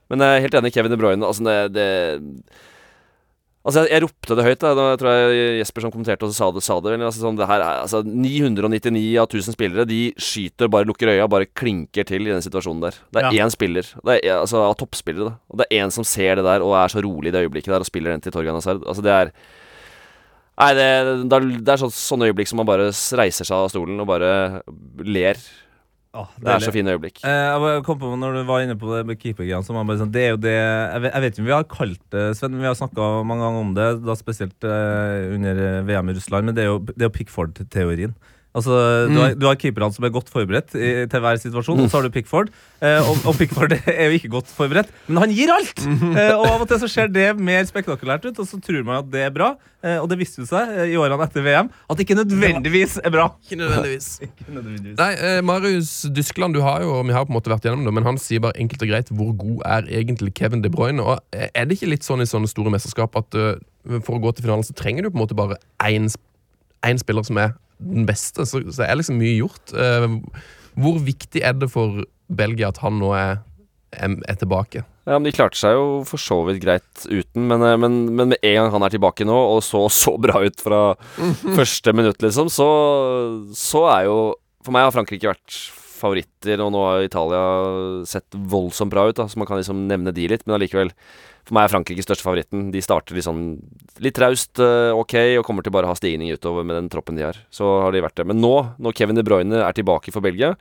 Men 0.09 0.23
jeg 0.25 0.37
er 0.37 0.45
helt 0.47 0.55
enig 0.55 0.63
med 0.71 0.73
Kevin 0.77 0.95
De 0.95 0.97
Bruyne. 0.97 1.27
Altså, 1.29 1.45
det, 1.45 1.75
det 1.75 1.89
Altså, 3.67 3.83
jeg, 3.83 3.91
jeg 3.97 4.03
ropte 4.05 4.37
det 4.39 4.45
høyt. 4.47 4.61
da 4.63 4.71
Da 4.79 4.85
tror 5.01 5.11
jeg 5.17 5.59
Jesper 5.59 5.83
som 5.83 5.91
kommenterte 5.91 6.23
også 6.29 6.37
sa 6.39 6.51
det. 6.55 6.63
Sa 6.63 6.77
det, 6.79 6.93
vel, 6.95 7.03
altså, 7.09 7.25
sånn, 7.25 7.39
det 7.41 7.49
her 7.51 7.65
er, 7.65 7.81
altså, 7.83 8.03
999 8.07 9.03
av 9.19 9.27
1000 9.27 9.57
spillere 9.57 9.87
De 9.91 10.01
skyter, 10.23 10.71
bare 10.71 10.87
lukker 10.87 11.11
øya, 11.11 11.27
bare 11.33 11.49
klinker 11.51 12.07
til 12.07 12.29
i 12.29 12.31
den 12.31 12.45
situasjonen 12.47 12.85
der. 12.87 13.01
Det 13.11 13.25
er 13.25 13.29
Ja. 13.35 13.45
én 13.47 13.51
spiller, 13.51 13.83
det 14.07 14.21
er, 14.23 14.39
altså, 14.39 14.63
av 14.69 14.77
toppspillere, 14.79 15.33
da. 15.33 15.37
Og 15.51 15.59
det 15.59 15.67
er 15.71 15.83
én 15.83 15.91
som 15.93 16.07
ser 16.07 16.37
det 16.39 16.45
der 16.47 16.63
og 16.63 16.77
er 16.79 16.95
så 16.95 17.03
rolig 17.03 17.29
i 17.29 17.35
det 17.35 17.43
øyeblikket 17.49 17.75
der 17.75 17.83
og 17.83 17.91
spiller 17.91 18.15
den 18.15 18.21
til 18.23 18.33
Torgan 18.33 18.55
Hazard. 18.55 18.87
Altså, 18.87 19.03
det 19.03 19.11
er 19.13 19.33
Nei, 20.57 20.71
det, 20.73 21.29
det 21.29 21.37
er, 21.37 21.47
det 21.61 21.69
er 21.75 21.81
sånn, 21.83 21.91
sånne 21.93 22.31
øyeblikk 22.31 22.49
som 22.49 22.57
man 22.63 22.65
bare 22.71 22.87
reiser 22.89 23.45
seg 23.45 23.53
av 23.59 23.69
stolen 23.69 23.99
og 24.01 24.07
bare 24.09 24.63
ler. 25.05 25.37
Åh, 26.17 26.29
Det 26.41 26.49
er 26.55 26.63
så 26.65 26.73
fine 26.73 26.95
øyeblikk. 26.95 27.21
Eh, 27.29 27.47
jeg 27.77 27.83
kom 27.85 27.99
på 28.01 28.13
Når 28.17 28.39
du 28.39 28.43
var 28.49 28.63
inne 28.65 28.77
på 28.81 28.89
det 28.95 29.03
med 29.09 29.19
keepergreiene, 29.21 29.67
så 29.67 29.75
var 29.77 29.85
bare 29.85 30.01
sånn 30.01 30.13
Det 30.15 30.23
er 30.23 30.31
jo 30.33 30.39
det 30.41 30.55
Jeg 30.57 31.03
vet, 31.05 31.13
jeg 31.13 31.25
vet 31.25 31.35
ikke 31.35 31.43
om 31.45 31.51
vi 31.51 31.57
har 31.57 31.67
kalt 31.77 32.01
det 32.15 32.25
Sven, 32.39 32.55
men 32.55 32.65
vi 32.65 32.71
har 32.71 32.79
snakka 32.79 33.11
mange 33.29 33.45
ganger 33.45 33.67
om 33.67 33.75
det, 33.77 33.89
da 34.07 34.17
spesielt 34.17 34.65
eh, 34.65 35.35
under 35.37 35.61
VM 35.91 36.09
i 36.09 36.17
Russland, 36.17 36.49
men 36.49 36.57
det 36.57 36.65
er 36.65 36.71
jo, 36.73 36.79
det 36.89 37.03
er 37.05 37.11
jo 37.11 37.17
Pickford-teorien. 37.19 38.17
Altså, 38.57 38.77
du, 39.11 39.19
har, 39.21 39.37
du 39.37 39.47
har 39.49 39.59
keeperne 39.61 39.93
som 39.93 40.07
er 40.09 40.15
godt 40.15 40.31
forberedt 40.33 40.75
i, 40.75 40.91
til 41.13 41.25
hver 41.25 41.41
situasjon, 41.43 41.83
og 41.85 41.91
så 41.93 42.01
har 42.01 42.09
du 42.09 42.15
Pickford. 42.15 42.51
Eh, 42.81 42.99
og, 43.05 43.21
og 43.29 43.37
Pickford 43.39 43.77
er 43.93 44.09
jo 44.09 44.17
ikke 44.17 44.33
godt 44.33 44.51
forberedt, 44.57 44.93
men 45.11 45.21
han 45.25 45.35
gir 45.37 45.53
alt! 45.53 45.85
Eh, 45.85 46.33
og 46.33 46.49
av 46.49 46.65
og 46.65 46.69
til 46.71 46.81
så 46.83 46.91
ser 46.91 47.13
det 47.13 47.31
mer 47.37 47.67
spektakulært 47.69 48.25
ut, 48.29 48.39
og 48.41 48.49
så 48.49 48.61
tror 48.63 48.87
man 48.87 49.03
at 49.03 49.11
det 49.13 49.27
er 49.27 49.35
bra. 49.35 49.55
Eh, 49.87 49.99
og 50.01 50.09
det 50.11 50.19
viste 50.19 50.41
jo 50.41 50.49
seg 50.49 50.73
eh, 50.73 50.93
i 50.95 50.97
årene 50.99 51.27
etter 51.27 51.45
VM 51.45 51.69
at 51.69 51.99
det 51.99 52.07
ikke 52.07 52.17
nødvendigvis 52.19 52.97
er 53.03 53.13
bra. 53.13 53.27
Ikke 53.45 53.59
nødvendigvis. 53.61 54.09
Ikke 54.27 54.55
nødvendigvis. 54.55 54.97
Nei, 54.99 55.11
eh, 55.21 55.41
Marius 55.45 55.93
Dyskland 56.17 56.57
du 56.57 56.63
har 56.65 56.83
jo, 56.83 56.97
vi 57.07 57.15
har 57.15 57.27
på 57.27 57.35
en 57.35 57.37
måte 57.37 57.53
vært 57.53 57.69
gjennom 57.69 57.85
det, 57.87 57.93
men 57.99 58.09
han 58.09 58.21
sier 58.21 58.43
bare 58.43 58.57
enkelt 58.63 58.87
og 58.87 58.91
greit 58.91 59.13
hvor 59.13 59.35
god 59.37 59.61
er 59.69 59.91
egentlig 60.01 60.33
Kevin 60.39 60.65
De 60.65 60.73
Bruyne. 60.73 61.05
Og 61.05 61.21
eh, 61.37 61.51
Er 61.53 61.69
det 61.69 61.77
ikke 61.77 61.93
litt 61.93 62.07
sånn 62.07 62.25
i 62.25 62.29
sånne 62.31 62.51
store 62.51 62.73
mesterskap 62.73 63.15
at 63.21 63.37
uh, 63.39 63.55
for 64.01 64.17
å 64.17 64.23
gå 64.25 64.33
til 64.35 64.49
finalen 64.49 64.67
så 64.67 64.75
trenger 64.77 65.07
du 65.07 65.13
på 65.13 65.21
en 65.21 65.25
måte 65.27 65.39
bare 65.39 65.61
én 65.85 66.09
spiller 66.99 67.27
som 67.27 67.39
er 67.43 67.55
den 67.83 68.07
beste? 68.09 68.47
Så, 68.49 68.63
så 68.73 68.87
er 68.87 68.99
liksom 68.99 69.19
mye 69.21 69.37
gjort. 69.39 69.75
Eh, 69.77 70.09
Hvor 70.77 71.01
viktig 71.05 71.43
er 71.45 71.57
det 71.57 71.71
for 71.73 72.05
Belgia 72.27 72.71
at 72.73 72.81
han 72.83 72.99
nå 73.01 73.13
er, 73.17 73.41
er, 73.97 74.37
tilbake? 74.37 74.85
Ja, 75.07 75.17
men 75.17 75.29
De 75.29 75.35
klarte 75.37 75.59
seg 75.61 75.77
jo 75.77 75.87
for 76.09 76.21
så 76.21 76.41
vidt 76.49 76.61
greit 76.65 77.07
uten, 77.07 77.47
men, 77.47 77.63
eh, 77.63 77.79
men, 77.81 78.03
men 78.17 78.35
med 78.35 78.43
en 78.43 78.59
gang 78.61 78.75
han 78.75 78.87
er 78.87 78.97
tilbake 78.97 79.29
nå, 79.29 79.39
og 79.55 79.63
så 79.65 79.87
så 80.03 80.17
bra 80.21 80.43
ut 80.45 80.61
fra 80.63 80.83
første 81.57 81.97
minutt, 81.97 82.21
liksom, 82.25 82.51
så, 82.53 82.69
så 83.57 83.87
er 83.95 84.07
jo 84.11 84.19
For 84.67 84.75
meg 84.75 84.89
har 84.89 84.95
Frankrike 84.95 85.31
vært 85.31 85.61
favoritter, 85.97 86.61
og 86.61 86.73
nå 86.75 86.81
har 86.85 87.07
Italia 87.07 87.45
sett 88.09 88.35
voldsomt 88.37 88.93
bra 88.93 89.07
ut, 89.09 89.17
da, 89.17 89.25
så 89.31 89.39
man 89.41 89.49
kan 89.49 89.61
liksom 89.61 89.87
nevne 89.89 90.13
de 90.13 90.27
litt, 90.29 90.43
men 90.45 90.59
allikevel 90.59 90.91
For 91.47 91.55
meg 91.55 91.69
er 91.69 91.73
Frankrike 91.77 92.03
største 92.03 92.27
favoritten. 92.27 92.71
De 92.75 92.83
starter 92.83 93.15
liksom 93.15 93.43
litt 94.03 94.17
traust, 94.19 94.59
eh, 94.59 94.91
ok, 94.91 95.15
og 95.39 95.45
kommer 95.47 95.63
til 95.63 95.75
bare 95.75 95.87
å 95.87 95.93
ha 95.93 95.99
stigning 95.99 96.33
utover 96.35 96.67
med 96.67 96.75
den 96.75 96.89
troppen 96.91 97.15
de 97.19 97.23
har. 97.23 97.39
Så 97.55 97.69
har 97.85 97.95
de 97.95 98.03
vært 98.03 98.19
det. 98.19 98.27
Men 98.27 98.43
nå, 98.43 98.55
når 98.83 98.97
Kevin 98.99 99.19
De 99.19 99.23
Bruyne 99.23 99.63
er 99.63 99.77
tilbake 99.77 100.11
for 100.11 100.25
Belgia, 100.27 100.57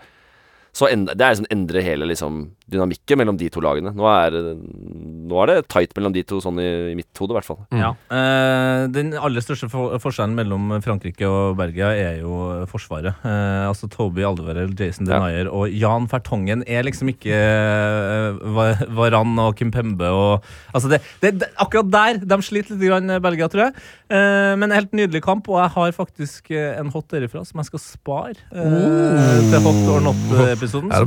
så 0.75 0.89
end, 0.91 1.07
det 1.07 1.23
er 1.23 1.35
liksom 1.35 1.47
endrer 1.53 1.85
hele 1.85 2.07
liksom, 2.09 2.41
dynamikken 2.67 3.21
mellom 3.21 3.37
de 3.39 3.47
to 3.53 3.61
lagene. 3.63 3.93
Nå 3.95 4.07
er, 4.11 4.35
nå 4.59 5.37
er 5.43 5.51
det 5.51 5.69
tight 5.71 5.93
mellom 5.95 6.11
de 6.15 6.23
to, 6.27 6.41
sånn 6.43 6.59
i, 6.59 6.67
i 6.91 6.95
mitt 6.97 7.21
hode, 7.21 7.31
i 7.31 7.37
hvert 7.37 7.47
fall. 7.47 7.61
Ja. 7.71 7.93
Eh, 8.11 8.81
den 8.91 9.13
aller 9.15 9.45
største 9.45 9.69
for 9.71 9.95
forskjellen 10.03 10.35
mellom 10.35 10.73
Frankrike 10.83 11.29
og 11.29 11.55
Belgia 11.59 11.93
er 11.95 12.19
jo 12.25 12.41
Forsvaret. 12.67 13.23
Eh, 13.23 13.63
altså 13.69 13.87
Toby 13.91 14.25
Aldevarel, 14.27 14.73
Jason 14.75 15.07
Ja. 15.07 15.21
Og 15.47 15.71
Jan 15.71 16.09
Fertongen 16.11 16.65
er 16.67 16.83
liksom 16.83 17.13
ikke 17.13 17.39
eh, 17.39 18.91
Varan 18.99 19.39
og 19.45 19.55
Kimpembe 19.55 20.09
og 20.11 20.43
Altså 20.75 20.89
det, 20.91 20.99
det, 21.21 21.31
det, 21.39 21.47
Akkurat 21.61 21.87
der 21.93 22.19
de 22.19 22.37
sliter 22.43 22.75
litt, 22.75 22.83
grann, 22.89 23.15
Belgia, 23.23 23.47
tror 23.51 23.67
jeg. 23.67 23.85
Eh, 24.11 24.53
men 24.59 24.67
en 24.69 24.75
helt 24.75 24.95
nydelig 24.97 25.23
kamp, 25.23 25.47
og 25.51 25.61
jeg 25.61 25.73
har 25.77 25.95
faktisk 25.95 26.51
eh, 26.51 26.73
en 26.81 26.91
hot 26.93 27.07
derifra 27.13 27.45
som 27.47 27.61
jeg 27.61 27.69
skal 27.71 27.83
spare 27.83 28.35
eh, 28.51 29.39
til 29.53 29.63
hot 29.63 29.81
or 29.93 30.03
not-episoden. 30.09 30.64
Er 30.91 31.05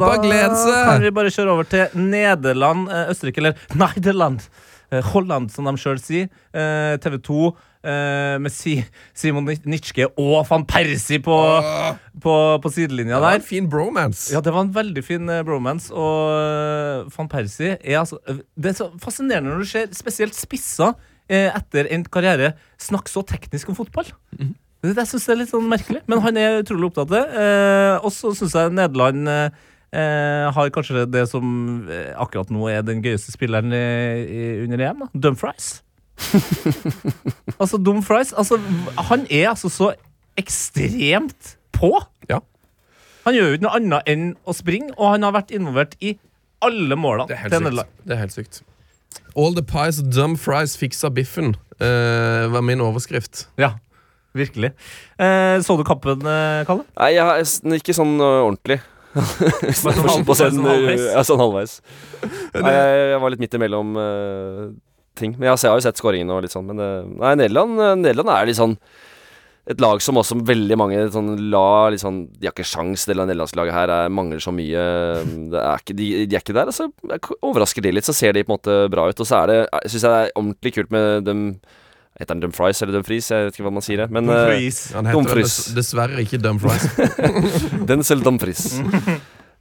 Så 0.56 0.64
seg? 0.64 0.80
kan 0.88 1.04
vi 1.04 1.10
bare 1.10 1.34
kjøre 1.34 1.54
over 1.54 1.68
til 1.68 2.00
Nederland, 2.00 2.88
eh, 2.90 3.12
Østerrike, 3.12 3.42
eller 3.42 3.54
Nederland. 3.74 4.48
Eh, 4.88 5.04
Holland, 5.12 5.50
som 5.52 5.68
de 5.68 5.80
sjøl 5.80 5.98
sier. 6.00 6.28
Eh, 6.56 6.94
TV 7.02 7.18
2 7.20 7.40
eh, 7.84 8.36
med 8.40 8.54
Simon 9.12 9.48
Nitschke 9.68 10.06
og 10.16 10.46
van 10.48 10.64
Persie 10.68 11.20
på, 11.24 11.36
på, 12.24 12.36
på 12.62 12.72
sidelinja 12.72 13.18
Det 13.18 13.26
var 13.26 13.36
en 13.36 13.44
fin 13.50 13.68
bromance. 13.68 14.32
Ja, 14.32 14.40
det 14.44 14.54
var 14.54 14.64
en 14.64 14.72
veldig 14.76 15.04
fin 15.04 15.28
bromance. 15.44 15.92
Og 15.92 17.12
van 17.14 17.28
Persie 17.28 17.76
er 17.76 18.00
altså 18.00 18.20
Det 18.28 18.72
er 18.72 18.78
så 18.80 18.90
fascinerende 19.02 19.52
når 19.52 19.66
du 19.66 19.72
ser 19.74 19.92
spesielt 19.96 20.36
spisser 20.38 20.96
etter 21.28 21.90
en 21.92 22.06
karriere 22.08 22.54
snakke 22.80 23.12
så 23.12 23.20
teknisk 23.28 23.68
om 23.68 23.76
fotball. 23.76 24.08
Det, 24.32 24.48
jeg 24.86 25.08
syns 25.10 25.26
det 25.26 25.32
er 25.34 25.40
litt 25.40 25.50
sånn 25.50 25.66
merkelig, 25.70 26.04
men 26.06 26.22
han 26.22 26.38
er 26.38 26.60
utrolig 26.62 26.90
opptatt 26.90 27.08
av 27.08 27.16
det. 27.16 27.24
Eh, 27.42 27.94
og 27.98 28.12
så 28.14 28.30
syns 28.38 28.54
jeg 28.54 28.74
Nederland 28.78 29.30
eh, 29.32 30.46
har 30.54 30.70
kanskje 30.74 31.06
det 31.10 31.24
som 31.32 31.48
eh, 31.90 32.12
akkurat 32.14 32.52
nå 32.54 32.68
er 32.70 32.84
den 32.86 33.02
gøyeste 33.02 33.34
spilleren 33.34 33.74
i, 33.74 33.86
i, 34.22 34.44
under 34.66 34.84
EM. 34.86 35.02
da. 35.02 35.10
Dumfries. 35.26 35.80
altså, 37.60 37.78
Dumfries 37.78 38.32
altså, 38.32 38.56
Han 39.06 39.26
er 39.30 39.52
altså 39.52 39.70
så 39.70 39.92
ekstremt 40.38 41.56
på. 41.74 41.92
Ja. 42.30 42.40
Han 43.26 43.34
gjør 43.34 43.50
jo 43.50 43.58
ikke 43.58 43.66
noe 43.66 43.76
annet 43.80 44.10
enn 44.10 44.30
å 44.46 44.54
springe, 44.56 44.94
og 44.96 45.14
han 45.16 45.26
har 45.26 45.34
vært 45.34 45.52
involvert 45.54 45.98
i 45.98 46.14
alle 46.64 46.98
målene 46.98 47.28
Det 47.30 47.36
er 47.36 47.42
helt 47.44 47.54
til. 47.54 47.66
Nederland. 47.66 47.98
Det 48.06 48.14
er 48.14 48.22
helt 48.22 48.34
sykt. 48.34 48.62
All 49.38 49.54
the 49.54 49.62
pies 49.66 49.98
dumb 50.02 50.38
fries 50.38 50.76
fiksa 50.78 51.10
biffen, 51.14 51.56
eh, 51.82 52.46
var 52.50 52.62
min 52.62 52.82
overskrift. 52.82 53.46
Ja, 53.58 53.74
virkelig. 54.38 54.70
Eh, 55.18 55.56
så 55.64 55.76
du 55.78 55.84
kampen, 55.86 56.22
eh, 56.22 56.62
Kalle? 56.68 56.86
Nei, 56.98 57.10
har 57.18 57.42
ikke 57.78 57.96
sånn 57.96 58.16
ø, 58.20 58.30
ordentlig. 58.46 58.80
Sånn 59.18 59.96
se 59.96 60.02
halv- 60.04 60.28
den, 60.28 60.58
sånn 60.60 60.66
halvveis? 60.68 61.04
Ja, 61.10 61.22
sånn 61.26 61.40
halvveis. 61.40 61.78
Nei, 62.62 62.72
jeg, 62.74 62.98
jeg 63.14 63.20
var 63.22 63.32
litt 63.32 63.42
midt 63.42 63.56
imellom 63.56 63.96
uh, 63.98 64.64
ting. 65.18 65.32
Men 65.38 65.48
jeg, 65.48 65.62
jeg 65.64 65.72
har 65.72 65.80
jo 65.80 65.86
sett 65.88 65.98
skåringen 65.98 66.30
og 66.34 66.44
litt 66.44 66.54
sånn. 66.54 66.68
Men 66.68 66.82
uh, 66.82 67.08
nei, 67.24 67.32
Nederland, 67.40 67.80
Nederland 68.04 68.34
er 68.36 68.50
litt 68.50 68.60
sånn 68.60 68.76
et 69.68 69.80
lag 69.84 70.00
som 70.00 70.16
også 70.16 70.38
veldig 70.48 70.76
mange 70.80 71.00
sånn, 71.12 71.34
la 71.52 71.90
litt 71.92 72.00
sånn 72.00 72.22
De 72.38 72.48
har 72.48 72.54
ikke 72.54 72.64
sjans, 72.64 73.04
det 73.04 73.16
nederlandslaget 73.18 73.76
her 73.76 73.92
er, 73.92 74.12
mangler 74.12 74.40
så 74.40 74.52
mye. 74.54 74.84
Det 75.52 75.60
er 75.60 75.82
ikke, 75.82 75.96
de, 75.98 76.06
de 76.24 76.38
er 76.38 76.44
ikke 76.44 76.56
der. 76.56 76.70
Altså, 76.72 76.88
overrasker 77.42 77.84
de 77.84 77.92
litt, 77.92 78.08
så 78.08 78.16
ser 78.16 78.32
de 78.36 78.46
på 78.46 78.54
en 78.54 78.56
måte 78.56 78.78
bra 78.92 79.04
ut. 79.10 79.20
Og 79.20 79.28
så 79.28 79.42
er 79.42 79.52
det, 79.52 79.58
syns 79.92 80.06
jeg 80.06 80.14
det 80.14 80.22
er 80.22 80.32
ordentlig 80.40 80.72
kult 80.78 80.94
med 80.94 81.28
dem 81.28 81.42
Heter 82.18 82.34
han 82.34 82.40
Dumfries 82.42 82.82
eller 82.82 82.98
Dumfries? 82.98 83.30
Jeg 83.30 83.46
vet 83.46 83.58
ikke 83.58 83.66
hva 83.68 83.74
man 83.76 83.84
sier. 83.86 84.04
Men 84.10 84.26
Dumfries. 84.26 84.80
Han 84.96 85.06
heter 85.06 85.20
Dumfries. 85.20 85.56
dessverre 85.76 86.22
ikke 86.24 86.40
Dumfries. 86.42 86.88
Denzel 87.90 88.24
Dumfries. 88.26 88.64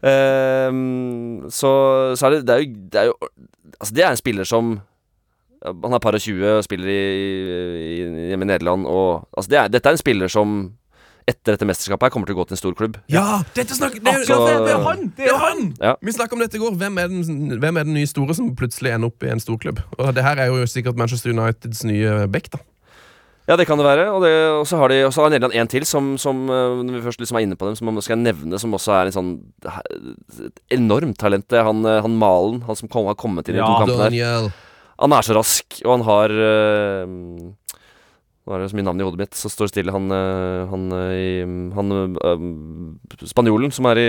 um, 0.01 1.45
så, 1.53 1.71
så 2.17 2.29
er 2.29 2.37
det, 2.37 2.41
det 2.47 2.55
er 2.55 2.63
jo, 2.63 2.73
det 2.93 3.01
er 3.03 3.11
jo 3.11 3.17
Altså, 3.77 3.93
det 3.93 4.03
er 4.03 4.09
en 4.09 4.17
spiller 4.17 4.47
som 4.47 4.69
Han 5.61 5.93
er 5.93 5.99
par 6.01 6.15
og 6.15 6.21
20 6.21 6.47
og 6.49 6.63
spiller 6.65 6.87
i, 6.89 6.97
i, 6.97 7.97
hjemme 8.31 8.45
i 8.45 8.49
Nederland, 8.49 8.85
og 8.87 9.27
altså, 9.37 9.49
det 9.51 9.57
er, 9.59 9.67
dette 9.73 9.89
er 9.89 9.97
en 9.97 10.01
spiller 10.01 10.31
som 10.31 10.53
etter 11.27 11.57
dette 11.57 11.67
mesterskapet 11.67 12.07
her 12.07 12.13
kommer 12.13 12.29
til 12.29 12.37
å 12.37 12.39
gå 12.39 12.45
til 12.47 12.55
en 12.55 12.61
stor 12.61 12.75
klubb. 12.79 12.95
Ja, 13.11 13.41
dette 13.57 13.75
snakker 13.75 13.99
det, 13.99 14.13
er 14.13 14.23
jo- 14.23 14.45
det! 14.47 14.55
Det 14.63 14.71
er 14.77 14.83
han! 14.85 15.01
Det 15.17 15.27
er 15.27 15.41
han! 15.41 15.65
Ja. 15.83 15.95
Vi 16.01 16.13
snakket 16.15 16.37
om 16.37 16.39
dette 16.45 16.55
i 16.55 16.61
går. 16.63 16.77
Hvem 16.79 16.97
er, 17.03 17.11
den, 17.11 17.59
hvem 17.59 17.77
er 17.81 17.83
den 17.89 17.97
nye 17.99 18.07
store 18.07 18.35
som 18.37 18.53
plutselig 18.55 18.93
ender 18.95 19.11
opp 19.11 19.23
i 19.27 19.31
en 19.33 19.43
storklubb? 19.43 19.81
Og 19.99 20.13
det 20.15 20.23
her 20.23 20.39
er 20.39 20.47
jo 20.53 20.63
sikkert 20.71 20.95
Manchester 20.99 21.35
Uniteds 21.35 21.83
nye 21.83 22.27
back, 22.31 22.47
da. 22.55 22.63
Ja, 23.47 23.55
det 23.55 23.63
kan 23.67 23.79
det 23.79 23.85
være. 23.87 24.09
Og, 24.11 24.23
det, 24.25 24.31
og 24.59 24.65
så 24.67 24.75
har 24.79 24.91
de 24.91 25.01
og 25.07 25.13
så 25.15 25.23
har 25.23 25.29
Nederland 25.31 25.53
en 25.55 25.69
til, 25.71 25.85
som, 25.87 26.17
som 26.19 26.41
eh, 26.51 26.79
når 26.83 26.97
vi 26.97 27.03
først 27.05 27.21
liksom 27.23 27.37
er 27.39 27.45
inne 27.45 27.55
på 27.59 27.67
dem, 27.69 27.77
som 27.79 27.91
skal 28.03 28.17
jeg 28.17 28.25
nevne, 28.25 28.59
som 28.59 28.75
også 28.75 28.91
er 28.97 29.07
en 29.11 29.15
sånn 29.15 29.29
et 30.47 30.59
enormt 30.75 31.15
talent. 31.21 31.45
Det 31.47 31.59
er 31.61 31.63
han, 31.67 31.79
eh, 31.87 32.01
han 32.03 32.17
Malen, 32.19 32.61
han 32.67 32.75
som 32.75 32.91
kom, 32.91 33.07
har 33.07 33.15
kommet 33.19 33.47
inn 33.47 33.55
i 33.55 33.61
Ja, 33.61 33.67
to 33.69 33.85
kampene 33.85 34.01
her. 34.03 34.11
Daniel. 34.11 34.49
Han 34.99 35.13
er 35.15 35.21
så 35.27 35.35
rask, 35.37 35.77
og 35.85 35.91
han 35.93 36.03
har 36.09 36.33
øh, 36.33 37.15
Nå 38.47 38.55
er 38.55 38.61
det 38.63 38.69
så 38.71 38.77
mye 38.79 38.85
navn 38.87 39.01
i 39.01 39.03
hodet 39.03 39.19
mitt, 39.19 39.35
så 39.35 39.49
står 39.51 39.67
det 39.67 39.71
stille. 39.73 39.91
Han, 39.91 40.05
øh, 40.07 40.69
han, 40.71 40.83
øh, 40.95 41.15
i- 41.19 41.73
han 41.75 41.91
øh, 41.91 43.27
spanjolen 43.27 43.73
som 43.75 43.89
er 43.91 43.99
i 43.99 44.07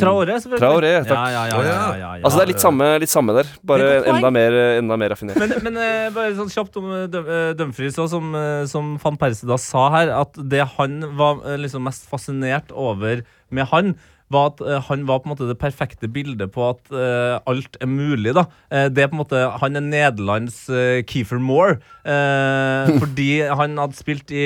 Traore, 0.00 0.34
selvfølgelig. 0.42 0.58
Traoré, 0.64 0.90
takk. 1.06 1.14
Ja, 1.14 1.28
ja, 1.30 1.44
ja, 1.46 1.60
ja, 1.60 1.70
ja, 1.70 1.94
ja, 2.00 2.10
ja. 2.18 2.24
Altså 2.24 2.40
Det 2.40 2.44
er 2.46 2.50
litt 2.50 2.64
samme, 2.64 2.88
litt 3.04 3.12
samme 3.12 3.36
der, 3.38 3.52
bare 3.70 3.88
enda 4.10 4.30
mer, 4.34 4.56
enda 4.80 4.96
mer 4.98 5.14
raffinert. 5.14 5.38
Men, 5.38 5.54
men 5.68 5.78
eh, 5.84 6.10
bare 6.16 6.34
sånn 6.38 6.50
kjapt 6.50 6.80
om 6.82 6.90
eh, 6.98 7.06
eh, 7.20 7.52
Dumfries 7.58 7.94
som, 8.10 8.34
eh, 8.34 8.64
som 8.70 8.96
van 9.02 9.16
Persie 9.22 9.46
da 9.50 9.56
sa 9.62 9.86
her, 9.94 10.10
at 10.18 10.34
det 10.50 10.66
han 10.76 10.98
var 11.18 11.38
eh, 11.46 11.58
liksom 11.62 11.86
mest 11.86 12.08
fascinert 12.10 12.74
over 12.74 13.22
med 13.54 13.70
han, 13.70 13.94
var 14.30 14.52
at 14.52 14.62
eh, 14.62 14.78
han 14.86 15.06
var 15.08 15.20
på 15.20 15.28
en 15.28 15.34
måte 15.34 15.48
det 15.48 15.58
perfekte 15.60 16.08
bildet 16.10 16.52
på 16.54 16.68
at 16.68 16.80
uh, 16.94 17.40
alt 17.50 17.76
er 17.82 17.90
mulig. 17.90 18.34
da. 18.36 18.46
Uh, 18.70 18.86
det 18.90 19.02
er 19.02 19.10
på 19.10 19.18
en 19.18 19.22
måte, 19.22 19.42
Han 19.60 19.76
er 19.76 19.86
Nederlands 19.86 20.62
uh, 20.70 21.02
Keefer 21.06 21.38
Moore. 21.38 21.80
fordi 23.02 23.42
han 23.44 23.76
hadde 23.78 23.94
spilt 23.98 24.30
i 24.32 24.44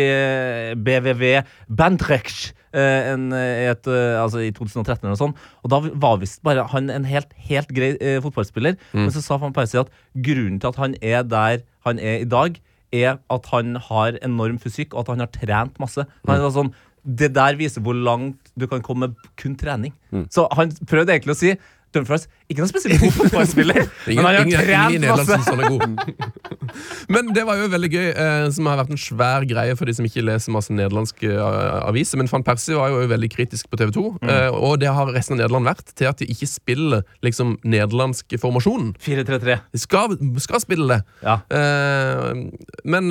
BVV 0.75 1.45
Bandrecht 1.71 2.53
en, 2.75 3.29
et, 3.33 3.87
altså 3.87 4.43
i 4.43 4.51
2013 4.51 5.07
eller 5.07 5.19
sånt. 5.21 5.39
Og 5.63 5.71
da 5.71 5.79
var 6.03 6.19
visst 6.19 6.43
bare 6.43 6.67
han 6.73 6.91
en 6.91 7.07
helt, 7.07 7.31
helt 7.39 7.71
grei 7.71 7.93
fotballspiller. 8.25 8.75
Men 8.93 9.13
så 9.15 9.23
sa 9.23 9.39
van 9.39 9.55
Persie 9.55 9.85
at 9.85 9.93
grunnen 10.27 10.59
til 10.59 10.73
at 10.73 10.81
han 10.83 10.99
er 10.99 11.23
der 11.23 11.63
han 11.87 12.03
er 12.03 12.25
i 12.25 12.29
dag, 12.29 12.59
er 12.95 13.19
at 13.31 13.47
han 13.53 13.79
har 13.89 14.19
enorm 14.25 14.59
fysikk, 14.63 14.95
og 14.95 15.05
at 15.05 15.15
han 15.15 15.25
har 15.25 15.33
trent 15.35 15.79
masse. 15.83 16.05
Han 16.27 16.41
er 16.41 16.53
sånn, 16.55 16.75
det 17.05 17.35
der 17.37 17.57
viser 17.57 17.85
hvor 17.85 17.95
langt 17.95 18.53
du 18.59 18.67
kan 18.67 18.83
komme 18.83 19.09
med 19.09 19.31
kun 19.41 19.57
trening. 19.61 19.93
Så 20.31 20.49
han 20.53 20.71
prøvde 20.89 21.13
egentlig 21.13 21.35
å 21.35 21.39
si 21.39 21.55
Dumfries, 21.95 22.27
ikke 22.51 22.61
noen 22.65 22.71
spesielt 22.73 23.01
god 23.03 23.15
fotballspiller, 23.21 23.81
men 24.09 24.21
han 24.25 24.39
har 24.39 24.51
trent 24.51 25.09
masse. 25.09 26.05
Men 27.13 27.29
det 27.37 27.45
var 27.47 27.59
jo 27.61 27.67
veldig 27.71 27.89
gøy, 27.93 28.07
eh, 28.11 28.47
som 28.55 28.67
har 28.71 28.79
vært 28.81 28.93
en 28.95 29.01
svær 29.01 29.45
greie 29.49 29.75
for 29.79 29.89
de 29.89 29.95
som 29.97 30.07
ikke 30.09 30.23
leser 30.25 30.55
masse 30.55 30.73
nederlandske 30.75 31.29
eh, 31.31 31.77
aviser. 31.89 32.19
Men 32.21 32.31
van 32.33 32.45
Persie 32.47 32.77
var 32.79 32.91
jo 32.93 33.03
veldig 33.11 33.29
kritisk 33.33 33.69
på 33.71 33.79
TV 33.81 33.93
2, 33.95 34.05
eh, 34.25 34.49
og 34.55 34.79
det 34.83 34.91
har 34.97 35.13
resten 35.15 35.37
av 35.37 35.43
Nederland 35.45 35.69
vært, 35.69 35.93
til 35.97 36.09
at 36.11 36.21
de 36.23 36.29
ikke 36.33 36.49
spiller 36.51 37.05
liksom 37.25 37.57
nederlandsk 37.69 38.35
formasjon. 38.43 38.95
4-3-3. 39.05 39.59
De 39.77 39.83
skal, 39.83 40.17
skal 40.43 40.65
spille 40.65 40.89
det. 40.91 41.01
Ja. 41.25 41.39
Eh, 41.53 42.45
men 42.85 43.11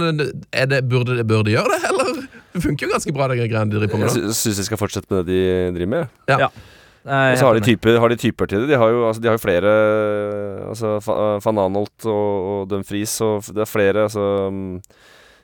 er 0.52 0.70
det, 0.74 0.84
burde, 0.90 1.18
de- 1.22 1.28
burde 1.28 1.48
de 1.52 1.58
gjøre 1.58 1.78
det, 1.78 1.82
eller? 1.94 2.24
Det 2.54 2.62
funker 2.62 2.86
jo 2.88 2.94
ganske 2.94 3.14
bra, 3.16 3.30
de 3.32 3.40
greiene 3.42 3.70
de 3.72 3.80
driver 3.80 3.96
på 3.96 4.04
med. 4.04 4.12
Jeg 4.14 4.38
syns 4.38 4.60
de 4.62 4.68
skal 4.68 4.82
fortsette 4.82 5.10
med 5.14 5.24
det 5.30 5.40
de 5.40 5.72
driver 5.80 5.94
med. 5.96 6.18
Ja. 6.30 6.44
Ja. 6.48 6.52
Og 7.04 7.38
så 7.40 7.48
har 7.50 7.58
de, 7.58 7.66
typer, 7.66 7.98
har 8.00 8.12
de 8.14 8.20
typer 8.20 8.48
til 8.48 8.64
det. 8.64 8.70
De 8.72 8.80
har 8.80 8.92
jo, 8.94 9.02
altså, 9.10 9.22
de 9.24 9.28
har 9.28 9.36
jo 9.36 9.44
flere 9.44 9.72
Altså 10.70 10.96
Van 11.44 11.60
Anolt 11.66 12.08
og, 12.08 12.48
og 12.54 12.70
Dumfries 12.72 13.18
og 13.26 13.50
det 13.52 13.66
er 13.66 13.70
flere 13.70 14.06
altså, 14.08 14.24
mm, 14.54 14.80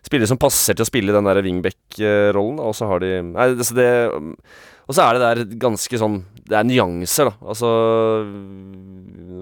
spillere 0.08 0.32
som 0.32 0.40
passer 0.40 0.78
til 0.78 0.86
å 0.86 0.88
spille 0.88 1.16
den 1.16 1.28
der 1.28 1.42
wingback-rollen. 1.44 2.64
Og 2.64 2.76
så 2.80 2.88
har 2.88 3.04
de 3.04 3.14
Nei, 3.34 3.52
det, 3.60 3.68
det 3.76 3.92
mm, 4.16 4.34
Og 4.88 4.96
så 4.96 5.04
er 5.04 5.20
det 5.20 5.26
der 5.26 5.60
ganske 5.68 6.02
sånn 6.02 6.22
Det 6.48 6.56
er 6.62 6.68
nyanser, 6.70 7.34
da. 7.34 7.52
Altså 7.52 7.76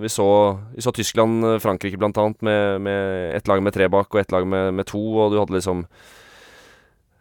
Vi 0.01 0.09
så, 0.13 0.29
vi 0.73 0.85
så 0.85 0.93
Tyskland, 0.97 1.45
Frankrike 1.61 2.01
blant 2.01 2.17
annet, 2.21 2.41
med, 2.41 2.81
med 2.89 3.35
ett 3.37 3.49
lag 3.49 3.61
med 3.61 3.77
tre 3.77 3.89
bak 3.93 4.09
og 4.09 4.23
ett 4.23 4.33
lag 4.33 4.45
med, 4.49 4.73
med 4.77 4.89
to, 4.89 5.03
og 5.21 5.33
du 5.33 5.39
hadde 5.41 5.59
liksom 5.59 5.85
Eh, 5.85 6.16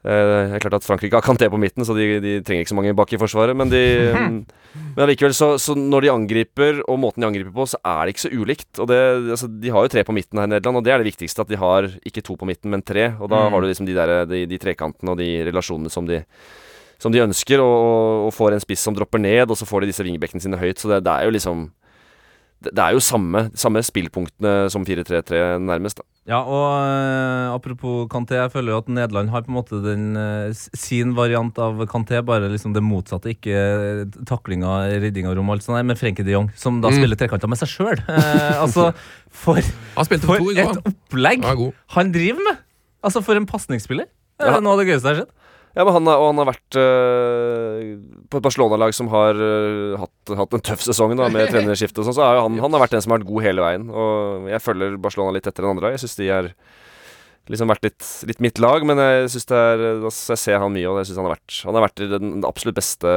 Det 0.06 0.56
er 0.56 0.62
klart 0.62 0.76
at 0.78 0.86
Frankrike 0.86 1.18
har 1.18 1.24
Canté 1.26 1.48
på 1.50 1.58
midten, 1.58 1.82
så 1.86 1.94
de, 1.96 2.04
de 2.22 2.34
trenger 2.46 2.62
ikke 2.62 2.70
så 2.70 2.78
mange 2.78 2.94
bak 2.94 3.10
i 3.10 3.18
forsvaret. 3.18 3.56
Men 3.58 3.72
de 3.72 3.80
Men 4.96 5.02
allikevel, 5.06 5.32
så, 5.34 5.54
så 5.58 5.74
når 5.76 6.04
de 6.04 6.10
angriper, 6.12 6.78
og 6.86 6.98
måten 7.00 7.24
de 7.24 7.26
angriper 7.28 7.52
på, 7.54 7.64
så 7.68 7.80
er 7.80 8.04
det 8.04 8.12
ikke 8.14 8.24
så 8.26 8.30
ulikt. 8.36 8.70
Og 8.82 8.88
det, 8.90 8.98
altså, 9.34 9.48
De 9.48 9.72
har 9.72 9.86
jo 9.86 9.92
tre 9.92 10.04
på 10.06 10.14
midten 10.14 10.38
her 10.38 10.46
i 10.46 10.52
Nederland, 10.52 10.78
og 10.80 10.84
det 10.86 10.92
er 10.94 11.02
det 11.02 11.08
viktigste. 11.10 11.42
At 11.46 11.50
de 11.50 11.58
har 11.60 11.88
ikke 12.06 12.22
to 12.24 12.36
på 12.38 12.48
midten, 12.48 12.70
men 12.70 12.84
tre. 12.86 13.08
Og 13.18 13.28
da 13.32 13.46
Mm. 13.46 13.52
har 13.56 13.60
du 13.60 13.66
liksom 13.66 13.88
de, 13.88 13.96
der, 13.96 14.14
de, 14.28 14.44
de 14.46 14.58
trekantene 14.62 15.10
og 15.12 15.18
de 15.18 15.30
relasjonene 15.50 15.90
som 15.92 16.06
de 16.06 16.22
som 16.98 17.12
de 17.12 17.20
ønsker, 17.20 17.60
og, 17.60 18.26
og, 18.26 18.30
får 18.32 18.54
en 18.56 18.62
spiss 18.62 18.80
som 18.86 18.94
dropper 18.96 19.20
ned, 19.20 19.50
og 19.50 19.56
så 19.58 19.66
får 19.68 19.84
de 19.84 19.90
disse 19.90 20.04
wingbackene 20.06 20.40
sine 20.40 20.56
høyt. 20.56 20.80
Så 20.80 20.88
det, 20.88 21.02
det 21.04 21.12
er 21.12 21.26
jo 21.28 21.34
liksom 21.34 21.66
Det, 22.62 22.72
er 22.80 22.94
jo 22.96 23.00
samme, 23.04 23.50
samme 23.54 23.82
spillpunktene 23.84 24.70
som 24.72 24.82
4-3-3 24.88 25.58
nærmest. 25.60 25.98
da 26.00 26.04
Ja, 26.32 26.38
og 26.40 26.64
eh, 26.88 27.52
apropos 27.54 28.08
Kanté, 28.10 28.38
jeg 28.40 28.50
føler 28.50 28.72
jo 28.72 28.78
at 28.80 28.88
Nederland 28.88 29.28
har 29.30 29.44
på 29.44 29.52
en 29.52 29.58
måte 29.58 29.78
den, 29.84 30.06
eh, 30.16 30.56
sin 30.74 31.12
variant 31.14 31.56
av 31.62 31.84
Kanté, 31.86 32.22
bare 32.26 32.48
liksom 32.50 32.72
det 32.74 32.82
motsatte. 32.82 33.30
Ikke 33.36 34.08
taklinga, 34.26 34.88
ridding 35.04 35.28
av 35.28 35.36
rom 35.38 35.52
og 35.52 35.58
alt 35.58 35.66
sånt, 35.68 35.84
men 35.86 35.96
Frenkie 36.00 36.24
de 36.26 36.32
Jong, 36.34 36.48
som 36.58 36.80
da 36.80 36.88
Mm. 36.90 36.96
spiller 36.98 37.16
trekanter 37.20 37.48
med 37.52 37.58
seg 37.60 37.68
sjøl. 37.68 38.00
Eh, 38.08 38.56
altså, 38.64 38.88
for, 39.30 39.60
for 39.60 40.18
for 40.24 40.38
to 40.40 40.50
i 40.50 40.58
et 40.64 40.80
opplegg 40.80 41.44
Han 41.44 41.72
han 41.94 42.12
driver 42.12 42.42
med! 42.48 42.56
Altså, 43.04 43.22
for 43.22 43.36
en 43.36 43.46
pasningsspiller. 43.46 44.06
Det 44.40 44.48
er 44.48 44.56
Ja. 44.56 44.60
noe 44.60 44.72
av 44.72 44.78
det 44.80 44.88
gøyeste 44.88 45.06
jeg 45.12 45.16
har 45.16 45.24
sett. 45.26 45.32
Ja, 45.76 45.84
men 45.84 45.92
han, 45.92 46.08
er, 46.08 46.16
og 46.16 46.30
han 46.30 46.38
har 46.40 46.48
vært 46.48 46.78
øh, 46.80 47.80
på 48.32 48.38
et 48.38 48.44
Barcelona-lag 48.46 48.94
som 48.96 49.10
har 49.12 49.36
øh, 49.36 49.98
hatt, 50.00 50.32
hatt 50.38 50.56
en 50.56 50.64
tøff 50.64 50.80
sesong 50.86 51.12
da, 51.18 51.28
med 51.32 51.48
trenerskifte 51.52 52.00
og 52.00 52.08
sånn, 52.08 52.16
så 52.16 52.24
er 52.24 52.38
jo 52.38 52.46
han, 52.46 52.56
han 52.64 52.76
har 52.76 52.86
vært 52.86 52.94
den 52.96 53.04
som 53.04 53.12
har 53.12 53.20
vært 53.20 53.28
god 53.28 53.44
hele 53.44 53.64
veien. 53.66 53.84
Og 53.92 54.48
jeg 54.48 54.64
følger 54.64 54.96
Barcelona 55.04 55.36
litt 55.36 55.44
etter 55.50 55.66
den 55.66 55.74
andre. 55.74 55.92
Jeg 55.92 56.06
syns 56.06 56.16
de 56.16 56.30
har 56.32 56.48
liksom 57.52 57.70
vært 57.70 57.84
litt, 57.84 58.06
litt 58.30 58.40
mitt 58.42 58.60
lag, 58.62 58.86
men 58.88 58.98
jeg 59.04 59.28
synes 59.34 59.46
det 59.50 59.58
er 59.60 59.82
altså, 59.92 60.32
Jeg 60.32 60.40
ser 60.42 60.56
han 60.64 60.72
mye, 60.74 60.86
og 60.90 60.96
jeg 60.98 61.10
synes 61.10 61.20
han 61.20 61.28
har 61.28 61.34
vært 61.36 61.58
Han 61.68 61.76
har 61.78 61.84
vært 61.84 62.02
den 62.14 62.48
absolutt 62.48 62.78
beste 62.80 63.12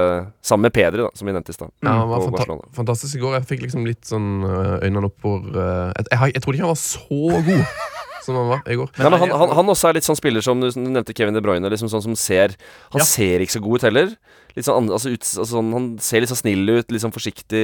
sammen 0.52 0.68
med 0.68 0.76
Pedri, 0.76 1.06
da, 1.06 1.14
som 1.16 1.32
vi 1.32 1.38
nevnte 1.38 1.56
i 1.56 1.58
stad. 1.58 1.72
Ja, 1.80 1.96
han 2.02 2.12
var 2.12 2.28
fanta 2.28 2.60
fantastisk 2.76 3.18
i 3.18 3.24
går. 3.24 3.40
Jeg 3.40 3.50
fikk 3.54 3.64
liksom 3.70 3.88
litt 3.88 4.04
sånn 4.12 4.44
øynene 4.44 5.08
opp 5.08 5.16
for 5.24 5.48
uh, 5.56 5.96
jeg, 5.96 6.12
jeg, 6.12 6.36
jeg 6.36 6.44
trodde 6.44 6.60
ikke 6.60 6.68
han 6.68 6.76
var 6.76 6.84
så 6.84 7.40
god 7.48 7.64
som 8.30 8.38
han 8.40 8.48
var 8.54 8.62
i 8.70 8.78
går. 8.80 8.90
Men 9.02 9.18
han, 9.18 9.34
han, 9.42 9.54
han 9.60 9.74
også 9.74 9.90
er 9.90 9.98
litt 10.00 10.08
sånn 10.08 10.18
spiller 10.20 10.46
som 10.46 10.62
du, 10.62 10.70
nevnte 10.78 11.16
Kevin 11.18 11.34
De 11.38 11.42
Bruyne. 11.44 11.70
Liksom 11.74 11.90
sånn 11.92 12.06
som 12.06 12.16
ser 12.16 12.54
Han 12.94 13.02
Ja. 13.02 13.10
ser 13.10 13.42
ikke 13.44 13.58
så 13.58 13.64
god 13.66 13.82
ut 13.82 13.88
heller. 13.90 14.14
Litt 14.56 14.66
sånn, 14.66 14.88
altså, 14.90 15.12
ut, 15.14 15.22
altså 15.26 15.46
sånn, 15.58 15.74
Han 15.74 15.90
ser 16.02 16.22
litt 16.24 16.32
sånn 16.32 16.44
snill 16.46 16.70
ut, 16.80 16.90
litt 16.94 17.02
sånn 17.04 17.14
forsiktig 17.14 17.64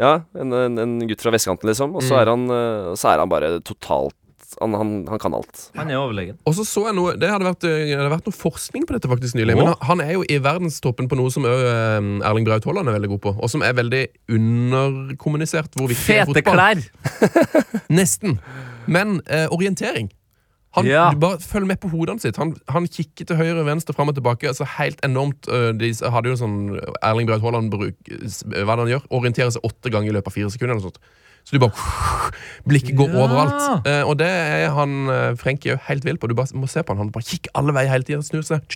Ja, 0.00 0.16
en, 0.34 0.50
en, 0.52 0.78
en 0.82 0.98
gutt 1.06 1.22
fra 1.22 1.30
vestkanten, 1.34 1.68
liksom. 1.70 1.94
Og 1.94 2.02
så 2.02 2.14
Mm. 2.16 2.20
er 2.22 2.30
han 2.32 2.96
Så 2.98 3.12
er 3.12 3.18
han 3.22 3.28
bare 3.30 3.58
totalt 3.62 4.14
Han, 4.60 4.70
han, 4.78 4.90
han 5.10 5.18
kan 5.18 5.34
alt. 5.34 5.70
Han 5.74 5.88
er 5.90 5.96
overlegen. 5.98 6.36
Og 6.46 6.54
så 6.54 6.62
så 6.62 6.84
jeg 6.86 6.94
noe, 6.94 7.16
Det 7.18 7.26
hadde 7.26 7.42
vært, 7.42 7.64
eh, 7.66 7.88
det 7.90 7.96
hadde 7.98 8.10
vært 8.12 8.28
noe 8.28 8.36
forskning 8.38 8.84
på 8.86 8.94
dette 8.94 9.08
faktisk 9.10 9.34
nylig. 9.34 9.56
Men 9.58 9.66
han- 9.72 9.80
han 9.82 10.00
er 10.04 10.12
jo 10.14 10.22
i 10.30 10.36
verdenstoppen 10.38 11.08
på 11.10 11.16
noe 11.18 11.32
som 11.34 11.42
eh, 11.44 11.98
Erling 12.28 12.44
Braut 12.46 12.62
Haaland 12.64 12.86
er 12.86 12.94
veldig 13.00 13.10
god 13.16 13.20
på. 13.24 13.32
Og 13.42 13.50
som 13.50 13.62
er 13.66 13.72
veldig 13.74 14.04
underkommunisert. 14.30 15.74
Hvor 15.74 15.90
viktig 15.90 16.06
Fete 16.06 16.42
klær! 16.46 16.78
Nesten. 17.98 18.38
Men 18.86 19.20
eh, 19.26 19.46
orientering. 19.50 20.10
Han, 20.74 20.86
Ja. 20.90 21.10
du 21.14 21.18
Bare 21.22 21.38
følg 21.38 21.66
med 21.70 21.78
på 21.80 21.88
hodene 21.92 22.18
sitt. 22.20 22.36
Han, 22.36 22.56
han 22.68 22.86
kikker 22.90 23.26
til 23.28 23.36
høyre, 23.38 23.62
venstre, 23.64 23.94
fram 23.94 24.08
og 24.10 24.16
tilbake. 24.16 24.48
Altså 24.50 24.66
helt 24.78 24.98
enormt 25.06 25.46
eh, 25.46 25.70
De 25.78 25.92
hadde 26.10 26.32
jo 26.32 26.38
sånn 26.40 26.56
Erling 27.00 27.28
Braut 27.28 27.42
Haaland 27.44 27.70
bruk, 27.70 27.94
Hva 28.10 28.58
er 28.58 28.64
det 28.64 28.82
han 28.82 28.90
gjør? 28.96 29.04
Orienterer 29.14 29.52
seg 29.54 29.62
åtte 29.68 29.92
ganger 29.94 30.10
i 30.10 30.16
løpet 30.16 30.32
av 30.32 30.34
fire 30.34 30.50
sekunder. 30.50 30.74
Eller 30.74 30.88
sånt. 30.88 30.98
Så 31.44 31.54
du 31.54 31.60
bare 31.62 31.76
Blikket 32.70 32.96
går 32.98 33.12
Ja. 33.14 33.22
overalt. 33.22 33.86
Eh, 33.86 34.02
og 34.08 34.18
det 34.18 34.26
er 34.32 34.70
han 34.74 34.96
uh, 35.06 35.34
Frenkie 35.38 35.78
helt 35.86 36.04
vill 36.08 36.18
på. 36.18 36.26
Du 36.26 36.34
bare 36.34 36.50
må 36.58 36.66
se 36.66 36.82
på 36.82 36.90
han. 36.96 37.04
Han 37.04 37.12
bare 37.14 37.28
kikker 37.30 37.54
alle 37.54 37.72
veier 37.76 37.92
hele 37.94 38.02
tida. 38.10 38.18
Snur 38.26 38.42
seg. 38.42 38.66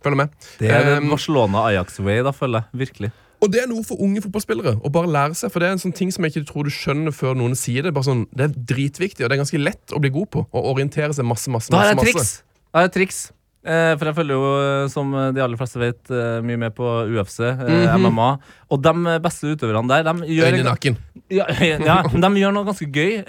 Følger 0.00 0.16
med. 0.24 0.28
Det 0.60 0.70
er 0.70 0.96
Um, 1.00 1.10
Barcelona-Ajax-way, 1.10 2.22
da, 2.24 2.30
føler 2.32 2.62
jeg. 2.64 2.80
Virkelig. 2.86 3.12
Og 3.42 3.52
det 3.52 3.62
er 3.62 3.68
noe 3.70 3.84
for 3.86 4.00
unge 4.02 4.22
fotballspillere 4.24 4.78
å 4.80 4.92
bare 4.92 5.12
lære 5.12 5.36
seg. 5.38 5.52
For 5.52 5.62
det 5.62 5.68
er 5.68 5.76
en 5.76 5.82
sånn 5.82 5.94
ting 5.96 6.12
som 6.14 6.24
jeg 6.24 6.34
ikke 6.34 6.48
tror 6.50 6.68
du 6.68 6.72
skjønner 6.74 7.14
før 7.14 7.36
noen 7.38 7.56
sier 7.58 7.86
det. 7.86 7.92
Bare 7.96 8.08
sånn, 8.08 8.26
det 8.32 8.48
er 8.48 8.58
dritviktig, 8.72 9.24
og 9.24 9.30
det 9.30 9.36
er 9.36 9.44
ganske 9.44 9.62
lett 9.62 9.94
å 9.94 10.02
bli 10.02 10.12
god 10.14 10.30
på. 10.32 10.44
Å 10.48 10.66
orientere 10.72 11.12
seg 11.16 11.28
masse, 11.28 11.52
masse, 11.52 11.72
masse. 11.72 11.76
Da 11.76 11.92
er 11.92 11.98
det 11.98 12.06
triks! 12.06 12.36
Da 12.72 12.82
er 12.82 12.88
det 12.88 12.96
triks. 12.96 13.24
For 13.66 14.06
jeg 14.06 14.14
følger 14.14 14.36
jo, 14.38 14.50
eh, 14.62 14.88
som 14.92 15.10
de 15.34 15.42
aller 15.42 15.58
fleste 15.58 15.80
vet, 15.82 15.98
eh, 16.14 16.36
mye 16.46 16.60
med 16.60 16.74
på 16.76 16.86
UFC, 17.10 17.40
eh, 17.42 17.96
MMA. 17.98 18.28
Og 18.70 18.82
de 18.82 19.16
beste 19.24 19.50
utøverne 19.50 19.90
der, 19.90 20.06
de 20.06 20.28
gjør 20.36 20.52
Øyne 20.52 20.60
i 20.60 20.66
nakken. 20.68 20.98
ja, 21.34 21.48
ja, 21.90 21.96
de 22.24 22.30
gjør 22.38 22.54
noe 22.54 22.68
ganske 22.68 22.86
gøy 22.86 23.24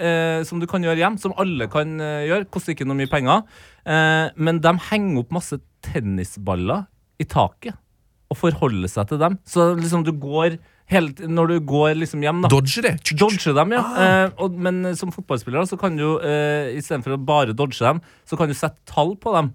som 0.46 0.62
du 0.62 0.68
kan 0.70 0.84
gjøre 0.84 1.02
hjem, 1.02 1.18
som 1.18 1.34
alle 1.36 1.66
kan 1.66 1.98
gjøre. 1.98 2.46
Koster 2.54 2.76
ikke 2.76 2.86
noe 2.86 3.00
mye 3.00 3.10
penger. 3.10 3.42
Men 4.36 4.62
de 4.62 4.74
henger 4.92 5.24
opp 5.24 5.34
masse 5.34 5.58
tennisballer 5.82 6.86
i 7.18 7.26
taket 7.26 7.74
og 8.28 8.36
forholde 8.36 8.88
seg 8.90 9.08
til 9.10 9.20
dem. 9.20 9.38
Så 9.48 9.72
liksom 9.78 10.04
du 10.06 10.12
går 10.16 10.58
Helt, 10.88 11.18
Når 11.20 11.50
du 11.50 11.56
går 11.68 11.98
liksom 12.00 12.22
hjem, 12.24 12.38
da 12.40 12.48
Dodger 12.48 12.86
det. 12.86 12.94
Dodger 13.12 13.52
dem, 13.58 13.74
ja. 13.76 13.82
Eh, 14.00 14.30
og, 14.40 14.54
men 14.56 14.94
som 14.96 15.10
fotballspiller 15.12 15.66
så 15.68 15.76
kan 15.76 15.98
du 15.98 16.06
eh, 16.24 16.70
istedenfor 16.78 17.12
å 17.12 17.18
bare 17.20 17.52
dodge 17.52 17.82
dem, 17.84 18.00
så 18.24 18.38
kan 18.40 18.48
du 18.48 18.56
sette 18.56 18.80
tall 18.88 19.12
på 19.20 19.34
dem. 19.36 19.50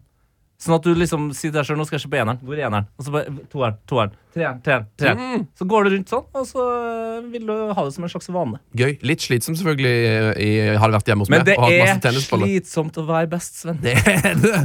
Sånn 0.64 0.78
at 0.78 0.86
du 0.86 0.94
liksom 0.96 1.26
sier 1.36 1.52
deg 1.52 1.66
sjøl 1.68 1.76
nå 1.80 1.86
skal 1.88 1.98
jeg 1.98 2.06
se 2.06 2.10
på 2.12 2.20
eneren. 2.22 2.40
Hvor 2.40 2.56
er 2.56 2.68
eneren? 2.70 2.86
Og 2.96 3.04
så 3.04 3.12
bare 3.12 3.34
toeren, 3.52 3.80
toeren, 3.90 4.14
treeren, 4.32 4.62
treeren. 4.64 4.86
treeren. 5.02 5.42
Så 5.60 5.68
går 5.68 5.88
du 5.88 5.96
rundt 5.98 6.14
sånn, 6.14 6.24
og 6.40 6.46
så 6.48 6.68
eh, 6.78 7.18
vil 7.34 7.50
du 7.50 7.54
ha 7.76 7.84
det 7.84 7.96
som 7.98 8.06
en 8.08 8.14
slags 8.14 8.32
vane. 8.32 8.62
Gøy. 8.80 8.94
Litt 9.04 9.26
slitsomt, 9.26 9.60
selvfølgelig, 9.60 9.94
i, 10.40 10.52
hadde 10.80 10.96
vært 10.96 11.12
hjemme 11.12 11.28
hos 11.28 11.34
Men 11.34 11.44
meg. 11.44 11.52
det 11.52 11.58
og 11.60 11.68
er 11.74 12.22
slitsomt 12.24 13.02
å 13.02 13.06
være 13.10 13.32
best, 13.36 13.60
Sven. 13.66 13.82
Det 13.84 13.98
er 14.00 14.40
det. 14.40 14.64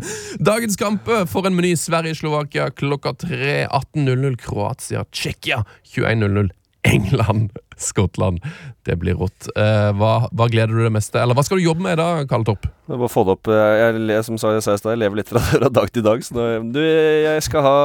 Dagens 0.53 0.79
kamp 0.79 1.11
for 1.33 1.51
en 1.51 1.59
meny 1.59 1.75
Sverige-Slovakia 1.79 2.71
klokka 2.79 3.17
3. 3.27 3.67
18.00. 3.67 4.39
Kroatia, 4.45 5.03
Tsjekkia 5.11 5.65
21.00. 5.97 6.53
England, 6.89 7.51
Skottland. 7.83 8.43
Det 8.87 8.97
blir 9.01 9.19
rått. 9.19 9.49
Eh, 9.55 9.91
hva, 9.99 10.13
hva 10.33 10.49
gleder 10.51 10.75
du 10.75 10.83
deg 10.85 10.95
mest 10.95 11.13
til? 11.13 11.21
Eller 11.23 11.39
hva 11.39 11.45
skal 11.47 11.61
du 11.61 11.65
jobbe 11.65 11.85
med 11.85 11.99
da, 12.01 12.09
Karl 12.31 12.47
Topp? 12.49 12.67
Jeg 12.89 13.01
må 13.01 13.11
få 13.13 13.25
det 13.29 13.37
opp. 13.37 13.51
Jeg, 13.53 14.01
jeg, 14.09 14.25
som 14.27 14.39
jeg 14.39 14.65
sa 14.65 14.75
i 14.75 14.81
stad, 14.81 14.95
jeg 14.95 15.03
lever 15.03 15.21
litt 15.21 15.31
fra, 15.33 15.43
fra 15.53 15.71
dag 15.81 15.93
til 15.95 16.07
dag. 16.07 16.25
Så 16.25 16.37
nå, 16.37 16.49
du, 16.75 16.81
jeg 16.83 17.45
skal 17.47 17.65
ha 17.67 17.77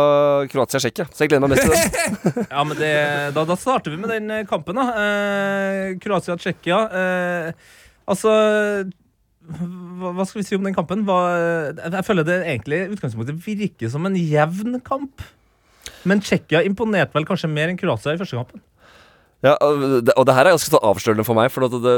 Kroatia-Tsjekkia, 0.52 1.10
så 1.12 1.26
jeg 1.26 1.34
gleder 1.34 1.46
meg 1.46 1.56
mest 1.56 1.68
til 1.68 1.78
den. 1.78 2.50
Ja, 2.54 2.66
men 2.68 2.80
det, 2.80 2.96
da, 3.36 3.46
da 3.50 3.58
starter 3.60 3.94
vi 3.94 4.02
med 4.02 4.12
den 4.14 4.34
eh, 4.34 4.44
kampen, 4.50 4.80
da. 4.80 4.90
Eh, 5.04 5.94
Kroatia-Tsjekkia. 6.04 6.82
Eh, 7.04 7.72
altså 8.10 8.36
hva 9.44 10.24
skal 10.24 10.40
vi 10.40 10.46
si 10.48 10.56
om 10.56 10.64
den 10.64 10.76
kampen? 10.76 11.02
Hva, 11.08 11.20
jeg 11.84 12.06
føler 12.08 12.24
det 12.28 12.38
egentlig 12.46 12.86
utgangspunktet 12.94 13.42
virker 13.44 13.92
som 13.92 14.08
en 14.08 14.16
jevn 14.16 14.78
kamp. 14.86 15.26
Men 16.08 16.22
Tsjekkia 16.24 16.64
imponerte 16.68 17.16
vel 17.16 17.28
kanskje 17.28 17.52
mer 17.52 17.72
enn 17.72 17.80
Kroatia 17.80 18.16
i 18.16 18.22
første 18.22 18.40
kampen. 18.40 18.64
Ja, 19.44 19.58
og 19.60 19.82
det, 20.08 20.14
og 20.16 20.24
det 20.30 20.34
her 20.38 20.48
er 20.48 20.54
ganske 20.56 20.80
avslørende 20.88 21.26
for 21.28 21.36
meg, 21.36 21.50
for 21.52 21.66
det, 21.68 21.94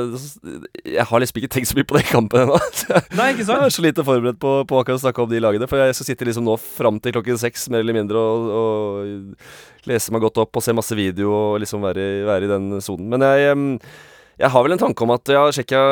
jeg 0.96 1.06
har 1.06 1.22
liksom 1.22 1.38
ikke 1.38 1.50
tenkt 1.54 1.70
så 1.70 1.76
mye 1.78 1.86
på 1.86 2.00
den 2.00 2.08
kampen 2.10 2.42
ennå. 2.42 2.58
Nei, 3.20 3.28
ikke 3.36 3.46
Jeg 3.52 3.68
er 3.68 3.76
så 3.76 3.84
lite 3.86 4.06
forberedt 4.08 4.40
på, 4.42 4.54
på 4.66 4.80
akkurat 4.82 4.98
å 4.98 5.04
snakke 5.04 5.22
om 5.22 5.30
de 5.30 5.44
lagene. 5.44 5.68
For 5.70 5.78
jeg 5.78 5.94
skal 6.00 6.10
sitte 6.10 6.26
liksom 6.26 6.48
nå 6.50 6.56
fram 6.58 6.98
til 7.06 7.14
klokken 7.14 7.38
seks 7.38 7.68
mer 7.70 7.86
eller 7.86 7.94
mindre 8.00 8.18
og, 8.18 8.50
og 8.58 9.86
lese 9.92 10.10
meg 10.16 10.26
godt 10.26 10.42
opp 10.42 10.58
og 10.58 10.66
se 10.66 10.74
masse 10.74 10.98
video 10.98 11.30
og 11.38 11.60
liksom 11.62 11.86
være, 11.86 12.02
i- 12.24 12.26
være 12.26 12.50
i 12.50 12.52
den 12.56 12.68
sonen. 12.82 13.14
Men 13.14 13.22
jeg, 13.30 13.80
jeg 14.42 14.50
har 14.56 14.66
vel 14.66 14.74
en 14.74 14.82
tanke 14.82 15.06
om 15.06 15.14
at 15.14 15.30
ja, 15.38 15.46
Tsjekkia 15.54 15.84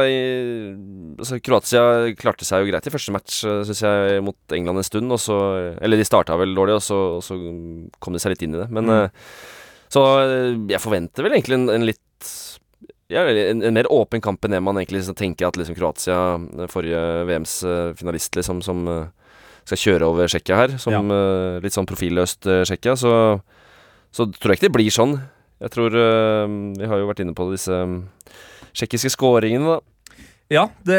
altså, 1.22 1.38
Kroatia 1.46 1.84
klarte 2.20 2.48
seg 2.50 2.64
jo 2.66 2.72
greit 2.74 2.90
i 2.90 2.94
første 2.98 3.14
match, 3.14 3.44
syns 3.46 3.84
jeg, 3.86 4.24
mot 4.26 4.58
England 4.58 4.82
en 4.82 4.88
stund. 4.90 5.14
Og 5.14 5.22
så, 5.22 5.38
eller 5.78 6.02
de 6.02 6.08
starta 6.10 6.38
vel 6.42 6.58
dårlig, 6.58 6.80
og 6.82 6.86
så, 6.90 6.98
og 7.20 7.24
så 7.30 7.38
kom 8.02 8.18
de 8.18 8.24
seg 8.26 8.34
litt 8.34 8.48
inn 8.50 8.58
i 8.58 8.64
det. 8.66 8.72
Men 8.74 8.90
Mm. 8.90 9.22
Så 9.94 10.04
eh, 10.24 10.54
jeg 10.72 10.82
forventer 10.82 11.26
vel 11.26 11.38
egentlig 11.38 11.60
en, 11.62 11.70
en 11.74 11.88
litt 11.88 12.02
ja, 13.12 13.28
en, 13.30 13.62
en 13.62 13.76
mer 13.76 13.90
åpen 13.94 14.24
kamp 14.24 14.46
enn 14.46 14.56
det 14.56 14.62
man 14.64 14.80
egentlig 14.80 15.04
liksom 15.04 15.18
tenker 15.20 15.50
at 15.50 15.60
liksom 15.60 15.78
Kroatia, 15.78 16.22
eh, 16.40 16.70
forrige 16.72 17.04
VMs 17.30 17.60
eh, 17.68 17.92
finalist, 18.00 18.34
liksom, 18.40 18.64
som 18.66 18.88
skal 19.64 19.80
kjøre 19.80 20.10
over 20.10 20.32
Tsjekkia 20.32 20.60
her, 20.60 20.76
som 20.82 21.12
eh, 21.14 21.62
litt 21.64 21.76
sånn 21.76 21.88
profilløst 21.88 22.48
uh, 22.50 22.62
Tsjekkia, 22.68 22.98
så, 23.00 23.14
så 24.12 24.28
tror 24.36 24.54
jeg 24.54 24.60
ikke 24.60 24.68
det 24.68 24.76
blir 24.76 24.94
sånn. 24.94 25.18
Jeg 25.64 25.72
tror 25.72 25.96
uh, 25.96 26.44
Vi 26.76 26.90
har 26.90 27.00
jo 27.00 27.08
vært 27.08 27.24
inne 27.24 27.36
på 27.38 27.48
disse 27.54 27.72
um, 27.72 28.02
tsjekkiske 28.76 29.14
skåringene, 29.14 29.78
da. 29.78 29.93
Ja, 30.52 30.66
det 30.86 30.98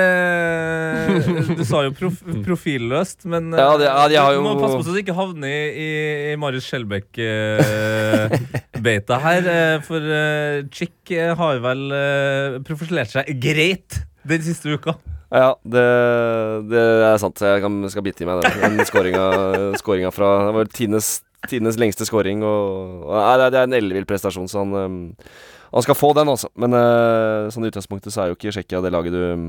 Du 1.59 1.64
sa 1.68 1.82
jo 1.84 1.90
prof, 1.95 2.22
profilløst, 2.47 3.24
men 3.28 3.53
eh, 3.55 3.61
Ja, 3.61 3.76
det- 3.78 3.86
ja, 3.90 4.09
de 4.09 4.14
har 4.18 4.32
du 4.34 4.40
må 4.42 4.55
passe 4.59 4.76
på 4.80 4.84
så 4.86 4.92
du 4.95 4.99
ikke 5.03 5.14
havner 5.14 5.49
i, 5.49 6.32
i, 6.32 6.36
Marius 6.40 6.64
Skjelbæk-beita 6.70 9.18
her. 9.22 9.42
eh, 9.55 9.80
For 9.86 10.01
eh, 10.01 10.62
Chick 10.74 11.11
eh, 11.14 11.34
har 11.38 11.61
vel 11.64 11.82
eh, 11.92 12.59
profesjonert 12.66 13.11
seg 13.12 13.24
greit 13.42 13.90
den 14.24 14.42
siste 14.42 14.68
uka. 14.74 14.95
Ja, 15.34 15.51
det, 15.66 15.84
det 16.70 16.80
er 17.11 17.18
sant. 17.20 17.40
Jeg 17.42 17.61
kan, 17.64 17.74
skal 17.90 18.03
bite 18.07 18.22
i 18.24 18.28
meg 18.28 18.36
den, 18.45 18.76
den 18.78 18.86
skåringa, 18.86 20.11
fra 20.14 20.28
Det 20.49 20.55
var 20.57 20.66
Tines 21.51 21.76
lengste 21.80 22.05
skåring. 22.09 22.38
Og, 22.47 22.62
og, 23.05 23.14
det 23.18 23.45
er- 23.45 23.51
det 23.53 23.59
er 23.61 23.66
en 23.68 23.76
ellevill 23.80 24.07
prestasjon, 24.09 24.49
så 24.49 24.57
han, 24.64 24.70
han 25.75 25.83
skal 25.83 25.99
få 25.99 26.12
den, 26.14 26.31
altså. 26.31 26.51
Men 26.61 26.77
uh, 26.77 27.51
sånn 27.53 27.66
i 27.66 27.70
utgangspunktet 27.72 28.14
så 28.14 28.25
er 28.25 28.33
jo 28.33 28.39
ikke 28.39 28.53
Tsjekkia 28.55 28.83
det 28.85 28.95
laget 28.95 29.14
du 29.14 29.22
um, 29.35 29.47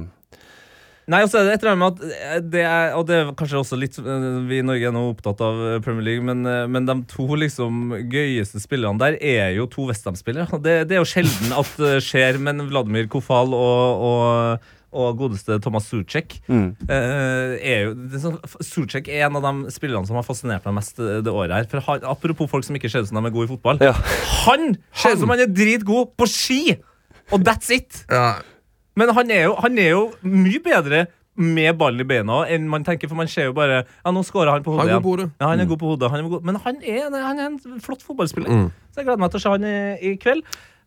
Nei, 1.06 1.20
også 1.22 1.38
er 1.38 1.46
det 1.46 1.52
et 1.54 1.64
eller 1.68 1.76
med 1.78 2.00
at 2.00 2.16
eh, 2.18 2.40
det 2.42 2.62
er, 2.66 2.96
Og 2.98 3.04
det 3.06 3.18
er 3.20 3.28
kanskje 3.38 3.60
også 3.60 3.78
litt 3.78 4.00
eh, 4.02 4.24
Vi 4.50 4.58
i 4.58 4.66
Norge 4.66 4.88
er 4.90 4.96
nå 4.96 5.04
opptatt 5.12 5.44
av 5.46 5.60
Premier 5.86 6.08
League, 6.08 6.26
men, 6.26 6.42
men 6.74 6.88
de 6.88 6.96
to 7.12 7.28
liksom 7.38 7.94
gøyeste 8.10 8.58
spillerne 8.64 8.98
der 8.98 9.20
er 9.22 9.54
jo 9.54 9.68
to 9.70 9.86
Westham-spillere. 9.86 10.58
Det, 10.66 10.74
det 10.90 10.98
er 10.98 11.04
jo 11.04 11.12
sjelden 11.12 11.54
at 11.54 11.78
det 11.78 12.00
skjer, 12.08 12.42
men 12.42 12.66
Vladimir 12.72 13.06
Kofal 13.12 13.54
og, 13.54 14.02
og, 14.10 14.66
og 14.96 15.20
godeste 15.20 15.58
Thomas 15.64 15.90
Sucek 15.92 16.38
mm. 16.48 16.68
Eh, 16.88 17.56
er 17.60 17.84
jo, 17.86 17.94
er 18.08 18.24
sånn, 18.24 18.40
Sucek 18.64 19.10
er 19.12 19.28
en 19.28 19.40
av 19.40 19.46
de 19.46 19.74
spillerne 19.76 20.08
som 20.08 20.18
har 20.20 20.26
fascinert 20.28 20.66
meg 20.68 20.78
mest 20.80 21.00
det, 21.02 21.20
det 21.28 21.34
året. 21.34 21.56
her 21.58 21.70
For 21.72 21.84
han, 21.90 22.08
Apropos 22.16 22.50
folk 22.52 22.68
som 22.68 22.78
ikke 22.80 22.92
ser 22.92 23.06
ut 23.06 23.12
som 23.12 23.20
de 23.20 23.30
er 23.30 23.36
gode 23.36 23.50
i 23.50 23.54
fotball. 23.54 23.82
Ja. 23.84 23.94
Han 24.46 24.76
ser 24.96 25.16
ut 25.16 25.24
som 25.24 25.34
han 25.34 25.44
er 25.46 25.52
dritgod 25.52 26.16
på 26.18 26.30
ski! 26.32 26.62
Og 27.34 27.42
that's 27.46 27.72
it! 27.74 28.06
Ja, 28.12 28.38
Men 28.96 29.12
han 29.18 29.32
er, 29.34 29.48
jo, 29.50 29.56
han 29.60 29.78
er 29.82 29.90
jo 29.92 30.04
mye 30.24 30.62
bedre 30.64 31.06
med 31.36 31.76
ballen 31.76 32.00
i 32.00 32.08
beina 32.08 32.44
enn 32.48 32.68
man 32.72 32.86
tenker, 32.88 33.10
for 33.12 33.20
man 33.20 33.28
ser 33.28 33.50
jo 33.50 33.56
bare 33.58 33.82
Ja, 33.84 34.12
nå 34.16 34.22
skårer 34.24 34.54
han 34.54 34.64
på 34.64 34.78
Han 34.78 34.88
hodet 34.88 35.02
på 35.04 35.16
hodet. 35.16 35.26
Ja, 35.42 35.50
han 35.52 35.60
er 35.60 35.68
god 35.68 35.82
på 35.82 35.90
hodet. 35.92 36.12
Han 36.12 36.24
er 36.24 36.30
god. 36.32 36.46
Men 36.48 36.62
han 36.64 36.80
er, 36.80 37.10
han 37.12 37.42
er 37.42 37.50
en 37.50 37.82
flott 37.84 38.06
fotballspiller. 38.08 38.52
Mm. 38.52 38.70
Så 38.94 39.02
jeg 39.02 39.10
gleder 39.10 39.24
meg 39.26 39.34
til 39.34 39.42
å 39.42 39.44
se 39.44 39.52
han 39.58 39.68
i, 39.68 39.76
i 40.00 40.14
kveld. 40.22 40.46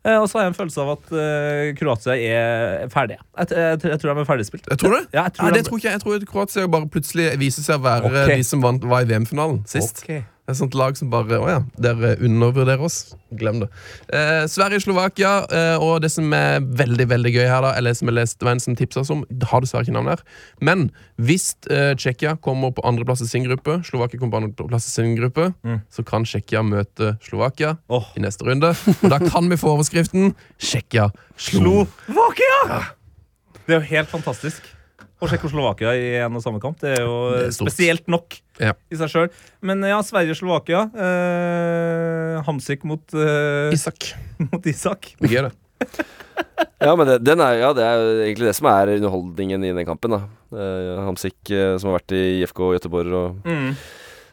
Eh, 0.08 0.16
og 0.16 0.28
så 0.30 0.38
har 0.38 0.46
jeg 0.46 0.54
en 0.54 0.56
følelse 0.56 0.80
av 0.84 0.90
at 0.94 1.10
eh, 1.20 1.74
Kroatia 1.76 2.14
er 2.16 2.88
ferdige. 2.92 3.20
Jeg, 3.36 3.50
jeg, 3.52 3.80
jeg 3.92 4.00
tror 4.00 4.14
de 4.14 4.22
er 4.24 4.28
ferdigspilt. 4.30 4.68
Jeg 4.72 4.80
tror 4.80 4.96
det. 4.96 5.02
Ja, 5.12 5.26
jeg 5.26 5.34
tror 5.36 5.44
Nei, 5.48 5.52
det 5.56 5.60
de- 5.64 5.68
tror 5.68 5.80
ikke 5.82 5.88
jeg. 5.90 5.98
Jeg 5.98 6.04
tror 6.06 6.16
at 6.20 6.26
Kroatia 6.32 6.66
bare 6.78 6.90
plutselig 6.96 7.28
viser 7.42 7.66
seg 7.66 7.80
å 7.80 7.84
være 7.84 8.10
okay. 8.12 8.36
de 8.40 8.46
som 8.48 8.64
vant, 8.64 8.88
var 8.88 9.04
i 9.04 9.10
VM-finalen 9.10 9.62
sist. 9.68 10.04
Ok. 10.06 10.22
Et 10.48 10.56
sånt 10.56 10.72
lag 10.78 10.96
som 10.96 11.10
bare 11.12 11.36
Å 11.36 11.48
ja, 11.50 11.58
dere 11.76 12.14
undervurderer 12.24 12.80
oss. 12.80 13.14
Glem 13.36 13.58
det. 13.60 13.68
Eh, 14.08 14.46
Sverige-Slovakia, 14.48 15.32
eh, 15.52 15.82
og 15.84 16.00
det 16.00 16.08
som 16.14 16.32
er 16.32 16.62
veldig 16.64 17.04
veldig 17.10 17.32
gøy 17.34 17.44
her, 17.44 17.60
da 17.66 17.74
Eller 17.76 17.92
som 17.98 18.08
jeg 18.08 18.16
leste, 18.16 18.54
som 18.64 18.76
tipsa 18.78 19.02
oss 19.02 19.12
om, 19.12 19.26
har 19.50 19.60
dessverre 19.60 19.84
ikke 19.84 19.96
navn 19.98 20.08
her. 20.14 20.22
Men 20.64 20.86
hvis 21.20 21.50
eh, 21.68 21.92
Tsjekkia 21.98 22.38
kommer 22.40 22.72
på 22.72 22.84
andreplass 22.88 23.20
i 23.26 23.28
sin 23.28 23.44
gruppe, 23.44 23.76
Slovakia 23.84 24.22
kommer 24.22 24.38
på 24.38 24.42
andreplass 24.46 24.88
i 24.88 24.94
sin 24.96 25.16
gruppe, 25.18 25.50
Mm. 25.64 25.80
så 25.90 26.04
kan 26.06 26.24
Tsjekkia 26.24 26.62
møte 26.62 27.16
Slovakia 27.24 27.76
oh. 27.92 28.06
i 28.16 28.22
neste 28.22 28.46
runde. 28.46 28.70
Og 29.02 29.10
da 29.10 29.18
kan 29.18 29.48
vi 29.50 29.58
få 29.60 29.74
overskriften 29.74 30.32
Tsjekkia 30.58 31.10
slo. 31.36 31.84
Slovakia! 32.06 32.80
Det 33.66 33.74
er 33.76 33.80
jo 33.82 33.86
helt 33.90 34.08
fantastisk. 34.08 34.62
Og 35.18 35.26
Tsjekkoslovakia 35.32 35.92
i 35.98 36.04
en 36.22 36.36
og 36.38 36.42
samme 36.44 36.60
kamp. 36.62 36.78
Det 36.78 36.92
er 36.98 37.02
jo 37.02 37.14
Det 37.34 37.46
er 37.48 37.56
spesielt 37.56 38.06
nok 38.08 38.36
Ja. 38.62 38.72
i 38.90 38.96
seg 38.98 39.10
sjøl. 39.10 39.28
Men 39.62 39.82
ja, 39.82 39.98
Sverige-Slovakia. 40.02 40.84
Eh, 40.94 42.42
Hamsik 42.46 42.84
mot, 42.86 43.02
eh, 43.14 43.72
Isak. 43.74 44.12
mot 44.52 44.64
Isak. 44.66 45.12
Det 45.20 45.30
gøy, 45.32 45.48
det. 45.48 45.54
Ja, 46.78 46.92
men 46.94 47.06
det, 47.08 47.16
den 47.26 47.40
er, 47.42 47.56
ja, 47.58 47.68
det 47.74 47.82
er 47.82 48.00
egentlig 48.28 48.46
det 48.48 48.54
som 48.54 48.68
er 48.70 48.92
underholdningen 48.96 49.64
i 49.66 49.72
den 49.74 49.86
kampen. 49.86 50.14
da 50.14 50.20
Eh, 50.54 51.00
Hamsik 51.04 51.50
eh, 51.52 51.74
som 51.76 51.90
har 51.90 51.98
vært 51.98 52.14
i 52.16 52.20
IFK 52.40 52.60
Göteborg 52.78 53.12
og 53.18 53.42
Mm. 53.44 53.74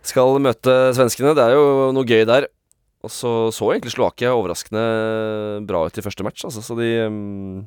skal 0.06 0.38
møte 0.40 0.94
svenskene. 0.96 1.34
Det 1.36 1.44
er 1.44 1.56
jo 1.58 1.92
noe 1.92 2.06
gøy 2.08 2.24
der. 2.30 2.46
Og 3.04 3.10
så 3.12 3.52
så 3.52 3.74
egentlig 3.74 3.92
Slovakia 3.98 4.32
overraskende 4.38 5.66
bra 5.68 5.84
ut 5.90 5.98
i 5.98 6.02
første 6.06 6.24
match, 6.24 6.46
altså, 6.46 6.62
så 6.64 6.78
de 6.78 6.88
mm, 7.10 7.66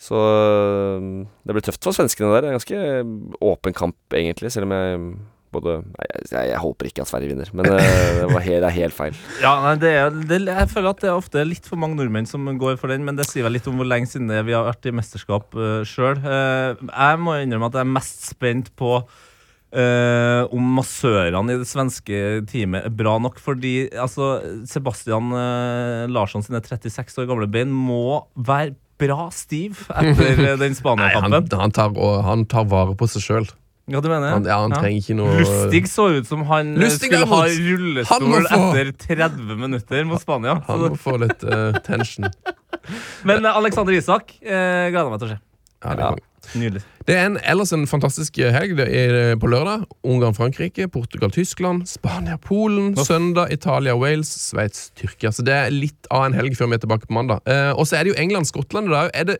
Så 0.00 0.16
mm, 0.16 1.26
det 1.44 1.56
blir 1.56 1.66
tøft 1.66 1.84
for 1.84 1.96
svenskene 1.96 2.30
der. 2.32 2.46
Det 2.46 2.50
er 2.50 2.56
ganske 2.56 3.44
åpen 3.44 3.76
kamp, 3.76 3.98
egentlig, 4.16 4.52
selv 4.54 4.68
om 4.68 4.74
jeg 4.76 5.02
mm, 5.02 5.12
både 5.54 5.76
Nei, 5.82 6.06
jeg, 6.30 6.50
jeg, 6.52 6.58
håper 6.62 6.88
ikke 6.88 7.04
at 7.04 7.10
Sverige 7.10 7.32
vinner, 7.32 7.48
men 7.58 7.68
eh, 7.68 7.80
det, 8.20 8.42
helt, 8.46 8.62
det 8.62 8.68
er 8.68 8.76
helt 8.76 8.96
feil. 8.96 9.16
Ja, 9.44 9.54
nei, 9.64 9.74
er, 9.90 10.12
det, 10.14 10.40
Jeg 10.46 10.70
føler 10.72 10.92
at 10.92 11.02
det 11.02 11.10
er 11.10 11.18
ofte 11.18 11.46
litt 11.46 11.66
for 11.68 11.80
mange 11.80 11.98
nordmenn 11.98 12.28
som 12.30 12.46
går 12.60 12.78
for 12.80 12.92
den, 12.92 13.04
men 13.06 13.18
det 13.18 13.28
sier 13.28 13.46
vel 13.46 13.58
litt 13.58 13.66
om 13.70 13.80
hvor 13.80 13.88
lenge 13.88 14.10
siden 14.10 14.30
vi 14.46 14.56
har 14.56 14.68
vært 14.68 14.88
i 14.88 14.94
mesterskap 14.94 15.58
uh, 15.58 15.82
sjøl. 15.86 16.22
jeg 16.22 17.20
må 17.20 17.40
innrømme 17.42 17.70
at 17.70 17.80
jeg 17.80 17.88
er 17.88 17.96
mest 17.98 18.30
spent 18.30 18.70
på 18.78 19.00
uh, 19.02 20.42
om 20.54 20.70
massørene 20.78 21.56
i 21.56 21.60
det 21.60 21.68
svenske 21.68 22.20
teamet 22.50 22.86
er 22.86 22.94
bra 23.02 23.16
nok. 23.22 23.40
Fordi 23.42 23.90
altså, 23.92 24.36
Sebastian 24.70 25.34
uh, 25.34 26.06
Larsson 26.10 26.46
sine 26.46 26.62
36 26.62 27.24
år 27.24 27.30
gamle 27.30 27.50
bein 27.50 27.74
må 27.74 28.22
være 28.36 28.76
bra 29.00 29.30
stiv 29.34 29.80
etter 29.90 30.44
eh, 30.52 30.56
den 30.60 30.76
Spania-kampen. 30.78 31.48
han, 31.60 31.72
tar, 31.74 31.96
han 32.26 32.44
tar 32.50 32.68
vare 32.70 32.94
på 33.00 33.08
seg 33.10 33.24
sjøl. 33.24 33.48
Ja, 33.90 33.98
du 33.98 34.06
mener 34.06 34.36
Han, 34.36 34.44
ja, 34.46 34.60
han 34.62 34.70
Ja. 34.70 34.78
trenger 34.84 35.00
ikke 35.02 35.14
noe 35.18 35.38
Lustig 35.40 35.80
så 35.90 36.04
ut 36.14 36.28
som 36.28 36.44
han 36.46 36.76
eh, 36.76 36.82
Lustig 36.84 37.08
skulle 37.10 37.26
ha 37.26 37.40
rullestol 37.50 38.26
få- 38.46 38.68
etter 38.78 38.92
30 39.16 39.56
minutter 39.58 40.04
mot 40.06 40.22
Spania. 40.22 40.60
Han 40.68 40.84
må 40.84 40.90
få 41.00 41.16
litt 41.18 41.42
uh, 41.42 41.74
tension. 41.82 42.28
men 43.26 43.48
Alexander 43.50 43.96
Isak 43.96 44.36
eh, 44.44 44.90
gleder 44.92 45.10
meg 45.10 45.22
til 45.24 45.30
å 45.30 45.32
se. 45.34 45.40
Ja, 45.82 45.94
det, 45.98 46.06
Ja. 46.06 46.12
Nydelig. 46.58 46.82
det 47.06 47.14
er 47.14 47.26
en, 47.28 47.36
ellers 47.46 47.72
en 47.74 47.86
fantastisk 47.86 48.38
helg 48.54 48.76
det 48.78 48.86
er 48.90 49.36
på 49.40 49.50
lørdag. 49.50 49.84
Ungarn-Frankrike, 50.06 50.88
Portugal-Tyskland, 50.90 51.84
Spania-Polen, 51.86 52.96
søndag 52.98 53.52
Italia-Wales, 53.54 54.30
Sveits-Tyrkia. 54.48 55.30
Så 55.34 55.44
det 55.46 55.54
er 55.54 55.74
litt 55.74 56.10
av 56.10 56.26
en 56.28 56.38
helg 56.38 56.56
før 56.58 56.72
vi 56.72 56.78
er 56.78 56.82
tilbake 56.82 57.06
på 57.10 57.16
mandag. 57.16 57.44
Eh, 57.46 57.70
og 57.74 57.86
så 57.86 57.98
er 57.98 58.06
det 58.06 58.14
jo 58.14 58.22
England-Skottland. 58.22 58.90
Er 59.14 59.28
det, 59.32 59.38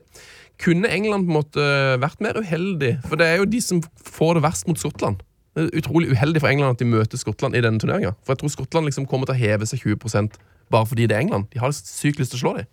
kunne 0.61 0.91
England 0.93 1.25
på 1.27 1.33
en 1.33 1.39
måte 1.39 1.67
vært 2.01 2.21
mer 2.23 2.37
uheldig? 2.37 2.97
For 3.07 3.19
det 3.19 3.27
er 3.27 3.41
jo 3.41 3.49
de 3.49 3.61
som 3.65 3.81
får 4.05 4.37
det 4.37 4.45
verst 4.45 4.67
mot 4.69 4.79
Skottland. 4.79 5.23
Det 5.55 5.67
er 5.67 5.81
utrolig 5.81 6.11
uheldig 6.13 6.39
for 6.39 6.47
England 6.47 6.77
at 6.77 6.79
de 6.79 6.87
møter 6.87 7.19
Skottland 7.19 7.57
i 7.57 7.63
denne 7.63 7.81
turneringa. 7.81 8.13
For 8.23 8.35
jeg 8.35 8.43
tror 8.43 8.53
Skottland 8.53 8.87
liksom 8.87 9.07
kommer 9.09 9.27
til 9.27 9.35
å 9.35 9.41
heve 9.41 9.67
seg 9.67 9.83
20% 9.83 10.37
bare 10.71 10.87
fordi 10.87 11.09
det 11.09 11.17
er 11.17 11.25
England. 11.25 11.49
De 11.51 11.59
har 11.59 11.73
sykt 11.75 12.21
lyst 12.21 12.31
til 12.31 12.39
å 12.39 12.43
slå 12.45 12.53
dem. 12.61 12.69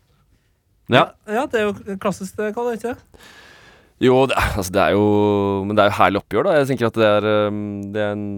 Ja. 0.88 1.08
ja, 1.28 1.44
det 1.50 1.60
er 1.60 1.66
jo 1.66 1.96
klassisk, 2.00 2.36
det, 2.38 2.54
Kalle, 2.56 2.78
ikke 2.78 2.94
det? 2.94 3.24
Jo, 3.98 4.18
det 4.30 4.36
er, 4.38 4.52
altså 4.54 4.74
det 4.74 4.82
er 4.82 4.94
jo 4.94 5.06
Men 5.66 5.78
det 5.78 5.82
er 5.82 5.90
jo 5.90 5.96
herlig 5.98 6.20
oppgjør, 6.22 6.46
da. 6.46 6.58
Jeg 6.60 6.68
tenker 6.70 6.90
at 6.90 6.98
det 6.98 7.08
er 7.08 7.30
um, 7.48 7.64
Det 7.94 8.04
er, 8.04 8.12
en, 8.14 8.28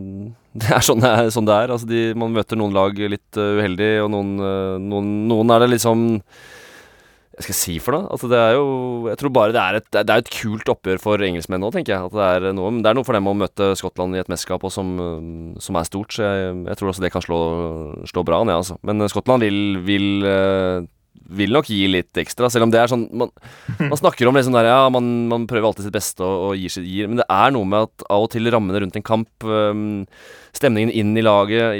det 0.60 0.70
er, 0.72 0.86
sånn, 0.86 1.04
det 1.04 1.10
er 1.10 1.34
sånn 1.34 1.48
det 1.48 1.58
er. 1.58 1.74
Altså 1.74 1.90
de, 1.90 2.06
man 2.18 2.32
møter 2.34 2.58
noen 2.58 2.76
lag 2.76 2.96
litt 2.96 3.40
uh, 3.40 3.58
uheldig, 3.60 3.92
og 4.06 4.10
noen, 4.14 4.32
uh, 4.40 4.80
noen, 4.80 5.12
noen 5.30 5.52
er 5.54 5.64
det 5.64 5.70
liksom 5.74 6.06
Hva 6.16 7.44
skal 7.44 7.52
jeg 7.52 7.60
si 7.60 7.76
for 7.84 7.96
noe? 7.96 8.08
Altså 8.14 8.30
det 8.32 8.40
er 8.40 8.56
jo 8.56 8.64
Jeg 9.10 9.20
tror 9.20 9.34
bare 9.36 9.54
det 9.56 9.62
er 9.62 9.80
et, 9.82 9.90
det 9.98 10.14
er 10.14 10.24
et 10.24 10.32
kult 10.32 10.72
oppgjør 10.72 11.02
for 11.02 11.26
engelskmenn 11.28 11.60
nå, 11.60 11.72
tenker 11.76 11.94
jeg. 11.94 12.08
At 12.08 12.16
det 12.16 12.30
er 12.48 12.56
noe, 12.56 12.72
det 12.80 12.88
er 12.90 12.96
noe 12.96 13.08
for 13.08 13.18
dem 13.18 13.28
å 13.28 13.36
møte 13.36 13.74
Skottland 13.78 14.16
i 14.16 14.22
et 14.22 14.32
mesterskap 14.32 14.64
som, 14.72 14.96
um, 14.96 15.50
som 15.60 15.76
er 15.76 15.90
stort. 15.90 16.16
Så 16.16 16.24
jeg, 16.24 16.56
jeg 16.72 16.80
tror 16.80 16.94
også 16.94 17.04
det 17.04 17.12
kan 17.12 17.26
slå, 17.26 17.42
slå 18.08 18.24
bra 18.24 18.40
ned, 18.46 18.62
altså. 18.62 18.80
Men 18.80 19.04
uh, 19.04 19.10
Skottland 19.12 19.44
vil, 19.44 19.60
vil 19.84 20.24
vil 21.30 21.52
nok 21.54 21.68
gi 21.70 21.84
litt 21.90 22.16
ekstra, 22.20 22.48
selv 22.50 22.66
om 22.66 22.72
det 22.72 22.80
er 22.80 22.90
sånn 22.90 23.04
Man, 23.16 23.30
man 23.78 23.98
snakker 23.98 24.28
om 24.28 24.36
liksom 24.38 24.54
der, 24.56 24.68
ja, 24.70 24.88
man, 24.92 25.10
man 25.30 25.46
prøver 25.50 25.68
alltid 25.68 25.86
sitt 25.86 25.94
beste 25.94 26.24
og, 26.26 26.50
og 26.50 26.58
gir 26.58 26.72
sitt 26.72 26.88
gir, 26.88 27.10
men 27.10 27.20
det 27.20 27.26
er 27.30 27.54
noe 27.54 27.68
med 27.68 27.88
at 27.88 28.06
av 28.10 28.26
og 28.26 28.32
til 28.32 28.50
rammene 28.50 28.82
rundt 28.82 28.98
en 28.98 29.06
kamp, 29.06 29.30
um, 29.46 30.02
stemningen 30.56 30.90
inn 30.90 31.12
i 31.18 31.24
laget, 31.24 31.78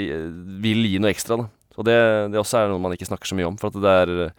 vil 0.63 0.85
gi 0.87 1.01
noe 1.01 1.11
ekstra. 1.11 1.41
Da. 1.41 1.49
Og 1.79 1.87
det, 1.87 1.99
det 2.33 2.41
også 2.41 2.61
er 2.61 2.71
noe 2.71 2.83
man 2.83 2.95
ikke 2.95 3.09
snakker 3.09 3.29
så 3.29 3.37
mye 3.37 3.49
om. 3.49 3.57
For 3.59 3.71
at 3.71 3.79
det 3.81 3.95
er 4.03 4.31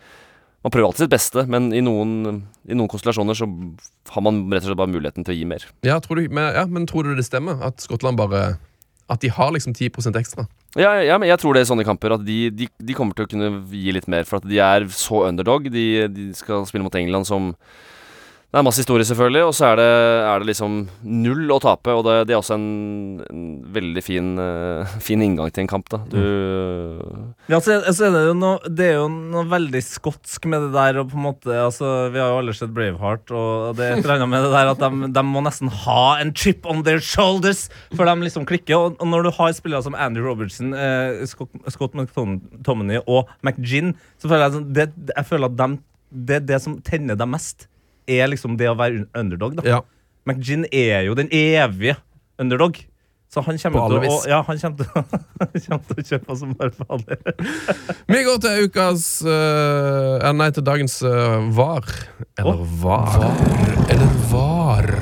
Man 0.62 0.70
prøver 0.70 0.92
alltid 0.92 1.08
sitt 1.08 1.10
beste, 1.10 1.42
men 1.50 1.72
i 1.74 1.80
noen, 1.82 2.42
i 2.70 2.76
noen 2.78 2.86
konstellasjoner 2.90 3.34
så 3.34 3.48
har 4.14 4.22
man 4.22 4.44
rett 4.52 4.62
og 4.62 4.68
slett 4.68 4.78
bare 4.78 4.92
muligheten 4.92 5.26
til 5.26 5.34
å 5.34 5.38
gi 5.40 5.46
mer. 5.50 5.64
Ja, 5.82 5.96
tror 5.98 6.20
du, 6.20 6.28
men, 6.30 6.52
ja, 6.54 6.62
men 6.70 6.86
tror 6.86 7.08
du 7.08 7.16
det 7.18 7.24
stemmer? 7.26 7.58
At 7.66 7.82
Skottland 7.82 8.20
bare 8.20 8.60
At 9.10 9.24
de 9.24 9.32
har 9.34 9.50
liksom 9.50 9.74
10% 9.74 10.14
ekstra? 10.20 10.46
Ja, 10.78 10.94
ja, 11.04 11.18
men 11.20 11.28
jeg 11.28 11.36
tror 11.42 11.52
det 11.52 11.62
er 11.62 11.68
sånne 11.68 11.84
kamper 11.84 12.14
at 12.16 12.22
de, 12.24 12.46
de, 12.56 12.68
de 12.80 12.94
kommer 12.96 13.16
til 13.16 13.26
å 13.26 13.28
kunne 13.28 13.48
gi 13.76 13.92
litt 13.92 14.06
mer, 14.08 14.24
for 14.24 14.40
at 14.40 14.46
de 14.48 14.60
er 14.64 14.86
så 14.96 15.26
underdog. 15.28 15.68
De, 15.72 15.86
de 16.08 16.30
skal 16.36 16.64
spille 16.68 16.86
mot 16.86 16.96
England 16.96 17.28
som 17.28 17.50
Det 18.52 18.60
er 18.60 18.64
masse 18.66 18.82
historie, 18.82 19.04
selvfølgelig, 19.08 19.42
og 19.48 19.54
så 19.56 19.70
er 19.70 19.78
det, 19.80 19.92
er 20.28 20.42
det 20.42 20.48
liksom 20.50 20.74
null 21.08 21.52
å 21.54 21.56
tape. 21.64 21.94
Og 21.96 22.02
det, 22.04 22.16
det 22.28 22.34
er 22.34 22.40
også 22.42 22.58
en, 22.58 23.22
en 23.24 23.46
veldig 23.72 24.02
fin, 24.04 24.26
uh, 24.36 24.98
fin 25.00 25.22
inngang 25.24 25.48
til 25.48 25.64
en 25.64 25.70
kamp, 25.70 25.88
da. 25.88 26.02
Du 26.12 26.18
Ja, 27.48 27.62
så, 27.64 27.78
så 27.96 28.10
er 28.10 28.12
det, 28.12 28.20
jo 28.26 28.34
noe, 28.36 28.60
det 28.68 28.90
er 28.90 28.98
jo 28.98 29.06
noe 29.08 29.46
veldig 29.48 29.80
skotsk 29.86 30.50
med 30.52 30.66
det 30.66 30.74
der. 30.74 31.00
Og 31.00 31.08
på 31.08 31.16
en 31.16 31.24
måte, 31.30 31.48
altså, 31.48 31.94
vi 32.12 32.20
har 32.20 32.28
jo 32.28 32.42
alle 32.42 32.56
sett 32.58 32.76
Braveheart, 32.76 33.32
og 33.32 33.80
det 33.80 33.88
er 33.88 33.96
et 33.96 34.02
eller 34.02 34.18
annet 34.18 34.32
med 34.34 34.44
det 34.44 34.52
der 34.58 34.74
at 34.74 34.84
de, 34.84 35.10
de 35.16 35.24
må 35.30 35.46
nesten 35.48 35.72
ha 35.86 36.04
en 36.20 36.36
chip 36.36 36.68
on 36.68 36.84
their 36.84 37.00
shoulders 37.00 37.70
før 37.96 38.12
de 38.12 38.28
liksom 38.28 38.44
klikker. 38.52 38.76
Og, 38.76 39.00
og 39.00 39.12
når 39.14 39.30
du 39.30 39.32
har 39.40 39.56
spillere 39.56 39.88
som 39.88 39.96
Andy 39.96 40.20
Robertson, 40.20 40.76
eh, 40.76 41.24
Scott, 41.32 41.56
Scott 41.72 41.96
McTominay 41.96 43.00
og 43.06 43.32
McGinn, 43.40 43.96
så 44.20 44.28
føler 44.28 44.60
jeg, 44.60 44.92
jeg 45.08 45.30
føler 45.32 45.48
at 45.48 45.60
de, 45.64 45.84
det 46.12 46.42
er 46.42 46.48
det 46.52 46.64
som 46.68 46.82
tenner 46.84 47.16
dem 47.16 47.32
mest, 47.32 47.70
er 48.06 48.30
liksom 48.30 48.56
det 48.60 48.70
å 48.70 48.78
være 48.78 49.06
underdog. 49.18 49.58
da 49.60 49.68
Ja. 49.68 49.82
McGinn 50.28 50.66
er 50.70 51.02
jo 51.08 51.14
den 51.18 51.28
evige 51.32 51.96
underdog. 52.38 52.78
Så 53.32 53.40
han 53.40 53.56
kommer, 53.56 53.88
til 53.88 54.10
å, 54.12 54.16
ja, 54.28 54.42
han 54.44 54.58
kommer, 54.60 54.84
til, 54.84 55.20
han 55.40 55.62
kommer 55.64 55.86
til 55.88 56.02
å 56.02 56.08
kjøpe 56.10 56.34
som 56.36 56.50
bare 56.58 56.74
faller. 56.76 57.22
Vi 58.12 58.20
går 58.26 58.42
til 58.44 58.66
ukas 58.68 59.06
uh, 59.24 60.18
eh, 60.20 60.34
Nei, 60.36 60.50
til 60.52 60.66
dagens 60.66 60.98
uh, 61.00 61.40
var. 61.56 61.88
Eller 62.36 62.60
var. 62.82 63.24
Eller 63.88 64.12
var. 64.28 64.92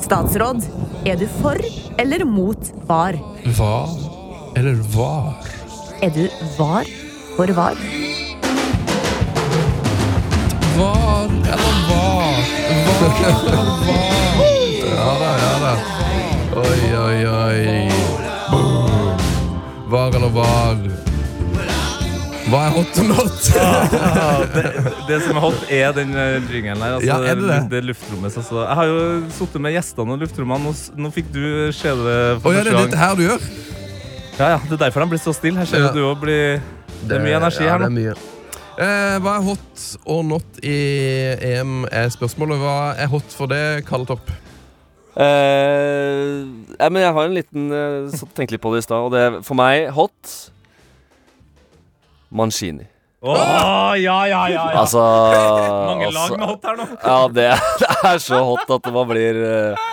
Statsråd, 0.00 0.64
er 1.04 1.20
du 1.20 1.26
for 1.42 1.60
eller 2.00 2.24
mot 2.24 2.72
var? 2.88 3.20
Var. 3.58 3.96
Eller 4.56 4.80
var. 4.96 5.52
Er 6.00 6.14
du 6.14 6.24
var 6.56 6.88
for 7.36 7.52
var? 7.58 7.76
Var 10.78 11.24
eller 11.24 11.74
var. 11.88 12.36
Var 12.86 13.18
eller 13.28 13.76
var. 13.88 14.08
Ja 14.96 15.10
da, 15.20 15.30
ja 15.42 15.54
da. 15.62 15.72
Oi, 16.60 16.96
oi, 16.96 17.26
oi. 17.26 17.90
Boom. 18.50 19.18
Var 19.90 20.08
eller 20.16 20.28
var. 20.36 20.76
Hva 22.48 22.60
er 22.64 22.70
hot 22.78 22.98
or 23.02 23.04
not? 23.10 23.48
det, 24.54 24.62
det 25.08 25.18
som 25.26 25.36
er 25.36 25.42
hot, 25.44 25.64
er 25.68 25.90
den 25.98 26.14
uh, 26.16 26.38
jingelen 26.48 26.80
der. 26.80 26.94
Altså, 26.96 27.08
Ja, 27.10 27.18
er 27.20 27.36
det 27.36 27.48
det? 27.50 27.58
det 27.74 27.82
luftrommet. 27.90 28.38
Altså. 28.40 28.62
Jeg 28.62 28.78
har 28.80 28.88
jo 28.88 29.02
sittet 29.36 29.60
med 29.66 29.76
gjestene 29.76 30.14
og 30.16 30.22
luftrommene. 30.24 30.70
Nå, 30.70 31.02
nå 31.04 31.10
fikk 31.12 31.28
du 31.34 31.42
se 31.76 31.92
det 31.92 32.16
for 32.40 32.48
oh, 32.52 32.56
ja, 32.56 32.64
det 32.64 32.72
er 32.72 32.80
dette 32.86 33.02
her 33.02 33.18
du 33.18 33.26
gjør? 33.26 33.44
Ja, 34.38 34.48
ja, 34.54 34.58
det 34.64 34.74
er 34.78 34.82
derfor 34.86 35.04
de 35.04 35.12
blir 35.12 35.20
så 35.20 35.34
stille. 35.36 35.60
Her 35.60 35.68
ser 35.68 35.84
Ja. 35.88 35.92
du 35.92 36.00
òg 36.08 36.20
blir 36.24 36.60
Det 37.04 37.18
er 37.18 37.24
mye 37.26 37.36
energi 37.42 37.64
ja, 37.66 37.74
her 37.76 37.84
det 37.84 37.90
er 37.92 37.96
mye. 38.00 38.16
Eh, 38.78 39.16
hva 39.18 39.32
er 39.40 39.42
hot 39.42 39.84
og 40.06 40.20
not 40.28 40.60
i 40.62 40.74
EM, 41.48 41.80
er 41.90 42.12
spørsmålet. 42.14 42.60
Hva 42.62 42.74
er 42.94 43.10
hot 43.10 43.34
for 43.34 43.50
det, 43.50 43.82
Kalle 43.88 44.06
Topp? 44.06 44.30
Eh, 45.18 46.44
ja, 46.78 46.86
men 46.86 47.02
jeg 47.02 47.16
har 47.16 47.24
en 47.26 47.34
liten 47.34 47.72
uh, 47.74 48.20
Tenkte 48.38 48.54
litt 48.54 48.62
på 48.62 48.70
det 48.70 48.84
i 48.84 48.86
stad, 48.86 49.02
og 49.02 49.10
det 49.10 49.24
er 49.24 49.38
for 49.42 49.58
meg 49.58 49.88
hot 49.96 50.34
Mancini. 52.30 52.86
Åh, 53.18 53.34
ja, 53.98 53.98
ja, 53.98 54.20
ja, 54.30 54.42
ja. 54.54 54.66
Altså 54.78 55.02
Mange 55.90 56.12
lag 56.12 56.22
altså- 56.22 56.38
med 56.38 56.46
hot 56.46 56.68
her 56.70 56.78
nå. 56.78 56.86
Ja, 57.02 57.18
det, 57.34 57.48
det 57.82 58.12
er 58.12 58.22
så 58.22 58.44
hot 58.46 58.70
at 58.78 58.92
man 58.94 59.10
blir 59.10 59.42
eh, 59.42 59.88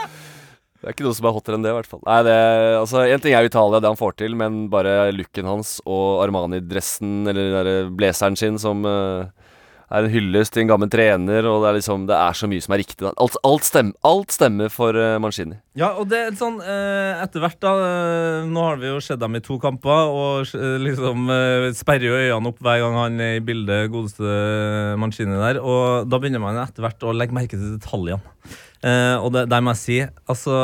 Det 0.86 0.92
er 0.92 0.94
ikke 1.00 1.06
noe 1.08 1.18
som 1.18 1.26
er 1.26 1.34
hottere 1.34 1.58
enn 1.58 1.64
det, 1.66 1.72
i 1.74 1.76
hvert 1.80 1.88
fall. 1.90 2.02
Nei, 2.06 2.20
det, 2.28 2.34
altså, 2.78 3.00
En 3.10 3.22
ting 3.24 3.34
er 3.34 3.48
Italia, 3.48 3.80
det 3.82 3.90
han 3.90 3.98
får 3.98 4.20
til, 4.22 4.36
men 4.38 4.68
bare 4.70 5.08
looken 5.16 5.48
hans 5.50 5.80
og 5.82 6.20
Armani-dressen, 6.22 7.24
eller 7.26 7.48
den 7.50 7.56
der 7.58 7.88
blazeren 7.98 8.38
sin, 8.38 8.60
som 8.62 8.86
eh, 8.86 9.45
er 9.92 10.06
en 10.06 10.12
hyllest 10.12 10.56
til 10.56 10.64
en 10.64 10.72
gammel 10.72 10.90
trener, 10.92 11.46
og 11.50 11.62
det 11.64 11.70
er 11.70 11.78
liksom 11.78 12.08
Det 12.10 12.16
er 12.18 12.38
så 12.38 12.50
mye 12.50 12.64
som 12.64 12.74
er 12.76 12.82
riktig. 12.82 13.06
Alt, 13.12 13.38
alt, 13.46 13.68
stemmer, 13.68 13.98
alt 14.08 14.34
stemmer 14.34 14.72
for 14.74 14.98
uh, 14.98 15.18
Mancini. 15.22 15.58
Ja, 15.78 15.92
og 16.00 16.10
det 16.10 16.22
er 16.22 16.38
sånn 16.40 16.58
uh, 16.64 17.22
Etter 17.22 17.44
hvert, 17.44 17.60
da 17.62 17.74
uh, 17.76 18.48
Nå 18.50 18.64
har 18.66 18.80
vi 18.82 18.90
jo 18.90 19.02
sett 19.04 19.22
dem 19.22 19.38
i 19.38 19.44
to 19.46 19.58
kamper, 19.62 20.12
og 20.12 20.56
eh, 20.58 20.76
liksom 20.82 21.30
eh, 21.32 21.68
sperrer 21.76 22.08
jo 22.08 22.18
øynene 22.18 22.52
opp 22.52 22.62
hver 22.64 22.82
gang 22.82 22.98
han 23.00 23.20
er 23.24 23.38
i 23.40 23.44
bildet, 23.46 23.90
godeste 23.94 24.96
Mancini 25.02 25.38
der. 25.40 25.60
Og 25.64 26.08
da 26.10 26.20
begynner 26.22 26.44
man 26.44 26.60
etter 26.62 26.86
hvert 26.86 27.06
å 27.06 27.14
legge 27.16 27.36
merke 27.36 27.58
til 27.58 27.76
detaljene. 27.76 28.22
Eh, 28.86 29.16
og 29.18 29.32
det, 29.36 29.48
der 29.50 29.64
må 29.66 29.74
jeg 29.74 29.82
si 29.82 29.96
Altså 30.30 30.56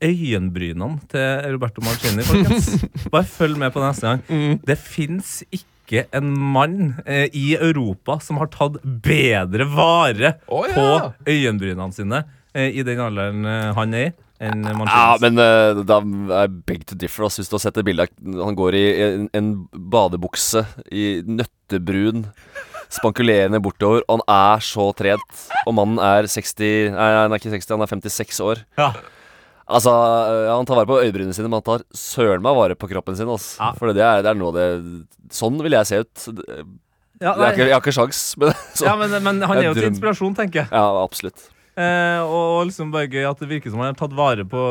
Øyenbrynene 0.00 1.00
til 1.12 1.50
Roberto 1.54 1.84
Mancini, 1.84 2.24
folkens. 2.24 2.70
Bare 3.12 3.28
følg 3.28 3.60
med 3.60 3.74
på 3.74 3.82
neste 3.84 4.08
gang. 4.08 4.56
Det 4.64 4.78
fins 4.80 5.40
ikke 5.50 5.68
ikke 5.90 6.06
en 6.16 6.30
mann 6.54 6.78
eh, 7.04 7.26
i 7.34 7.52
Europa 7.58 8.20
som 8.22 8.38
har 8.38 8.48
tatt 8.54 8.78
bedre 9.04 9.66
vare 9.74 10.36
Å, 10.46 10.62
ja. 10.70 10.74
på 10.78 10.86
øyenbrynene 11.34 11.92
sine 11.92 12.22
eh, 12.54 12.70
i 12.78 12.84
den 12.86 13.02
alderen 13.02 13.44
eh, 13.44 13.70
han 13.76 13.94
er 13.98 14.06
i, 14.08 14.14
enn 14.40 14.62
Ja, 14.64 14.72
Mancini. 14.78 15.20
men 15.26 15.42
eh, 15.44 15.82
da 15.84 15.98
er 16.44 16.48
beg 16.48 16.86
to 16.88 16.96
differ. 16.96 17.26
ass. 17.26 17.36
Hvis 17.42 17.50
du 17.52 17.58
har 17.58 17.64
sett 17.66 17.76
det 17.76 17.84
bildet 17.84 18.14
Han 18.24 18.56
går 18.56 18.78
i 18.78 18.84
en, 19.04 19.26
en 19.36 19.50
badebukse 19.74 20.62
i 20.88 21.20
nøttebrun, 21.28 22.24
spankulerende 22.90 23.60
bortover, 23.62 24.02
og 24.08 24.18
han 24.22 24.24
er 24.56 24.64
så 24.64 24.88
trent. 24.98 25.42
Og 25.66 25.76
mannen 25.76 26.00
er 26.02 26.26
60 26.30 26.94
Nei, 26.96 27.10
han 27.20 27.30
er 27.34 27.38
ikke 27.42 27.52
60, 27.52 27.74
han 27.76 27.84
er 27.84 27.92
56 27.92 28.40
år. 28.48 28.62
Ja. 28.80 28.88
Altså, 29.70 29.92
ja, 30.48 30.54
Han 30.56 30.66
tar 30.68 30.80
vare 30.80 30.90
på 30.90 30.98
øyebrynene 31.04 31.34
sine, 31.36 31.48
men 31.50 31.60
han 31.60 31.66
tar 31.66 31.84
søren 31.96 32.42
meg 32.44 32.56
vare 32.58 32.76
på 32.78 32.88
kroppen 32.90 33.16
sin. 33.18 33.30
Altså. 33.30 33.56
Ja. 33.60 33.70
For 33.78 33.94
det 33.94 34.02
er, 34.04 34.24
det 34.26 34.32
er 34.34 34.38
noe 34.40 34.52
det 34.56 34.66
Sånn 35.34 35.60
vil 35.62 35.76
jeg 35.78 35.86
se 35.86 36.00
ut. 36.02 36.26
Jeg 37.20 37.28
har 37.28 37.52
ikke, 37.52 37.66
jeg 37.68 37.74
har 37.76 37.82
ikke 37.84 37.92
sjans, 37.94 38.20
men 38.40 38.50
så, 38.78 38.86
ja, 38.88 38.94
men, 38.98 39.12
men 39.22 39.42
han 39.46 39.60
er 39.60 39.68
jo 39.68 39.74
til 39.76 39.90
inspirasjon, 39.92 40.34
tenker 40.38 40.64
jeg. 40.64 40.70
ja, 40.72 40.84
absolutt. 41.04 41.50
Eh, 41.78 42.20
og 42.26 42.66
liksom 42.68 42.90
bare 42.92 43.08
gøy 43.08 43.24
at 43.28 43.40
det 43.40 43.48
virker 43.48 43.70
som 43.72 43.80
han 43.80 43.92
har 43.92 43.98
tatt 43.98 44.14
vare 44.16 44.44
på, 44.44 44.62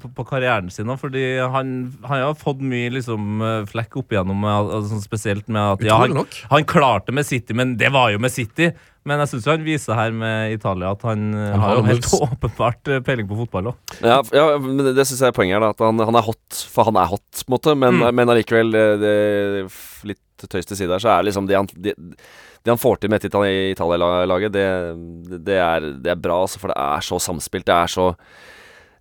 på, 0.00 0.10
på 0.16 0.24
karrieren 0.28 0.70
sin. 0.72 0.88
Fordi 1.00 1.24
han, 1.42 1.72
han 2.06 2.22
har 2.28 2.36
fått 2.38 2.62
mye 2.64 2.92
liksom, 2.94 3.40
eh, 3.42 3.62
flekk 3.70 3.98
opp 4.00 4.14
igjennom, 4.14 4.44
eh, 4.46 4.60
altså, 4.78 5.00
spesielt 5.04 5.48
med 5.52 5.74
at 5.74 5.86
ja, 5.88 5.98
han, 6.04 6.20
han 6.52 6.68
klarte 6.68 7.12
med 7.16 7.26
City, 7.28 7.56
men 7.56 7.74
det 7.80 7.90
var 7.94 8.14
jo 8.14 8.22
med 8.22 8.32
City. 8.32 8.70
Men 9.06 9.20
jeg 9.22 9.30
syns 9.34 9.44
han 9.46 9.62
viser 9.62 9.94
her 9.94 10.10
med 10.10 10.56
Italia 10.56 10.88
at 10.96 11.04
han, 11.06 11.28
eh, 11.34 11.50
Han 11.52 11.60
har 11.62 11.76
jo 11.78 11.84
helt 11.86 12.08
åpenbart 12.16 12.88
peiling 13.06 13.28
på 13.30 13.36
fotball 13.44 13.68
òg. 13.70 13.98
Ja, 14.02 14.16
ja 14.34 14.46
men 14.62 14.80
det, 14.82 14.96
det 14.98 15.04
syns 15.06 15.22
jeg 15.22 15.30
er 15.30 15.36
poenget 15.36 15.58
her. 15.58 15.66
Da, 15.66 15.74
at 15.76 15.84
han, 15.86 16.02
han 16.08 16.18
er 16.18 16.26
hot, 16.26 16.62
for 16.72 16.88
han 16.88 16.98
er 16.98 17.10
hot, 17.12 17.26
på 17.42 17.46
en 17.50 17.54
måte. 17.58 17.76
Men, 17.78 18.00
Mm. 18.00 18.08
men 18.18 18.32
allikevel, 18.32 18.72
det, 18.74 18.86
det, 19.02 19.14
litt 20.10 20.48
tøys 20.50 20.66
til 20.68 20.76
side 20.78 20.90
her, 20.96 21.02
så 21.02 21.12
er 21.14 21.28
liksom 21.28 21.46
det 21.48 21.54
han, 21.58 21.70
det, 22.66 22.72
han 22.74 22.80
får 22.82 22.98
til 23.00 23.12
med 23.12 23.20
dette 23.22 23.30
Itali- 23.30 23.70
Italia-laget, 23.72 24.52
det, 24.54 24.66
det, 25.46 25.56
er, 25.62 25.86
det 26.02 26.10
er 26.12 26.18
bra, 26.20 26.40
altså, 26.44 26.58
for 26.62 26.72
det 26.74 26.76
er 26.82 27.06
så 27.06 27.20
samspilt. 27.22 27.64
Det 27.70 27.74
er 27.76 27.92
så 27.94 28.08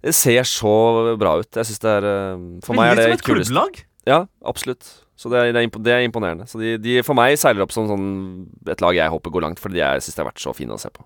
Det 0.05 0.13
ser 0.13 0.45
så 0.45 0.71
bra 1.17 1.31
ut. 1.41 1.49
Jeg 1.57 1.65
syns 1.65 1.81
det 1.81 1.91
er 1.97 2.05
eh, 2.11 2.43
For 2.67 2.77
meg 2.77 2.91
er 2.93 2.99
det 3.01 3.05
som 3.09 3.15
et 3.17 3.23
kulest. 3.25 3.49
klubblag. 3.49 3.79
Ja, 4.05 4.19
absolutt. 4.45 4.85
Så 5.17 5.31
det 5.31 5.39
er, 5.39 5.51
det 5.55 5.61
er, 5.63 5.65
impo- 5.69 5.81
det 5.81 5.93
er 5.95 6.03
imponerende. 6.05 6.45
Så 6.51 6.59
de, 6.61 6.75
de 6.77 6.99
for 7.07 7.17
meg 7.17 7.37
seiler 7.41 7.63
opp 7.65 7.71
som 7.73 7.87
sånn, 7.89 8.05
et 8.69 8.81
lag 8.83 8.93
jeg 8.99 9.09
håper 9.09 9.31
går 9.33 9.45
langt, 9.47 9.61
fordi 9.63 9.79
jeg 9.81 10.03
syns 10.05 10.17
det 10.17 10.21
har 10.21 10.29
vært 10.29 10.43
så 10.43 10.53
fine 10.53 10.75
å 10.75 10.81
se 10.81 10.91
på. 10.93 11.05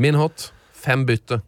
Min 0.00 0.18
hot 0.18 0.48
fem 0.74 1.04
bytte. 1.06 1.42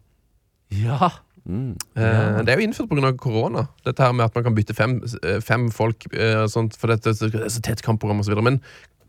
Ja. 0.70 1.11
Mm. 1.47 1.76
Eh, 1.94 2.38
det 2.42 2.53
er 2.53 2.61
jo 2.61 2.66
innført 2.66 2.90
pga. 2.90 3.12
korona. 3.18 3.66
Dette 3.86 4.03
her 4.03 4.12
med 4.12 4.26
at 4.26 4.34
man 4.34 4.44
kan 4.44 4.55
bytte 4.55 4.74
fem, 4.74 4.99
eh, 5.22 5.40
fem 5.40 5.70
folk 5.70 6.09
eh, 6.12 6.47
sånt, 6.51 6.76
for 6.76 6.90
dette 6.90 7.14
det 7.14 7.34
er 7.34 7.53
så 7.53 7.62
tett 7.62 7.82
kampprogram 7.86 8.20
osv. 8.20 8.34
Men, 8.42 8.61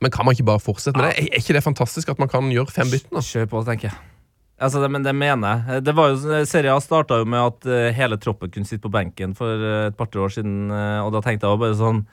men 0.01 0.11
kan 0.13 0.25
man 0.25 0.37
ikke 0.37 0.45
bare 0.51 0.61
fortsette 0.61 0.97
med 0.97 1.09
det? 1.09 1.25
Er, 1.25 1.41
ikke 1.41 1.57
det 1.57 1.63
fantastisk 1.65 2.09
at 2.09 2.19
man 2.19 2.29
kan 2.29 2.51
gjøre 2.53 2.73
fem 2.73 2.91
bytter? 2.91 3.25
Kjør 3.25 3.49
på, 3.51 3.63
tenker 3.65 3.89
jeg. 3.89 3.97
Altså, 4.57 4.81
det, 4.81 4.89
men 4.89 5.03
det 5.05 5.13
mener 5.13 5.65
jeg. 5.67 5.83
Det 5.85 5.93
var 5.97 6.13
jo, 6.13 6.45
Serie 6.49 6.73
A 6.73 6.79
starta 6.81 7.19
jo 7.21 7.25
med 7.29 7.41
at 7.41 7.93
hele 7.93 8.17
troppen 8.17 8.49
kunne 8.49 8.65
sitte 8.65 8.87
på 8.87 8.93
benken 8.93 9.35
for 9.37 9.67
et 9.85 9.97
par-tre 9.97 10.23
år 10.23 10.33
siden, 10.33 10.71
og 10.73 11.11
da 11.13 11.21
tenkte 11.21 11.45
jeg 11.45 11.61
bare 11.61 11.77
sånn 11.77 12.07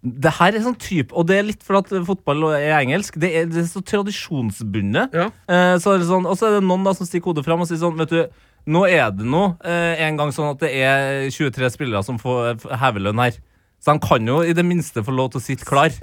det 0.00 0.30
her 0.38 0.56
er 0.56 0.62
sånn 0.64 0.78
type 0.80 1.12
Og 1.12 1.26
det 1.28 1.36
er 1.36 1.42
litt 1.44 1.64
fordi 1.64 1.98
at 2.00 2.06
fotball 2.08 2.46
er 2.54 2.78
engelsk. 2.78 3.18
Det 3.20 3.30
er, 3.36 3.48
det 3.50 3.58
er 3.60 3.66
så 3.68 3.82
tradisjonsbundet. 3.84 5.12
Ja. 5.12 5.26
Eh, 5.44 5.74
så 5.82 5.92
er 5.92 6.00
det 6.00 6.08
sånn, 6.08 6.28
og 6.28 6.38
så 6.40 6.48
er 6.48 6.56
det 6.56 6.62
noen 6.64 6.86
da 6.86 6.94
som 6.96 7.08
stikker 7.08 7.32
hodet 7.32 7.44
fram 7.44 7.60
og 7.60 7.68
sier 7.68 7.82
sånn 7.82 7.98
Vet 8.00 8.14
du, 8.14 8.22
nå 8.66 8.84
er 8.88 9.10
det 9.14 9.24
nå 9.26 9.44
eh, 9.64 10.02
en 10.06 10.16
gang 10.20 10.32
sånn 10.34 10.52
at 10.54 10.60
det 10.64 10.70
er 10.82 11.30
23 11.32 11.70
spillere 11.72 12.02
som 12.06 12.18
får 12.20 12.60
hevelønn 12.82 13.22
her. 13.22 13.38
Så 13.80 13.94
han 13.94 14.00
kan 14.02 14.26
jo 14.28 14.42
i 14.44 14.52
det 14.56 14.64
minste 14.66 15.04
få 15.06 15.14
lov 15.16 15.30
til 15.32 15.40
å 15.40 15.44
sitte 15.44 15.64
klar. 15.68 15.94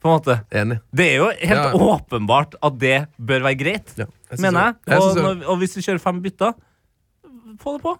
På 0.00 0.08
en 0.08 0.14
måte. 0.16 0.34
Enig. 0.56 0.78
Det 0.96 1.06
er 1.12 1.16
jo 1.20 1.26
helt 1.28 1.60
Ja. 1.60 1.72
åpenbart 1.76 2.54
at 2.64 2.78
det 2.80 3.06
bør 3.20 3.42
være 3.44 3.58
greit, 3.60 3.90
Ja, 3.98 4.06
jeg 4.30 4.40
mener 4.40 4.60
jeg. 4.64 4.74
Jeg 4.88 4.98
Og, 4.98 5.02
synes 5.12 5.22
når, 5.22 5.42
og 5.52 5.58
hvis 5.60 5.74
du 5.74 5.80
kjører 5.84 6.00
fem 6.00 6.22
bytter, 6.24 6.54
få 7.60 7.74
det 7.76 7.82
på. 7.84 7.92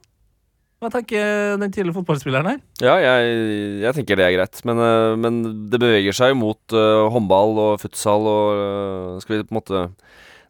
Hva 0.81 0.89
tenker 0.89 1.59
den 1.61 1.69
tidligere 1.71 1.99
fotballspilleren 1.99 2.47
her? 2.49 2.61
Ja, 2.81 2.95
jeg, 2.97 3.83
jeg 3.83 3.95
tenker 3.99 4.17
det 4.17 4.25
er 4.25 4.33
greit. 4.39 4.63
Men, 4.65 4.79
øh, 4.81 5.19
men 5.21 5.69
det 5.69 5.79
beveger 5.83 6.17
seg 6.17 6.33
jo 6.33 6.39
mot 6.41 6.73
uh, 6.73 7.05
håndball 7.13 7.53
og 7.61 7.81
futsal 7.83 8.25
og 8.25 8.47
uh, 8.57 9.21
Skal 9.21 9.37
vi 9.37 9.45
på 9.45 9.53
en 9.53 9.61
måte 9.61 9.83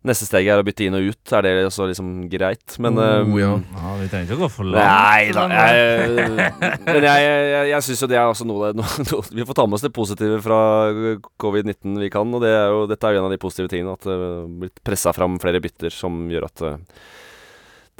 Neste 0.08 0.24
steg 0.24 0.46
er 0.48 0.56
å 0.56 0.64
bytte 0.64 0.86
inn 0.86 0.94
og 0.96 1.10
ut. 1.12 1.32
Er 1.36 1.44
det 1.44 1.50
også 1.68 1.84
liksom 1.90 2.12
greit? 2.32 2.76
Men 2.80 2.96
Oh, 2.96 3.34
ja. 3.36 3.50
Ja, 3.60 3.90
Vi 4.00 4.06
trenger 4.08 4.30
ikke 4.30 4.38
å 4.38 4.42
gå 4.46 4.48
for 4.54 4.70
langt. 4.70 4.80
Nei 4.80 5.26
da. 5.36 5.44
Jeg, 5.52 6.46
men 6.86 7.04
jeg, 7.04 7.26
jeg, 7.26 7.66
jeg 7.74 7.84
syns 7.84 8.04
jo 8.06 8.08
det 8.08 8.16
er 8.16 8.30
også 8.32 8.46
noe, 8.48 8.70
noe, 8.78 9.04
noe 9.10 9.36
Vi 9.36 9.44
får 9.44 9.58
ta 9.60 9.66
med 9.68 9.76
oss 9.76 9.84
det 9.84 9.92
positive 9.92 10.40
fra 10.44 10.60
covid-19 11.44 12.00
vi 12.00 12.08
kan. 12.12 12.32
Og 12.32 12.40
det 12.44 12.54
er 12.56 12.72
jo, 12.72 12.86
dette 12.88 13.04
er 13.10 13.16
jo 13.18 13.20
en 13.20 13.28
av 13.28 13.34
de 13.36 13.40
positive 13.44 13.68
tingene. 13.72 13.92
At 13.98 14.08
det 14.08 14.16
har 14.16 14.48
blitt 14.64 14.80
pressa 14.88 15.12
fram 15.16 15.36
flere 15.42 15.60
bytter 15.60 15.92
som 15.92 16.22
gjør 16.32 16.48
at 16.48 16.64
øh, 16.70 16.78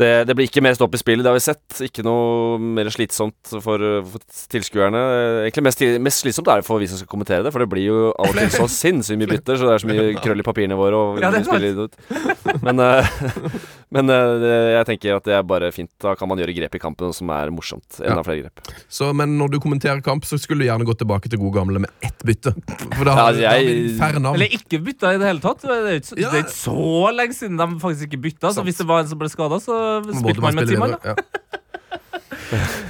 det, 0.01 0.11
det 0.28 0.34
blir 0.38 0.48
ikke 0.48 0.62
mer 0.64 0.74
stopp 0.78 0.94
i 0.96 1.01
spillet, 1.01 1.22
det 1.26 1.30
har 1.30 1.36
vi 1.38 1.42
sett. 1.44 1.80
Ikke 1.86 2.05
noe 2.07 2.57
mer 2.61 2.88
slitsomt 2.92 3.53
for, 3.62 3.84
for 4.11 4.24
tilskuerne. 4.53 5.01
Egentlig 5.46 5.64
mest, 5.66 5.84
mest 6.03 6.24
slitsomt 6.24 6.48
er 6.53 6.62
det 6.62 6.66
for 6.68 6.80
vi 6.82 6.88
som 6.90 7.01
skal 7.01 7.11
kommentere 7.12 7.44
det, 7.46 7.53
for 7.55 7.62
det 7.64 7.68
blir 7.72 7.86
jo 7.90 7.98
av 8.14 8.30
og 8.32 8.38
til 8.38 8.51
så 8.55 8.66
sinnssykt 8.72 9.20
mye 9.20 9.30
bytter, 9.34 9.61
så 9.61 9.68
det 9.68 9.74
er 9.76 9.84
så 9.84 9.90
mye 9.90 10.07
krøll 10.24 10.42
i 10.42 10.46
papirene 10.46 10.78
våre. 10.80 10.96
Og 11.01 11.20
Ja, 11.20 11.30
er. 11.30 12.61
Men, 12.64 12.80
eh, 12.84 13.11
men 13.96 14.11
eh, 14.14 14.46
jeg 14.78 14.88
tenker 14.92 15.16
at 15.18 15.26
det 15.28 15.36
er 15.36 15.46
bare 15.46 15.70
fint. 15.74 15.90
Da 16.01 16.14
kan 16.18 16.30
man 16.30 16.40
gjøre 16.40 16.55
grep 16.57 16.76
i 16.78 16.82
kampen 16.82 17.12
som 17.16 17.30
er 17.34 17.53
morsomt. 17.55 18.01
Enda 18.01 18.20
Ja. 18.20 18.26
flere 18.26 18.44
grep. 18.46 18.64
Så, 18.88 19.11
men 19.16 19.36
når 19.40 19.55
du 19.55 19.61
kommenterer 19.62 20.01
kamp, 20.05 20.24
så 20.28 20.38
skulle 20.40 20.64
du 20.64 20.68
gjerne 20.70 20.86
gått 20.88 21.01
tilbake 21.03 21.28
til 21.30 21.40
gode 21.42 21.59
gamle 21.59 21.82
med 21.84 21.90
ett 22.07 22.24
bytte. 22.26 22.55
For 22.96 23.05
da 23.09 23.16
har 23.18 23.38
ja, 23.40 23.55
vi 23.59 23.68
jeg- 23.68 23.98
færre 24.01 24.20
navn. 24.22 24.38
Eller 24.38 24.55
ikke 24.57 24.80
bytta 24.84 25.14
i 25.14 25.20
det 25.20 25.28
hele 25.30 25.42
tatt. 25.44 25.62
Det 25.66 25.76
er 25.76 25.98
ikke, 26.01 26.11
så- 26.12 26.20
Ja. 26.20 26.30
det 26.30 26.38
er 26.40 26.46
ikke 26.46 26.59
så 26.61 27.12
lenge 27.16 27.34
siden 27.36 27.57
de 27.61 27.68
faktisk 27.82 28.09
ikke 28.09 28.22
bytta. 28.28 28.48
Så 28.51 28.55
Sant. 28.61 28.66
hvis 28.68 28.78
det 28.78 28.86
var 28.86 29.01
en 29.05 29.09
som 29.09 29.18
ble 29.18 29.28
skada, 29.28 29.61
så 29.61 29.76
spilte 30.11 30.45
man 30.45 30.59
med 30.61 30.70
spille 30.70 30.97
da. 30.97 31.16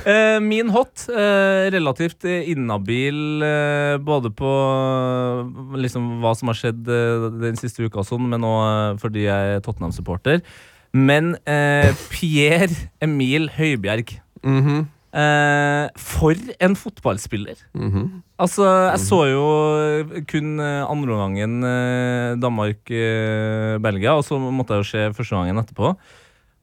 Eh, 0.09 0.39
min 0.41 0.71
hot, 0.73 1.03
eh, 1.13 1.67
relativt 1.75 2.25
inhabil 2.25 3.43
eh, 3.45 3.99
både 4.01 4.31
på 4.33 4.49
liksom 5.77 6.07
hva 6.23 6.33
som 6.39 6.49
har 6.49 6.57
skjedd 6.57 6.81
den 6.87 7.59
siste 7.61 7.85
uka, 7.85 8.01
og 8.01 8.09
sånn, 8.09 8.25
men 8.33 8.47
òg 8.47 9.01
fordi 9.03 9.27
jeg 9.27 9.59
er 9.59 9.61
Tottenham-supporter. 9.65 10.41
Men 10.97 11.35
eh, 11.45 11.93
Pierre 12.11 12.73
Emil 13.05 13.51
Høibjerg 13.55 14.17
Mhm, 14.41 14.87
eh, 15.13 15.87
For 16.01 16.41
en 16.65 16.77
fotballspiller! 16.81 17.61
mhm. 17.77 18.23
Altså, 18.41 18.65
jeg 18.65 19.01
så 19.05 19.19
jo 19.29 19.45
kun 20.25 20.55
andre 20.57 20.89
andreomgangen 20.89 21.61
eh, 21.69 22.41
Danmark-Belgia, 22.41 24.15
og 24.17 24.25
så 24.25 24.39
måtte 24.41 24.79
jeg 24.79 24.81
jo 24.81 24.89
se 24.89 25.03
førsteomgangen 25.19 25.61
etterpå. 25.61 25.93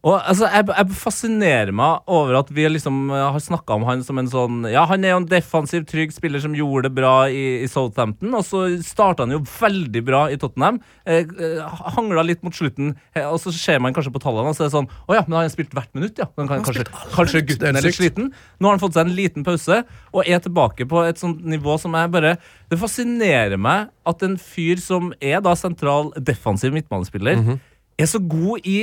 Og 0.05 0.13
altså, 0.13 0.45
jeg, 0.45 0.67
jeg 0.69 0.97
fascinerer 1.01 1.71
meg 1.75 2.05
over 2.13 2.37
at 2.37 2.51
vi 2.53 2.67
liksom 2.69 3.09
eh, 3.09 3.23
har 3.33 3.41
snakka 3.41 3.79
om 3.79 3.85
han 3.87 4.03
som 4.05 4.19
en 4.21 4.29
sånn 4.29 4.59
Ja, 4.69 4.83
han 4.85 5.01
er 5.01 5.15
jo 5.15 5.21
en 5.23 5.29
defensiv, 5.29 5.87
trygg 5.89 6.13
spiller 6.13 6.41
som 6.43 6.53
gjorde 6.55 6.85
det 6.85 6.91
bra 6.99 7.13
i, 7.33 7.63
i 7.65 7.69
Southampton, 7.71 8.35
og 8.37 8.45
så 8.45 8.61
starta 8.85 9.25
han 9.25 9.33
jo 9.33 9.41
veldig 9.41 10.03
bra 10.05 10.21
i 10.29 10.37
Tottenham. 10.37 10.77
Eh, 11.01 11.25
eh, 11.25 11.79
Hangla 11.97 12.21
litt 12.27 12.45
mot 12.45 12.53
slutten, 12.53 12.93
eh, 13.17 13.25
og 13.25 13.39
så 13.41 13.53
ser 13.55 13.81
man 13.81 13.95
kanskje 13.95 14.13
på 14.13 14.21
tallene, 14.21 14.53
og 14.53 14.57
så 14.57 14.67
er 14.67 14.69
det 14.69 14.75
sånn 14.75 14.91
Å 15.09 15.17
ja, 15.17 15.23
men 15.25 15.39
han 15.39 15.47
har 15.47 15.55
spilt 15.55 15.73
hvert 15.73 15.97
minutt, 15.97 16.21
ja. 16.21 16.29
Kan, 16.37 16.51
kanskje, 16.69 16.85
kanskje 17.15 17.41
gutten 17.49 17.81
er 17.81 17.87
litt 17.87 17.97
sliten. 17.97 18.29
Nå 18.61 18.69
har 18.69 18.77
han 18.77 18.83
fått 18.83 18.99
seg 18.99 19.09
en 19.09 19.17
liten 19.17 19.47
pause 19.47 19.81
og 20.13 20.21
er 20.29 20.43
tilbake 20.45 20.85
på 20.89 21.01
et 21.07 21.17
sånt 21.19 21.41
nivå 21.47 21.79
som 21.81 21.95
jeg 21.97 22.11
bare 22.13 22.35
Det 22.69 22.77
fascinerer 22.79 23.57
meg 23.59 23.89
at 24.07 24.23
en 24.23 24.37
fyr 24.39 24.79
som 24.83 25.09
er 25.17 25.41
da 25.43 25.57
sentral 25.57 26.13
defensiv 26.21 26.75
midtbanespiller, 26.75 27.57
er 27.97 28.09
så 28.09 28.21
god 28.21 28.61
i 28.67 28.77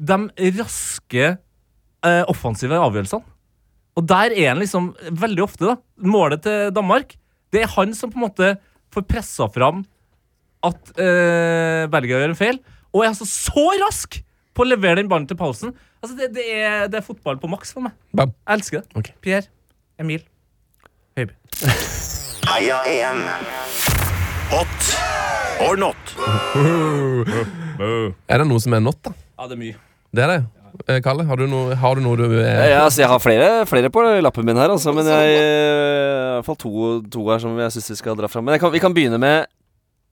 de 0.00 0.50
raske 0.58 1.26
eh, 1.26 2.24
offensive 2.30 2.78
avgjørelsene. 2.80 3.36
Og 3.98 4.06
der 4.08 4.32
er 4.32 4.52
han 4.52 4.60
liksom 4.62 4.92
veldig 5.20 5.44
ofte, 5.44 5.66
da. 5.66 5.76
Målet 6.00 6.44
til 6.46 6.70
Danmark, 6.74 7.16
det 7.52 7.64
er 7.64 7.72
han 7.74 7.92
som 7.96 8.12
på 8.12 8.20
en 8.20 8.26
måte 8.28 8.52
får 8.94 9.06
pressa 9.10 9.48
fram 9.52 9.84
at 10.66 10.92
eh, 11.00 11.86
Belgia 11.90 12.20
gjør 12.20 12.32
en 12.32 12.38
feil, 12.38 12.58
og 12.92 13.04
er 13.04 13.12
altså 13.12 13.26
så 13.28 13.64
rask 13.80 14.20
på 14.56 14.64
å 14.64 14.68
levere 14.68 15.00
den 15.00 15.10
ballen 15.10 15.28
til 15.30 15.38
pausen. 15.40 15.74
Altså, 16.00 16.16
det, 16.18 16.30
det, 16.36 16.46
er, 16.52 16.88
det 16.90 17.00
er 17.00 17.06
fotball 17.06 17.38
på 17.40 17.50
maks 17.50 17.72
for 17.76 17.86
meg. 17.86 17.96
Bam. 18.16 18.32
Jeg 18.46 18.60
elsker 18.60 18.82
det. 18.82 19.00
Okay. 19.00 19.16
Pierre. 19.24 19.48
Emil. 20.00 20.24
Høiby. 21.18 21.36
Heia 22.50 22.80
EM. 22.88 23.22
Hot 24.50 24.90
or 25.68 25.76
not? 25.80 26.16
Er 27.80 28.42
det 28.42 28.44
noe 28.44 28.60
som 28.60 28.74
er 28.76 28.82
not, 28.84 28.98
da? 29.04 29.14
Ja, 29.38 29.46
det 29.48 29.54
er 29.56 29.60
mye. 29.60 29.89
Det 30.10 30.24
er 30.24 30.32
det. 30.34 30.40
Eh, 30.88 31.00
Kalle, 31.04 31.24
har 31.28 31.38
du 31.38 31.46
noe, 31.50 31.76
har 31.76 31.96
du, 31.98 32.02
noe 32.04 32.18
du 32.18 32.26
eh, 32.40 32.70
Ja, 32.70 32.84
altså, 32.86 33.02
jeg 33.02 33.10
har 33.10 33.22
flere, 33.22 33.48
flere 33.68 33.90
på 33.92 34.04
lappen 34.22 34.46
min 34.46 34.58
her, 34.58 34.72
altså, 34.72 34.94
men 34.96 35.08
jeg 35.08 35.32
eh, 35.36 35.40
i 35.40 36.36
hvert 36.38 36.46
fall 36.46 36.60
to, 36.60 36.84
to 37.12 37.24
her 37.28 37.42
som 37.42 37.58
jeg 37.58 37.74
syns 37.74 37.90
vi 37.92 37.98
skal 38.00 38.18
dra 38.18 38.30
fram. 38.30 38.46
Men 38.46 38.56
jeg 38.56 38.64
kan, 38.64 38.72
vi 38.72 38.82
kan 38.82 38.94
begynne 38.96 39.20
med 39.20 39.50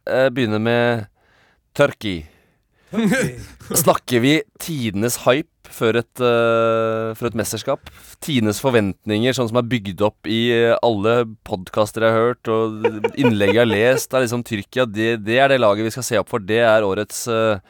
eh, 0.08 0.28
Begynne 0.34 0.60
med 0.62 1.06
Turkey. 1.78 2.26
Snakker 3.84 4.22
vi 4.24 4.34
tidenes 4.60 5.18
hype 5.26 5.68
før 5.68 5.98
et, 6.00 6.22
uh, 6.24 7.12
for 7.18 7.28
et 7.28 7.36
mesterskap? 7.36 7.90
Tidenes 8.24 8.60
forventninger, 8.64 9.36
sånn 9.36 9.50
som 9.50 9.60
er 9.60 9.68
bygd 9.68 10.00
opp 10.06 10.28
i 10.30 10.40
alle 10.80 11.20
podkaster 11.46 12.06
jeg 12.06 12.14
har 12.16 12.30
hørt, 12.30 12.50
og 12.50 13.12
innlegg 13.20 13.52
jeg 13.52 13.60
har 13.60 13.68
lest. 13.68 14.08
Det 14.08 14.16
er 14.16 14.24
liksom 14.24 14.46
Tyrkia, 14.48 14.88
det, 14.88 15.10
det, 15.26 15.36
er 15.36 15.52
det 15.52 15.60
laget 15.60 15.90
vi 15.90 15.92
skal 15.94 16.08
se 16.08 16.20
opp 16.22 16.32
for. 16.32 16.44
Det 16.44 16.62
er 16.64 16.86
årets 16.88 17.26
uh, 17.28 17.60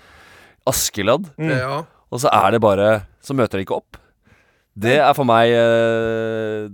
Askeladd. 0.71 1.27
Mm. 1.37 1.55
Ja. 1.59 1.79
Og 2.09 2.23
så 2.23 2.31
er 2.33 2.55
det 2.55 2.63
bare 2.65 2.91
Så 3.25 3.37
møter 3.37 3.59
de 3.59 3.67
ikke 3.67 3.81
opp. 3.81 3.99
Det 4.79 4.97
er 5.03 5.11
for 5.17 5.27
meg 5.27 5.53
uh, 5.53 6.69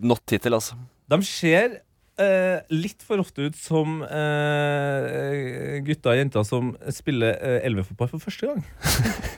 not 0.00 0.22
tittel, 0.30 0.54
altså. 0.56 0.78
De 1.10 1.18
ser 1.26 1.80
Uh, 2.14 2.60
litt 2.70 3.00
for 3.02 3.18
ofte 3.18 3.48
ut 3.48 3.56
som 3.58 3.96
uh, 4.06 5.78
gutter 5.82 6.12
og 6.12 6.20
jenter 6.20 6.44
som 6.46 6.68
spiller 6.94 7.34
uh, 7.40 7.56
elvefotball 7.66 8.06
for 8.12 8.22
første 8.22 8.52
gang. 8.52 8.60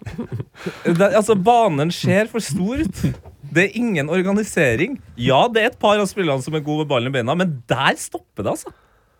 det, 0.99 1.09
altså, 1.09 1.39
banen 1.41 1.89
ser 1.89 2.29
for 2.29 2.45
stor 2.45 2.83
ut. 2.85 3.01
Det 3.49 3.65
er 3.65 3.79
ingen 3.81 4.13
organisering. 4.13 4.99
Ja, 5.17 5.47
det 5.49 5.63
er 5.63 5.71
et 5.71 5.81
par 5.81 5.97
av 5.97 6.11
spillerne 6.11 6.45
som 6.45 6.53
er 6.53 6.67
gode 6.67 6.85
med 6.85 6.93
ballen 6.93 7.09
i 7.09 7.17
beina, 7.17 7.39
men 7.41 7.63
der 7.65 7.97
stopper 7.97 8.45
det, 8.45 8.59
altså. 8.59 8.77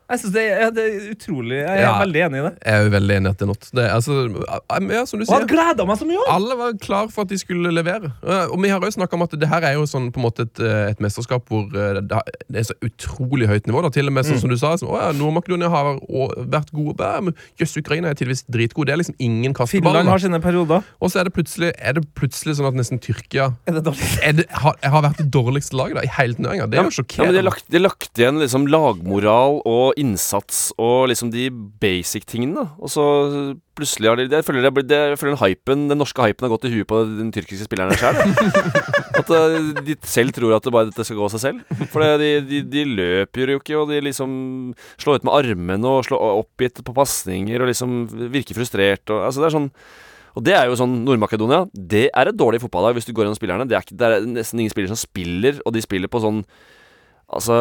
Jeg 0.07 0.21
synes 0.23 0.35
det, 0.37 0.43
er, 0.55 0.69
det 0.71 0.83
er 0.87 1.07
utrolig. 1.17 1.57
Jeg 1.59 1.67
er 1.73 1.81
Ja. 1.83 1.93
veldig 1.99 2.21
enig 2.29 2.39
i 2.39 2.43
det. 2.47 2.53
Jeg 2.63 2.75
er 2.79 2.85
jo 2.85 2.91
veldig 2.95 3.15
enig 3.17 3.27
i 3.27 3.31
at 3.35 3.39
det 3.41 3.45
er 3.47 3.51
not. 3.51 3.65
Det, 3.75 3.87
altså, 3.91 4.19
ja, 4.95 5.01
som 5.11 5.19
du 5.19 5.25
sier 5.27 5.47
gleda 5.51 5.87
meg 5.89 5.99
så 5.99 6.07
mye 6.07 6.27
alle 6.31 6.57
var 6.59 6.77
klar 6.83 7.09
for 7.11 7.27
at 7.27 7.33
de 7.33 7.39
skulle 7.41 7.73
levere. 7.75 8.13
Og 8.23 8.57
vi 8.63 8.71
har 8.71 8.81
jo 8.81 8.91
snakket 8.95 9.17
om 9.19 9.25
at 9.27 9.35
det 9.41 9.49
her 9.51 9.67
er 9.67 9.75
jo 9.75 9.87
sånn 9.91 10.13
på 10.15 10.21
en 10.21 10.27
måte 10.29 10.47
et, 10.47 10.63
uh, 10.63 10.93
et 10.93 11.01
mesterskap 11.03 11.51
hvor 11.51 11.67
uh, 11.75 11.99
det 12.07 12.61
er 12.63 12.69
så 12.69 12.77
utrolig 12.87 13.49
høyt 13.51 13.67
nivå. 13.67 13.83
Da. 13.83 13.91
Til 13.95 14.07
og 14.07 14.15
med 14.15 14.29
sånn 14.29 14.39
som 14.43 14.53
du 14.53 14.57
sa, 14.61 14.77
sånn, 14.79 14.93
å 14.95 15.01
ja, 15.01 15.11
Nord-Makedonia 15.17 15.71
har 15.73 15.99
vært 16.55 16.71
gode. 16.77 17.11
Men 17.27 17.35
Jøss, 17.59 17.75
Ukraina 17.83 18.13
er 18.13 18.19
tidvis 18.19 18.45
dritgode. 18.47 18.87
Det 18.91 18.95
er 18.95 19.03
liksom 19.03 19.19
ingen 19.19 19.55
kasteballer. 19.57 20.05
Finland 20.05 20.13
har 20.15 20.23
sine 20.23 20.41
perioder. 20.45 20.87
Og 21.03 21.11
så 21.11 21.23
er 21.23 21.31
det 21.31 21.35
plutselig, 21.35 21.73
er 21.83 21.99
det 21.99 22.05
plutselig 22.19 22.57
sånn 22.61 22.71
at 22.71 22.79
nesten 22.79 23.03
Tyrkia 23.03 23.51
Er 23.67 23.79
det 23.81 23.85
dårlig? 23.89 24.07
er 24.23 24.39
det, 24.39 24.47
har, 24.63 24.79
har 24.83 25.03
vært 25.09 25.19
det 25.25 25.29
dårligste 25.35 25.77
laget 25.79 25.99
da, 25.99 26.07
i 26.07 26.13
hele 26.19 26.39
turneringa. 26.39 26.71
Det 26.71 26.79
er 26.79 26.87
jo 26.87 27.05
Ja, 27.17 27.25
men 27.27 27.35
de 27.35 27.43
har 27.43 27.49
lagt, 27.51 27.67
de 27.73 27.83
lagt 27.83 28.23
igjen 28.23 28.39
liksom 28.43 28.67
lagmoral 28.71 29.61
og 29.67 29.96
innsats 30.01 30.71
og 30.81 31.09
liksom 31.11 31.31
de 31.33 31.49
basic 31.81 32.27
tingene. 32.29 32.67
Og 32.79 32.91
så 32.93 33.05
plutselig 33.77 34.09
har 34.09 34.17
de 34.19 34.27
Jeg 34.29 34.45
føler, 34.45 34.71
det, 34.71 34.99
jeg 35.13 35.19
føler 35.21 35.35
den 35.35 35.43
hypen, 35.43 35.85
den 35.91 36.01
norske 36.01 36.23
hypen 36.25 36.47
har 36.47 36.53
gått 36.55 36.67
i 36.69 36.73
huet 36.73 36.89
på 36.89 37.03
den 37.09 37.33
tyrkiske 37.35 37.69
spillerne 37.69 37.97
sjøl. 37.99 38.17
At 39.21 39.33
eh, 39.33 39.71
de 39.87 39.97
selv 40.05 40.35
tror 40.37 40.57
at 40.57 40.65
det 40.65 40.73
bare 40.75 40.91
dette 40.91 41.05
skal 41.09 41.17
gå 41.17 41.25
av 41.25 41.33
seg 41.33 41.41
selv. 41.41 41.87
For 41.93 42.05
de, 42.21 42.33
de, 42.45 42.61
de 42.69 42.83
løper 42.85 43.55
jo 43.55 43.61
ikke, 43.61 43.79
og 43.81 43.89
de 43.89 44.03
liksom 44.05 44.31
slår 45.01 45.23
ut 45.23 45.29
med 45.29 45.37
armene 45.39 45.89
og 45.89 46.05
slår 46.05 46.43
oppgitt 46.43 46.83
på 46.85 46.97
pasninger 46.97 47.65
og 47.65 47.71
liksom 47.71 48.03
virker 48.35 48.59
frustrert. 48.59 49.07
Og, 49.09 49.25
altså 49.29 49.41
det 49.41 49.49
er 49.49 49.57
sånn 49.57 49.73
og 50.37 50.45
det 50.45 50.53
er 50.53 50.69
jo 50.69 50.77
sånn 50.77 50.99
Nord-Makedonia 51.07 51.63
Det 51.73 52.11
er 52.11 52.29
et 52.29 52.37
dårlig 52.37 52.59
fotballag 52.61 52.99
hvis 52.99 53.07
du 53.09 53.15
går 53.17 53.25
gjennom 53.25 53.39
spillerne. 53.39 53.65
Det 53.65 53.79
er, 53.79 53.85
ikke, 53.87 53.97
det 53.97 54.09
er 54.09 54.27
nesten 54.29 54.61
ingen 54.61 54.73
spillere 54.75 54.93
som 54.93 55.01
spiller, 55.01 55.63
og 55.65 55.73
de 55.73 55.81
spiller 55.81 56.13
på 56.13 56.21
sånn 56.21 56.43
Altså 57.27 57.55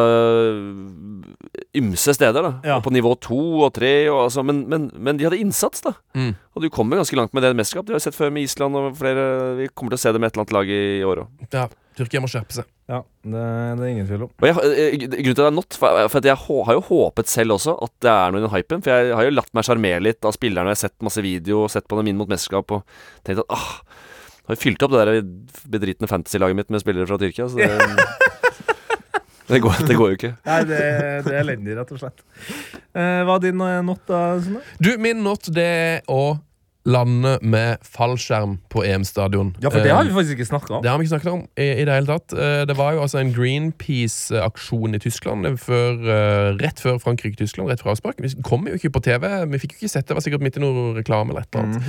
ymse 1.74 2.14
steder, 2.14 2.44
da. 2.44 2.52
Ja. 2.62 2.76
På 2.82 2.92
nivå 2.94 3.16
to 3.18 3.38
og 3.66 3.72
tre. 3.74 4.06
Og, 4.12 4.20
altså, 4.28 4.44
men, 4.46 4.62
men, 4.70 4.86
men 4.94 5.18
de 5.18 5.26
hadde 5.26 5.40
innsats, 5.42 5.82
da. 5.82 5.96
Mm. 6.14 6.36
Og 6.54 6.62
du 6.62 6.68
kommer 6.72 7.00
ganske 7.00 7.18
langt 7.18 7.34
med 7.34 7.42
det 7.42 7.50
mesterskapet. 7.58 7.90
De 7.90 7.96
har 7.98 8.04
sett 8.04 8.16
før 8.16 8.30
med 8.34 8.46
Island 8.46 8.78
og 8.78 8.94
flere 9.00 9.26
Vi 9.58 9.66
kommer 9.74 9.92
til 9.92 9.98
å 9.98 10.04
se 10.04 10.14
det 10.14 10.22
med 10.22 10.30
et 10.30 10.38
eller 10.38 10.46
annet 10.46 10.56
lag 10.56 10.70
i, 10.70 10.80
i 11.00 11.04
år 11.06 11.24
òg. 11.24 11.44
Ja, 11.50 11.66
Tyrkia 11.98 12.22
må 12.22 12.30
skjerpe 12.30 12.54
seg. 12.54 12.68
Ja, 12.86 13.00
det, 13.26 13.42
det 13.42 13.82
er 13.82 13.90
ingen 13.90 14.06
tvil 14.06 14.26
om. 14.28 14.30
Og 14.30 14.46
jeg, 14.46 14.56
eh, 14.70 14.96
grunnen 15.02 15.24
til 15.26 15.32
at 15.34 15.42
det 15.42 15.50
er 15.50 15.58
not, 15.58 15.78
for, 15.82 16.02
for 16.12 16.22
at 16.22 16.28
jeg 16.30 16.40
har 16.44 16.76
jo 16.76 16.86
håpet 16.92 17.32
selv 17.32 17.56
også 17.56 17.74
at 17.88 17.94
det 18.04 18.12
er 18.12 18.34
noe 18.34 18.42
i 18.42 18.46
den 18.46 18.54
hypen. 18.54 18.84
For 18.86 18.94
jeg 18.94 19.16
har 19.18 19.26
jo 19.26 19.34
latt 19.34 19.50
meg 19.56 19.66
sjarmere 19.66 20.04
litt 20.06 20.28
av 20.28 20.36
spillerne. 20.36 20.70
Jeg 20.70 20.78
har 20.78 20.84
sett 20.86 21.08
masse 21.08 21.24
video, 21.26 21.64
og 21.64 21.72
sett 21.74 21.88
på 21.90 21.98
dem 21.98 22.12
inn 22.12 22.20
mot 22.20 22.30
mesterskap 22.30 22.76
og 22.76 22.86
tenkt 23.26 23.42
at 23.42 23.56
ah, 23.56 23.80
har 24.46 24.54
jo 24.54 24.62
fylt 24.62 24.86
opp 24.86 24.94
det 24.94 25.04
der 25.08 25.26
bedritne 25.72 26.10
fantasy-laget 26.10 26.60
mitt 26.60 26.70
med 26.70 26.82
spillere 26.84 27.08
fra 27.10 27.18
Tyrkia. 27.18 27.48
Så 27.50 27.58
det, 27.58 27.66
det, 29.46 29.60
går, 29.62 29.82
det 29.86 29.96
går 29.98 30.12
jo 30.12 30.18
ikke. 30.18 30.32
Nei, 30.48 30.58
det, 30.68 30.80
det 31.26 31.32
er 31.34 31.40
elendig, 31.42 31.76
rett 31.78 31.92
og 31.94 32.00
slett. 32.02 32.24
Eh, 32.96 33.20
hva 33.26 33.36
er 33.36 33.44
din 33.44 33.62
eh, 33.62 33.78
not, 33.86 34.02
da? 34.08 34.22
Sunne? 34.42 34.62
Du, 34.82 34.90
min 35.02 35.22
not 35.26 35.50
det 35.54 35.66
er 35.66 36.10
å 36.10 36.36
lande 36.86 37.32
med 37.42 37.80
fallskjerm 37.82 38.56
på 38.70 38.84
EM-stadion. 38.86 39.48
Ja, 39.60 39.70
for 39.74 39.82
det 39.82 39.90
har 39.90 40.04
vi 40.06 40.10
Eh, 40.12 40.14
faktisk 40.14 40.36
ikke 40.38 40.46
snakka 40.52 40.74
om. 40.76 40.82
det 40.84 40.90
har 40.90 40.98
vi 41.00 41.04
ikke 41.06 41.14
snakket 41.16 41.32
om 41.32 41.40
i, 41.58 41.66
i 41.82 41.84
det 41.88 41.94
hele 41.96 42.06
tatt. 42.06 42.32
Eh, 42.32 42.64
Det 42.68 42.76
var 42.78 42.92
jo 42.94 43.00
altså 43.02 43.18
en 43.18 43.32
Greenpeace-aksjon 43.34 44.94
i 44.94 45.00
Tyskland 45.02 45.46
før, 45.58 45.98
eh, 46.06 46.56
rett 46.62 46.80
før 46.82 46.98
Frankrike-Tyskland, 47.02 47.68
rett 47.70 47.82
fra 47.82 47.90
avspark. 47.94 48.20
Vi 48.22 48.30
kom 48.46 48.66
jo 48.70 48.74
ikke 48.78 48.92
på 48.94 49.02
TV, 49.02 49.26
vi 49.50 49.58
fikk 49.62 49.74
jo 49.76 49.82
ikke 49.86 49.92
sett 49.92 50.06
det, 50.06 50.14
det 50.14 50.18
var 50.20 50.26
sikkert 50.26 50.44
midt 50.46 50.56
i 50.56 50.62
noe 50.62 50.94
reklame 50.96 51.30
eller 51.34 51.42
et 51.42 51.54
eller 51.54 51.64
annet. 51.66 51.82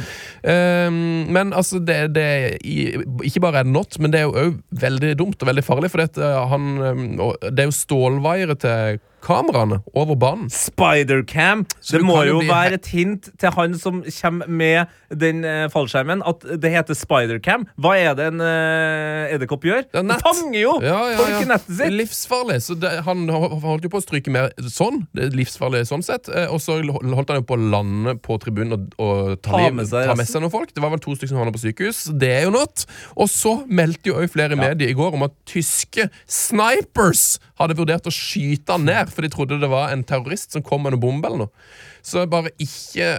Eh, 0.44 1.32
men 1.38 1.54
altså, 1.54 1.80
det, 1.80 2.00
det 2.16 2.28
Ikke 2.66 3.42
bare 3.44 3.60
er 3.62 3.64
det 3.68 3.74
not, 3.74 4.00
men 4.00 4.12
det 4.12 4.22
er 4.22 4.28
jo 4.28 4.34
òg 4.48 4.58
veldig 4.72 5.14
dumt 5.20 5.42
og 5.42 5.48
veldig 5.52 5.64
farlig, 5.66 5.92
for 5.94 6.02
det, 6.04 6.18
han, 6.52 7.18
det 7.52 7.60
er 7.60 7.70
jo 7.70 7.78
stålvaiere 7.78 8.58
til 8.58 9.00
kameraene 9.26 9.80
over 9.98 10.16
banen. 10.20 10.48
Spidercam. 10.54 11.66
Det 11.90 12.02
må 12.06 12.20
jo 12.28 12.38
bli 12.42 12.50
være 12.50 12.78
et 12.78 12.88
hint 12.94 13.30
til 13.42 13.52
han 13.56 13.74
som 13.80 14.02
kommer 14.22 14.48
med 14.48 14.94
den 15.22 15.44
eh, 15.48 15.66
fallskjermen, 15.72 16.22
at 16.28 16.44
det 16.62 16.72
heter 16.74 16.96
Spidercam. 16.98 17.66
Hva 17.80 17.94
er 18.00 18.16
det 18.18 18.28
en 18.34 18.42
uh, 18.44 19.34
edderkopp 19.34 19.64
gjør? 19.68 19.86
Det 19.88 20.02
er 20.02 20.08
Det 20.10 20.18
fanger 20.26 20.60
jo 20.60 20.74
Ja, 20.84 20.98
ja, 21.14 21.18
folk 21.20 21.36
i 21.46 21.48
nettet 21.50 21.72
Det 21.72 21.78
sitt. 21.80 21.96
livsfarlig. 22.02 22.58
Så 22.66 22.76
det, 22.80 22.92
han 23.08 23.26
holdt 23.32 23.88
jo 23.88 23.92
på 23.94 24.02
å 24.02 24.04
stryke 24.06 24.34
mer 24.34 24.52
sånn. 24.68 25.06
Det 25.16 25.30
er 25.30 25.38
livsfarlig 25.40 25.84
sånn 25.90 26.04
sett. 26.06 26.28
Eh, 26.32 26.48
Og 26.52 26.60
så 26.64 26.78
holdt 26.84 27.32
han 27.34 27.42
jo 27.42 27.48
på 27.48 27.58
å 27.58 27.62
lande 27.72 28.18
på 28.24 28.38
tribunen 28.44 28.76
og, 28.78 28.88
og 29.00 29.34
ta, 29.42 29.56
Ta 29.58 29.72
med 29.74 29.88
seg 29.90 30.08
ta 30.12 30.16
med 30.20 30.28
seg 30.30 30.44
noen 30.44 30.54
folk. 30.54 30.74
Det 30.76 30.84
var 30.84 30.94
vel 30.96 31.04
to 31.04 31.16
stykker 31.16 31.34
som 31.34 31.42
havna 31.42 31.56
på 31.56 31.64
sykehus. 31.64 32.04
Det 32.20 32.32
er 32.42 32.48
jo 32.48 32.54
not. 32.56 32.86
Og 33.18 33.32
så 33.32 33.58
meldte 33.68 34.12
jo 34.12 34.20
òg 34.22 34.30
flere 34.34 34.60
medier 34.60 34.92
i 34.92 34.98
går 34.98 35.16
om 35.18 35.26
at 35.28 35.36
tyske 35.48 36.10
snipers 36.30 37.38
hadde 37.58 37.76
vurdert 37.78 38.06
å 38.08 38.14
skyte 38.14 38.76
han 38.76 38.86
ned, 38.88 39.07
for 39.14 39.26
de 39.26 39.32
trodde 39.34 39.62
det 39.62 39.72
var 39.72 39.94
en 39.94 40.06
terrorist 40.08 40.56
som 40.56 40.66
kom 40.66 40.86
med 40.86 40.96
noen 40.96 41.04
bombe 41.04 41.30
eller 41.30 41.46
noe. 41.46 41.68
Så 42.06 42.26
bare 42.32 42.54
ikke 42.62 43.18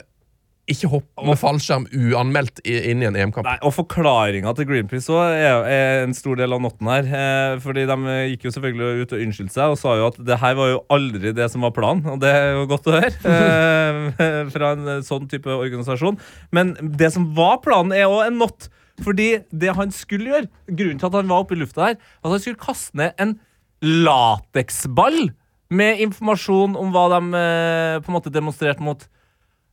ikke 0.69 0.89
hopp 0.93 1.23
med 1.25 1.39
fallskjerm 1.41 1.87
uanmeldt 1.97 2.61
inn 2.69 3.03
i 3.03 3.07
en 3.09 3.17
EM-kamp. 3.17 3.47
Nei, 3.47 3.57
og 3.65 3.73
Forklaringa 3.73 4.53
til 4.57 4.69
Greenpeace 4.69 5.09
også 5.09 5.23
er, 5.33 5.63
er 5.73 6.03
en 6.05 6.15
stor 6.17 6.37
del 6.41 6.53
av 6.55 6.61
notten 6.61 6.91
her. 6.93 7.09
Eh, 7.09 7.55
fordi 7.65 7.87
De 7.89 8.17
gikk 8.35 8.45
jo 8.49 8.53
selvfølgelig 8.53 9.07
ut 9.07 9.15
og 9.17 9.25
unnskyldte 9.25 9.57
seg 9.57 9.73
og 9.73 9.81
sa 9.81 9.95
jo 9.97 10.09
at 10.11 10.21
det 10.29 10.41
her 10.43 10.59
var 10.59 10.73
jo 10.75 10.83
aldri 10.93 11.33
det 11.37 11.49
som 11.53 11.65
var 11.65 11.73
planen. 11.77 12.05
Og 12.13 12.21
det 12.23 12.33
er 12.35 12.51
jo 12.53 12.69
godt 12.71 12.91
å 12.91 12.97
høre 12.99 13.13
eh, 13.33 14.53
fra 14.53 14.75
en 14.77 15.07
sånn 15.07 15.29
type 15.31 15.57
organisasjon. 15.57 16.21
Men 16.55 16.77
det 17.01 17.15
som 17.17 17.31
var 17.39 17.63
planen, 17.65 17.97
er 17.97 18.11
òg 18.11 18.27
en 18.29 18.41
not. 18.45 18.69
Fordi 19.05 19.31
det 19.55 19.73
han 19.79 19.93
skulle 19.95 20.33
gjøre, 20.35 20.53
grunnen 20.69 21.01
til 21.01 21.09
at 21.09 21.21
han 21.21 21.31
var 21.31 21.45
oppe 21.45 21.57
i 21.57 21.61
lufta 21.61 21.91
her, 21.91 22.01
at 22.21 22.33
han 22.33 22.43
skulle 22.43 22.61
kaste 22.61 22.99
ned 22.99 23.17
en 23.23 23.39
lateksball 23.81 25.31
med 25.71 26.03
informasjon 26.05 26.77
om 26.81 26.93
hva 26.95 27.07
de 27.15 27.23
eh, 27.39 27.97
på 28.03 28.11
en 28.11 28.17
måte 28.17 28.33
demonstrerte 28.33 28.85
mot. 28.85 29.03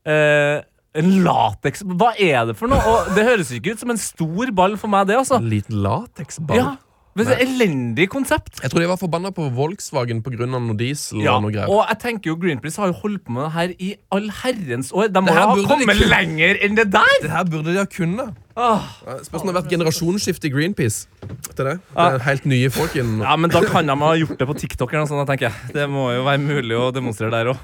Eh, 0.06 0.62
en 0.96 1.10
lateks 1.26 1.82
Hva 1.84 2.14
er 2.22 2.46
det 2.48 2.54
for 2.56 2.72
noe? 2.72 2.80
Og 2.80 3.16
det 3.18 3.26
høres 3.28 3.50
ikke 3.52 3.74
ut 3.76 3.82
som 3.82 3.92
en 3.92 4.00
stor 4.00 4.52
ball 4.56 4.78
for 4.80 4.92
meg, 4.92 5.10
det, 5.10 5.18
altså. 5.20 5.42
En 5.42 5.50
liten 5.52 5.82
lateksball. 5.84 6.60
Ja, 6.60 6.68
men 7.16 7.26
det 7.26 7.36
er 7.38 7.46
Elendig 7.46 8.10
konsept. 8.12 8.60
Jeg 8.62 8.70
tror 8.72 8.82
de 8.84 8.88
var 8.92 8.98
forbanna 9.00 9.32
på 9.32 9.46
Volkswagen 9.56 10.22
pga. 10.22 10.46
noe 10.46 10.76
diesel 10.76 11.22
Ja, 11.24 11.36
og 11.38 11.44
noe 11.44 11.52
greier. 11.52 11.70
og 11.72 11.86
jeg 11.88 12.00
tenker 12.00 12.28
jo 12.34 12.36
Greenpeace 12.36 12.76
har 12.78 12.88
jo 12.92 12.98
holdt 13.02 13.24
på 13.24 13.32
med 13.32 13.44
det 13.46 13.52
her 13.54 13.70
i 13.80 13.96
all 14.12 14.30
herrens 14.44 14.92
år. 14.92 15.08
De 15.14 15.22
må 15.22 15.32
ha 15.32 15.56
de 15.56 15.64
kommet 15.64 15.88
kunne- 15.96 16.10
lenger 16.12 16.60
enn 16.62 16.76
det 16.76 16.92
der! 16.92 17.16
Det 17.22 17.32
her 17.32 17.44
burde 17.46 17.72
de 17.72 17.78
ha 17.78 17.86
kunnet. 17.86 18.36
Spørsmålet 18.56 19.26
Spørs 19.26 19.42
om 19.42 19.48
det 19.48 19.56
har 19.56 19.62
vært 19.62 19.72
generasjonsskifte 19.72 20.46
i 20.46 20.50
Greenpeace. 20.52 21.08
Til 21.56 21.66
det. 21.66 21.80
det 21.96 22.06
er 22.14 22.20
helt 22.20 22.46
nye 22.46 22.70
folk 22.70 22.96
inn. 22.96 23.20
Ja, 23.22 23.36
men 23.36 23.50
Da 23.50 23.62
kan 23.64 23.86
de 23.88 23.96
ha 23.96 24.14
gjort 24.16 24.38
det 24.38 24.48
på 24.48 24.56
TikTok. 24.60 24.92
eller 24.94 25.06
noe 25.06 25.08
sånt, 25.08 25.28
tenker 25.28 25.50
jeg. 25.52 25.74
Det 25.74 25.90
må 25.90 26.14
jo 26.16 26.24
være 26.24 26.40
mulig 26.40 26.76
å 26.76 26.92
demonstrere 26.94 27.32
der 27.32 27.54
òg. 27.54 27.58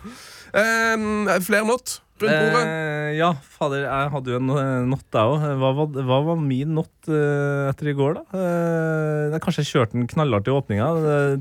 Um, 0.54 1.28
flere 1.44 1.66
not 1.66 2.00
rundt 2.24 2.42
bordet. 2.42 2.64
Eh, 2.68 3.12
ja, 3.20 3.30
fader, 3.58 3.86
jeg 3.88 4.12
hadde 4.14 4.32
jo 4.32 4.38
en 4.40 4.52
natt, 4.92 5.08
jeg 5.12 5.32
òg. 5.34 5.48
Hva, 5.62 5.72
var- 5.80 6.06
hva 6.10 6.20
var 6.30 6.38
min 6.40 6.76
natt 6.78 7.10
eh, 7.12 7.70
etter 7.72 7.92
i 7.92 7.96
går, 7.98 8.20
da? 8.20 8.24
Eh, 8.38 9.40
jeg 9.40 9.68
kjørte 9.72 9.98
den 9.98 10.08
knallhardt 10.12 10.48
i 10.48 10.54
åpninga. 10.56 10.92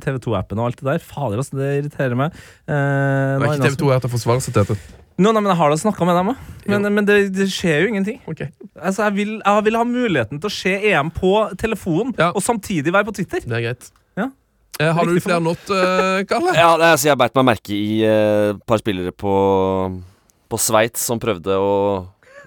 TV 0.03 0.19
2-appen 0.25 0.59
og 0.59 0.71
alt 0.71 0.81
det 0.83 0.89
der. 0.91 1.05
Fader, 1.05 1.39
altså, 1.43 1.61
det 1.61 1.71
irriterer 1.85 2.17
meg. 2.19 2.33
Eh, 2.67 3.37
Det 3.39 3.47
er 3.47 3.55
ikke 3.55 3.69
TV 3.71 3.79
2 3.85 3.93
jeg 3.93 4.01
heter 4.01 4.57
Tete. 4.61 4.79
Nå, 5.21 5.35
nei, 5.37 5.41
men 5.45 5.51
Jeg 5.53 5.59
har 5.61 5.69
da 5.71 5.77
snakka 5.77 6.07
med 6.09 6.17
dem 6.17 6.29
òg. 6.33 6.37
Men, 6.67 6.95
men 6.97 7.05
det, 7.05 7.17
det 7.37 7.47
skjer 7.53 7.83
jo 7.85 7.89
ingenting. 7.93 8.21
Okay. 8.31 8.49
Altså, 8.81 9.05
jeg, 9.05 9.15
vil, 9.19 9.33
jeg 9.45 9.65
vil 9.67 9.77
ha 9.77 9.85
muligheten 9.85 10.41
til 10.41 10.49
å 10.49 10.55
se 10.55 10.73
EM 10.93 11.11
på 11.13 11.33
telefonen 11.61 12.15
Ja. 12.17 12.31
og 12.33 12.41
samtidig 12.41 12.93
være 12.95 13.05
på 13.11 13.13
Twitter. 13.19 13.45
Det 13.45 13.59
er 13.59 13.67
greit. 13.69 13.91
Ja. 14.17 14.31
Eh, 14.81 14.93
har 14.97 15.05
du 15.05 15.21
flere 15.21 15.43
not, 15.45 15.61
uh, 15.69 16.23
Kalle? 16.25 16.55
Ja, 16.57 16.71
det 16.81 16.87
er, 16.89 16.97
så 16.97 17.11
jeg 17.11 17.19
beit 17.21 17.37
meg 17.37 17.45
merke 17.51 17.75
i 17.77 18.01
et 18.01 18.55
et 18.57 18.63
par 18.65 18.81
spillere 18.81 19.13
på, 19.13 19.35
på 20.51 20.59
Sveits 20.61 21.07
som 21.07 21.21
prøvde 21.23 21.57
å 21.57 21.75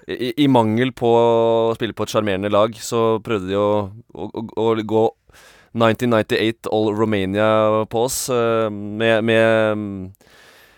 i, 0.04 0.34
I 0.44 0.48
mangel 0.52 0.92
på 0.96 1.08
å 1.08 1.74
spille 1.76 1.96
på 1.96 2.04
et 2.04 2.12
sjarmerende 2.12 2.50
lag, 2.52 2.74
så 2.76 3.18
prøvde 3.24 3.48
de 3.48 3.56
å, 3.56 3.68
å, 4.12 4.28
å, 4.28 4.66
å 4.68 4.74
gå 4.84 5.04
1998 5.74 6.70
All 6.70 6.92
Romania 6.94 7.84
på 7.90 8.04
oss. 8.06 8.28
eh, 8.30 8.68
med, 8.70 9.24
med, 9.24 9.84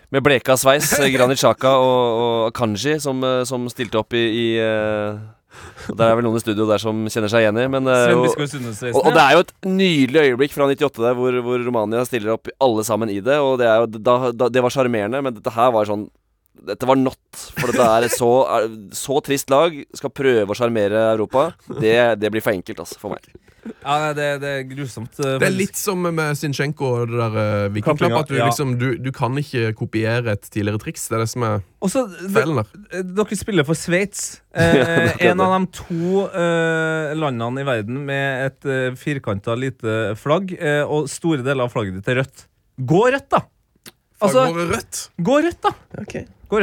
med 0.09 0.23
bleka 0.25 0.57
sveis, 0.57 0.93
eh, 0.99 1.11
Granit 1.13 1.41
Xhaka 1.41 1.75
og, 1.77 2.21
og 2.21 2.53
Kanji, 2.57 2.97
som, 3.03 3.19
eh, 3.23 3.43
som 3.45 3.67
stilte 3.69 3.99
opp 4.01 4.15
i, 4.17 4.23
i 4.27 4.47
og 5.89 5.95
Der 5.97 6.11
er 6.11 6.17
vel 6.19 6.25
noen 6.27 6.37
i 6.37 6.41
studio 6.43 6.67
der 6.69 6.81
som 6.81 6.99
kjenner 7.09 7.31
seg 7.31 7.41
igjen 7.41 7.57
i. 7.57 7.63
Men, 7.71 7.87
og, 7.89 8.27
og, 8.29 8.99
og 8.99 9.07
det 9.15 9.23
er 9.23 9.33
jo 9.33 9.41
et 9.41 9.53
nydelig 9.65 10.23
øyeblikk 10.27 10.53
fra 10.53 10.67
98 10.69 11.01
der 11.01 11.15
hvor, 11.17 11.39
hvor 11.45 11.63
Romania 11.65 12.03
stiller 12.05 12.35
opp 12.35 12.51
alle 12.61 12.85
sammen 12.85 13.09
i 13.09 13.17
det. 13.25 13.39
Og 13.41 13.57
det, 13.61 13.65
jo, 13.65 13.87
da, 13.97 14.17
da, 14.37 14.49
det 14.53 14.61
var 14.61 14.75
sjarmerende, 14.75 15.23
men 15.25 15.37
dette 15.39 15.53
her 15.55 15.73
var 15.73 15.89
sånn 15.89 16.05
dette 16.67 16.87
var 16.89 16.99
not. 16.99 17.19
For 17.57 17.71
dette 17.71 17.89
er 17.97 18.07
et 18.07 18.15
så, 18.15 18.31
så 18.95 19.19
trist 19.25 19.51
lag. 19.53 19.75
Skal 19.97 20.13
prøve 20.15 20.53
å 20.53 20.57
sjarmere 20.57 21.09
Europa. 21.13 21.51
Det, 21.67 21.97
det 22.21 22.31
blir 22.33 22.43
for 22.45 22.55
enkelt, 22.55 22.81
altså, 22.85 22.97
for 23.01 23.15
meg. 23.15 23.27
Ja, 23.67 23.97
nei, 23.99 24.11
det, 24.15 24.25
det 24.39 24.51
er 24.61 24.61
grusomt. 24.69 25.17
Uh, 25.19 25.33
Det 25.41 25.47
er 25.49 25.51
litt 25.51 25.75
som 25.75 25.99
med 25.99 26.37
Zinchenko 26.39 26.87
og 27.01 27.09
det 27.11 27.17
der 27.19 27.33
uh, 27.35 27.73
vikingklapp. 27.75 28.13
At 28.21 28.29
du, 28.31 28.37
ja. 28.37 28.45
liksom, 28.47 28.77
du, 28.79 28.85
du 29.03 29.09
kan 29.15 29.35
ikke 29.39 29.73
kopiere 29.75 30.37
et 30.37 30.47
tidligere 30.47 30.79
triks. 30.79 31.07
Det 31.09 31.17
er 31.17 31.23
det 31.25 31.31
som 31.33 31.43
er 31.43 31.65
Også, 31.83 32.05
feilen 32.31 32.61
der. 32.61 33.03
dere 33.17 33.39
spiller 33.39 33.67
for 33.67 33.79
Sveits. 33.79 34.27
Eh, 34.57 35.11
en 35.27 35.41
av 35.43 35.51
de 35.53 35.67
to 35.77 36.23
eh, 36.25 37.11
landene 37.13 37.61
i 37.61 37.65
verden 37.67 37.99
med 38.07 38.47
et 38.47 38.65
uh, 38.65 38.95
firkanta 38.97 39.53
lite 39.53 40.15
flagg, 40.17 40.55
eh, 40.57 40.81
og 40.81 41.05
store 41.11 41.43
deler 41.45 41.67
av 41.67 41.75
flagget 41.75 41.99
ditt 41.99 42.09
er 42.09 42.17
rødt. 42.23 42.47
Gå 42.89 43.03
rødt, 43.05 43.27
da! 43.35 43.43
Altså, 44.17 44.47
Fargårde 44.47 44.65
rødt. 44.71 45.03
gå 45.27 45.37
rødt, 45.45 45.59
da! 45.67 45.75
Ok. 46.01 46.15
Gå 46.47 46.61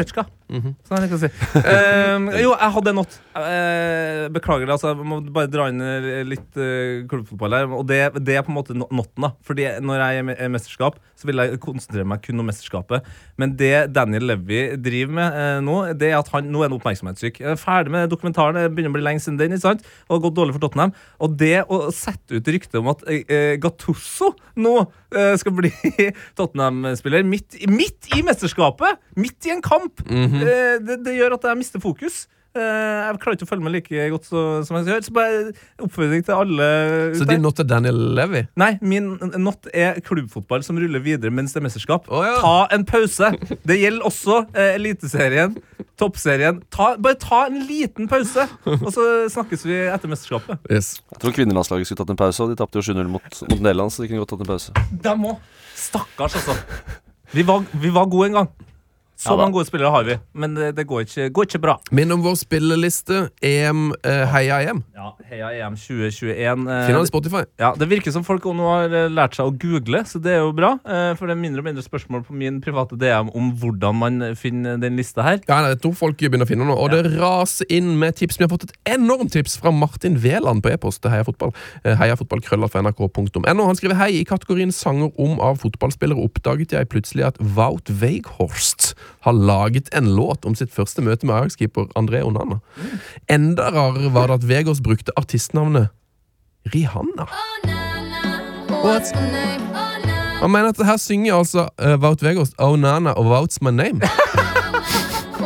Mm. 0.49 0.61
Mhm. 0.61 0.75
Sånn 0.87 0.97
er 0.97 1.03
det 1.03 1.09
ikke 1.09 1.19
å 1.19 1.23
si. 1.23 1.31
Uh, 1.57 2.37
jo, 2.45 2.53
jeg 2.53 2.75
hadde 2.77 2.93
en 2.93 2.99
not. 3.01 3.17
Uh, 3.37 4.25
beklager, 4.33 4.71
altså, 4.73 4.93
jeg 4.93 5.09
må 5.11 5.19
bare 5.35 5.51
dra 5.53 5.69
inn 5.73 5.83
litt 6.29 6.61
uh, 6.61 7.05
klubbfotball 7.11 7.59
her. 7.59 7.69
Og 7.75 7.85
det, 7.89 8.01
det 8.25 8.39
er 8.39 8.47
på 8.47 8.53
en 8.55 8.59
måte 8.61 8.77
noten, 8.79 9.27
da. 9.27 9.35
Fordi 9.45 9.69
når 9.85 10.05
jeg 10.05 10.25
er 10.25 10.47
i 10.49 10.53
mesterskap, 10.53 11.01
så 11.25 11.31
vil 11.31 11.41
jeg 11.41 11.59
konsentrere 11.65 12.05
meg 12.05 12.21
kun 12.21 12.43
om 12.43 12.49
mesterskapet. 12.51 13.07
Men 13.41 13.55
det 13.57 13.71
Daniel 13.97 14.27
Levy 14.29 14.59
driver 14.85 15.15
med 15.17 15.39
eh, 15.41 15.61
nå, 15.65 15.77
det 15.97 16.11
er 16.13 16.19
at 16.21 16.29
han 16.35 16.51
nå 16.53 16.61
er 16.61 16.69
han 16.69 16.77
oppmerksomhetssyk. 16.77 17.41
Jeg 17.41 17.55
er 17.55 17.61
ferdig 17.61 17.95
med 17.95 18.11
dokumentaren. 18.13 18.59
Det 18.61 18.75
begynner 18.77 18.93
å 18.93 18.97
bli 18.99 19.07
lenge 19.07 19.25
siden 19.25 19.39
den. 19.41 19.57
ikke 19.57 19.65
sant? 19.65 19.87
Og 20.05 20.13
det 20.13 20.19
har 20.19 20.25
gått 20.27 20.37
dårlig 20.37 20.57
for 20.59 20.67
Tottenham. 20.67 20.93
Og 21.25 21.39
det 21.41 21.55
å 21.73 21.81
sette 21.97 22.37
ut 22.37 22.53
ryktet 22.53 22.77
om 22.83 22.93
at 22.93 23.07
eh, 23.09 23.57
Gattusso 23.65 24.35
nå 24.61 24.75
eh, 25.17 25.33
skal 25.41 25.57
bli 25.57 25.73
Tottenham-spiller 26.39 27.25
midt, 27.27 27.57
i- 27.65 27.71
midt 27.73 28.13
i 28.19 28.21
mesterskapet, 28.27 29.01
midt 29.17 29.49
i 29.49 29.55
en 29.57 29.65
kamp, 29.65 30.05
eh, 30.11 30.77
det, 30.85 31.01
det 31.07 31.17
gjør 31.17 31.39
at 31.39 31.49
jeg 31.49 31.61
mister 31.65 31.81
fokus. 31.83 32.27
Eh, 32.55 32.99
jeg 33.09 33.19
klarer 33.19 33.35
ikke 33.35 33.47
å 33.49 33.51
følge 33.51 33.65
med 33.67 33.73
like 33.75 34.05
godt 34.13 34.29
så, 34.29 34.41
som 34.67 34.77
jeg 34.79 34.87
gjør. 34.93 35.05
Så 35.07 35.15
bare 35.17 35.39
oppfordring 35.83 36.23
til 36.27 36.37
alle 36.37 36.69
Så 37.19 37.27
din 37.27 37.43
not 37.43 37.59
er 37.59 37.67
Daniel 37.67 37.99
Levy? 38.15 38.45
Nei, 38.61 38.71
min 38.79 39.09
not 39.43 39.67
er 39.75 39.99
klubbfotball 40.07 40.63
som 40.67 40.79
ruller 40.79 41.03
videre 41.03 41.35
mens 41.35 41.55
det 41.55 41.63
er 41.63 41.67
mesterskap. 41.67 42.07
Oh, 42.07 42.23
ja. 42.23 42.37
Ta 42.43 42.69
en 42.77 42.87
pause. 42.87 43.33
Det 43.67 43.79
gjelder 43.81 44.07
også 44.07 44.39
eh, 44.53 44.77
Eliteserien, 44.77 45.57
Toppserien. 45.99 46.61
Ta, 46.75 46.93
bare 47.03 47.19
ta 47.19 47.45
en 47.49 47.59
liten 47.67 48.07
pause, 48.11 48.47
og 48.71 48.87
så 48.95 49.07
snakkes 49.35 49.67
vi 49.67 49.81
etter 49.89 50.11
mesterskapet. 50.11 50.63
Yes. 50.71 50.95
Jeg 51.15 51.23
tror 51.25 51.35
kvinnelandslaget 51.35 51.91
skulle 51.91 52.05
tatt 52.05 52.15
en 52.15 52.21
pause, 52.23 52.45
og 52.45 52.53
de 52.53 52.59
tapte 52.61 52.79
jo 52.79 52.87
7-0 52.87 53.11
mot, 53.11 53.41
mot 53.51 53.59
Nederland, 53.59 53.91
så 53.95 54.05
de 54.05 54.13
kunne 54.13 54.23
godt 54.23 54.35
tatt 54.37 54.47
en 54.47 54.53
pause. 54.55 54.87
De 54.95 55.17
òg. 55.33 55.51
Stakkars, 55.75 56.39
altså. 56.39 56.55
Vi 57.35 57.43
var, 57.47 57.67
vi 57.83 57.91
var 57.91 58.07
gode 58.07 58.31
en 58.31 58.39
gang. 58.39 58.55
Så 59.17 59.31
Ja 59.31 59.37
mange 59.39 59.55
gode 59.55 59.67
spillere 59.69 59.91
har 59.95 60.05
vi, 60.05 60.17
men 60.35 60.55
det, 60.57 60.73
det 60.77 60.87
går, 60.91 61.05
ikke, 61.07 61.29
går 61.33 61.47
ikke 61.49 61.61
bra. 61.63 61.75
Minn 61.95 62.11
om 62.13 62.23
vår 62.25 62.35
spilleliste. 62.41 63.29
EM, 63.45 63.93
eh, 64.05 64.25
Heia 64.33 64.59
EM. 64.67 64.83
Ja, 64.95 65.13
Heia 65.31 65.53
EM 65.67 65.77
2021. 65.79 66.67
eh, 66.69 67.05
Spotify. 67.07 67.45
Ja, 67.61 67.73
Det 67.79 67.89
virker 67.89 68.13
som 68.13 68.25
folk 68.27 68.45
nå 68.45 68.67
har 68.67 68.91
eh, 68.93 69.09
lært 69.13 69.37
seg 69.39 69.47
å 69.47 69.55
google, 69.55 70.03
så 70.09 70.21
det 70.23 70.33
er 70.35 70.43
jo 70.43 70.53
bra. 70.53 70.75
eh, 70.85 71.15
For 71.15 71.27
det 71.31 71.37
er 71.37 71.41
mindre 71.41 71.63
og 71.63 71.69
mindre 71.69 71.85
spørsmål 71.87 72.25
på 72.27 72.35
min 72.35 72.61
private 72.65 72.99
DM 72.99 73.31
om 73.35 73.53
hvordan 73.61 73.95
man 74.01 74.37
finner 74.37 74.77
den 74.83 74.97
lista 74.97 75.23
her. 75.23 75.39
Ja, 75.49 75.61
jeg 75.69 75.81
tror 75.85 75.95
folk 75.95 76.19
begynner 76.19 76.45
å 76.47 76.51
finne 76.51 76.67
noe. 76.67 76.77
Og 76.77 76.91
det 76.91 77.15
raser 77.21 77.67
inn 77.71 77.95
med 77.99 78.17
tips. 78.17 78.39
Vi 78.39 78.45
har 78.45 78.53
fått 78.53 78.67
et 78.69 78.77
enormt 78.99 79.33
tips 79.33 79.57
fra 79.63 79.71
Martin 79.71 80.19
Veland 80.23 80.63
på 80.65 80.73
e-post 80.75 81.03
til 81.03 81.11
heiafotball. 81.15 81.53
fra 81.85 82.83
nrk.no 82.83 83.45
Han 83.67 83.77
skriver 83.77 83.95
hei 83.97 84.21
i 84.21 84.25
kategorien 84.25 84.73
sanger 84.73 85.13
om 85.21 85.39
av 85.41 85.59
fotballspillere 85.63 86.19
oppdaget 86.19 86.73
jeg 86.73 86.89
plutselig 86.89 87.25
at 87.27 87.39
Wout 87.41 87.91
Weighorst 88.01 88.95
har 89.27 89.33
laget 89.33 89.89
en 89.97 90.11
låt 90.17 90.45
om 90.45 90.55
sitt 90.55 90.73
første 90.75 91.03
møte 91.03 91.27
med 91.27 91.35
Ajax-keeper 91.35 91.91
André 91.99 92.23
Onana. 92.25 92.61
Enda 93.29 93.71
rarere 93.75 94.13
var 94.15 94.27
det 94.33 94.41
at 94.43 94.49
Vegårs 94.49 94.83
brukte 94.85 95.13
artistnavnet 95.17 95.89
Rihanna. 96.75 97.29
What? 98.85 99.13
Han 100.41 100.51
mener 100.51 100.69
at 100.69 100.87
her 100.87 100.97
synger 100.97 101.35
altså 101.35 101.69
uh, 101.81 101.95
Wout 102.01 102.23
Vegårs 102.23 102.53
Nana 102.59 103.11
og 103.11 103.25
Wout's 103.33 103.59
My 103.63 103.71
Name. 103.71 104.01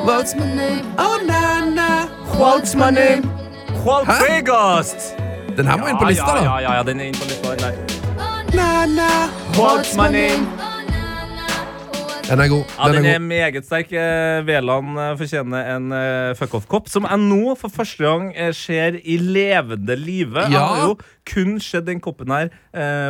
Wout's 0.09 0.35
my 0.35 0.47
name. 0.47 0.85
Oh 0.99 1.19
Nana. 1.27 2.09
What's 2.39 2.75
my 2.75 2.91
name? 2.91 3.31
Walt 3.87 4.07
Hæ? 4.07 4.43
Den 5.57 5.67
her 5.67 5.77
må 5.77 5.87
inn 5.87 5.97
på 5.99 6.09
lista, 6.09 6.27
da. 6.27 6.43
ja, 6.43 6.59
ja, 6.59 6.75
ja, 6.77 6.83
den 6.83 7.01
er 7.01 7.05
inn 7.05 7.15
på 7.15 7.25
lista. 7.25 7.51
Den 7.51 7.59
der. 7.59 7.73
Nana. 8.55 9.09
What's 9.59 9.97
my 9.97 10.09
name? 10.13 10.68
Den 12.29 12.43
er 12.45 12.49
god. 12.53 12.65
Ja, 12.77 12.89
Den 12.93 13.07
er 13.07 13.15
er 13.17 13.23
meget 13.25 13.65
sterk. 13.65 13.93
Eh, 13.97 14.43
Veland 14.47 14.99
eh, 15.01 15.15
fortjener 15.17 15.71
en 15.77 15.93
eh, 15.97 16.35
fuck-off-kopp, 16.37 16.89
som 16.93 17.07
jeg 17.09 17.23
nå 17.25 17.55
for 17.57 17.73
første 17.73 18.05
gang 18.05 18.27
ser 18.57 18.99
i 19.01 19.17
levende 19.17 19.97
live. 19.97 20.37
Jeg 20.45 20.53
Ja. 20.53 20.67
har 20.75 20.89
jo 20.91 20.99
kun 21.29 21.59
sett 21.61 21.85
den 21.87 22.01
koppen 22.01 22.29
her 22.33 22.49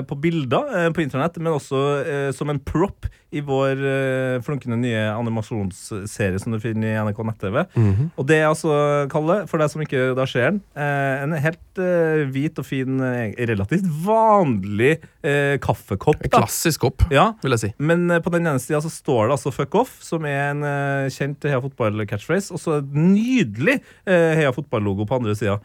på 0.02 0.16
bilder 0.20 0.90
på 0.90 1.02
internett, 1.04 1.36
men 1.38 1.52
også 1.52 2.32
som 2.34 2.50
en 2.50 2.58
prop 2.58 3.06
i 3.30 3.38
vår 3.44 3.78
flunkende 4.42 4.78
nye 4.80 5.04
animasjonsserie 5.14 6.40
som 6.40 6.50
du 6.52 6.58
finner 6.58 6.88
i 6.88 6.96
NRK 6.98 7.20
nett-TV. 7.28 7.62
Mhm. 7.76 8.10
Og 8.18 8.26
det 8.26 8.40
er 8.40 8.48
altså, 8.48 9.06
Kalle, 9.12 9.46
for 9.46 9.58
deg 9.62 9.70
som 9.70 9.82
ikke 9.84 10.14
da 10.18 10.26
ser 10.26 10.50
den, 10.50 10.60
en 10.74 11.32
helt 11.38 11.82
hvit 12.34 12.58
og 12.58 12.66
fin, 12.66 12.98
relativt 13.38 13.86
vanlig 14.04 14.96
eh, 15.22 15.56
kaffekopp. 15.62 16.20
En 16.22 16.30
da. 16.30 16.38
klassisk 16.42 16.80
kopp, 16.86 17.02
Ja, 17.10 17.32
vil 17.42 17.50
jeg 17.56 17.62
si. 17.64 17.70
men 17.78 18.10
eh, 18.10 18.20
på 18.24 18.30
den 18.34 18.46
ene 18.46 18.58
sida 18.62 18.80
så 18.84 18.90
står 18.92 19.28
det 19.28 19.36
altså 19.38 19.52
'fuck 19.54 19.74
off', 19.80 19.96
som 20.02 20.24
er 20.24 20.50
en 20.52 20.62
eh, 20.62 21.08
kjent 21.10 21.42
Heia 21.44 21.60
Fotball-catchphrase, 21.64 22.52
og 22.52 22.60
så 22.62 22.78
et 22.78 22.92
nydelig 22.94 23.80
uh, 24.06 24.34
Heia 24.38 24.50
Fotball-logo 24.52 25.04
på 25.06 25.18
andre 25.18 25.34
sida. 25.34 25.58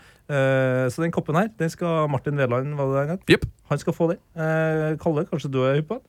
så 0.89 1.01
den 1.03 1.11
koppen 1.11 1.35
her, 1.35 1.49
den 1.59 1.69
skal 1.69 2.07
Martin 2.09 2.37
Veland 2.37 2.73
var 2.77 2.85
det 2.93 3.01
en 3.01 3.07
gang. 3.07 3.19
yep. 3.29 3.45
Han 3.69 3.77
skal 3.77 3.93
få 3.93 4.07
den. 4.13 4.17
Eh, 4.35 4.97
Kalle, 4.97 5.25
kanskje 5.29 5.51
du 5.51 5.61
er 5.63 5.75
hypp 5.75 5.87
på 5.89 5.99
den? 5.99 6.07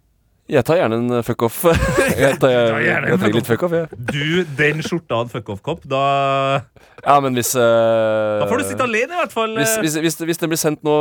Jeg 0.48 0.64
tar 0.68 0.76
gjerne 0.76 0.96
en 1.00 1.10
eh, 1.10 1.22
fuck-off. 1.24 1.64
jeg, 2.20 2.38
tar- 2.38 2.50
jeg, 2.52 2.96
en 2.96 3.08
jeg 3.08 3.18
trenger 3.18 3.34
litt 3.38 3.46
fuck-off, 3.48 3.72
jeg. 3.72 3.88
Du, 4.12 4.44
den 4.58 4.82
skjorta 4.84 5.22
hadde 5.22 5.32
fuck 5.32 5.48
off-kopp. 5.54 5.86
Da, 5.88 6.02
Ja, 7.04 7.18
men 7.20 7.36
hvis 7.36 7.52
uh, 7.56 8.40
da 8.40 8.48
får 8.48 8.62
du 8.62 8.66
sitte 8.68 8.86
alene, 8.86 9.12
i 9.12 9.20
hvert 9.22 9.34
fall. 9.34 9.56
Hvis, 9.58 9.76
eh. 9.76 9.84
hvis, 9.84 9.96
hvis, 10.04 10.18
hvis 10.30 10.40
den 10.40 10.52
blir 10.52 10.60
sendt 10.60 10.84
nå 10.86 10.94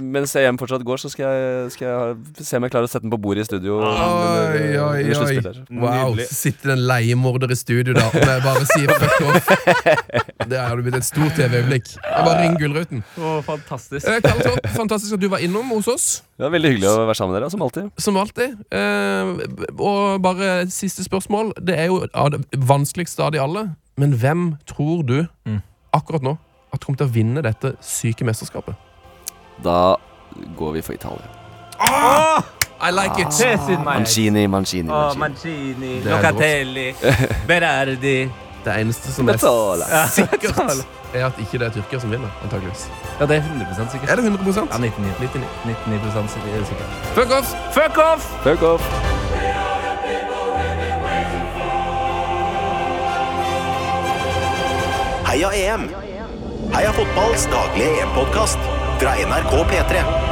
Mens 0.00 0.32
jeg 0.34 0.40
mens 0.40 0.54
EM 0.54 0.58
fortsatt 0.60 0.84
går, 0.86 1.00
så 1.02 1.10
skal 1.12 1.26
jeg, 1.26 1.72
skal 1.74 1.86
jeg 1.88 2.46
se 2.46 2.58
om 2.58 2.66
jeg 2.66 2.72
klarer 2.72 2.88
å 2.88 2.90
sette 2.90 3.04
den 3.04 3.12
på 3.12 3.18
bordet 3.20 3.44
i 3.44 3.48
studio. 3.48 3.80
Oi, 3.84 3.90
under- 3.90 4.56
oi, 4.56 5.02
oi. 5.04 5.54
Wow, 5.70 6.14
Nydelig. 6.14 6.26
så 6.30 6.38
sitter 6.38 6.72
det 6.72 6.76
en 6.78 6.84
leiemorder 6.88 7.52
i 7.52 7.58
studio 7.58 7.96
da 7.96 8.06
med 8.14 8.44
bare 8.46 8.64
sier 8.70 8.90
si 8.90 9.00
fuck 9.04 9.20
off. 9.28 9.50
Det 10.50 10.58
har 10.58 10.80
blitt 10.82 10.96
et 10.98 11.06
stort 11.06 11.36
TV-øyeblikk. 11.38 11.92
Jeg 12.00 12.24
bare 12.26 12.38
ring 12.42 12.56
Gullruten. 12.60 13.04
Oh, 13.20 13.38
fantastisk. 13.46 14.08
Eh, 14.08 14.20
Karl 14.24 14.58
fantastisk 14.74 15.14
at 15.14 15.22
du 15.22 15.28
var 15.32 15.44
innom 15.44 15.68
hos 15.76 15.88
oss. 15.90 16.08
Det 16.36 16.46
var 16.46 16.54
veldig 16.56 16.72
hyggelig 16.74 16.88
å 16.90 17.04
være 17.04 17.18
sammen 17.18 17.36
med 17.36 17.42
dere, 17.42 17.52
som 17.52 17.64
alltid. 17.66 17.90
Som 18.00 18.18
alltid. 18.20 18.56
Eh, 18.72 19.76
og 19.76 20.22
bare 20.24 20.50
siste 20.72 21.04
spørsmål. 21.06 21.52
Det 21.60 21.76
er 21.78 21.90
jo 21.92 22.02
av 22.14 22.32
det 22.34 22.42
vanskeligste 22.56 23.24
av 23.26 23.34
de 23.36 23.42
alle. 23.42 23.68
Men 24.00 24.14
hvem 24.16 24.46
tror 24.70 25.02
du 25.04 25.18
akkurat 25.92 26.22
nå 26.24 26.36
at 26.72 26.84
kommer 26.86 27.00
til 27.00 27.08
å 27.08 27.12
vinne 27.12 27.42
dette 27.44 27.74
syke 27.84 28.24
mesterskapet? 28.24 28.74
Da 29.64 29.96
går 30.56 30.72
vi 30.78 30.82
for 30.86 30.94
Italia. 30.96 31.26
I 32.80 32.90
like 32.94 33.18
it! 33.20 33.34
In 33.68 33.84
Mancini, 33.84 34.46
Mancini, 34.46 34.88
Oh, 34.88 35.12
Mancini. 35.16 35.18
Mancini, 35.18 35.90
Det 36.00 36.12
er 36.12 36.16
Locatelli, 36.16 36.86
Berardi 37.48 38.30
Det 38.64 38.76
eneste 38.80 39.12
som 39.12 39.28
er 39.28 39.36
sikkert, 40.08 40.56
er 41.12 41.26
at 41.26 41.38
ikke 41.42 41.58
det 41.58 41.66
er 41.66 41.72
tyrker 41.76 41.98
som 42.00 42.10
vinner. 42.12 42.28
antageligvis. 42.44 42.86
Ja, 43.20 43.26
det 43.26 43.36
er 43.36 43.42
100% 43.42 43.90
sikkert. 43.92 44.10
Er 44.10 44.16
det 44.16 44.24
100 44.24 44.68
Ja, 44.72 44.78
99, 44.78 45.14
99, 45.20 45.76
99 45.86 46.66
sikkert. 46.68 47.00
Fuck 47.16 47.30
off! 47.38 47.54
Fuck 47.74 47.98
off! 47.98 48.22
Fuck 48.44 48.62
off. 48.62 49.59
Heia 55.30 55.50
EM. 55.54 55.84
Heia 56.74 56.90
fotballs 56.90 57.44
daglige 57.52 58.00
EM-podkast 58.02 58.58
fra 58.98 59.12
NRK 59.14 59.62
P3. 59.70 60.29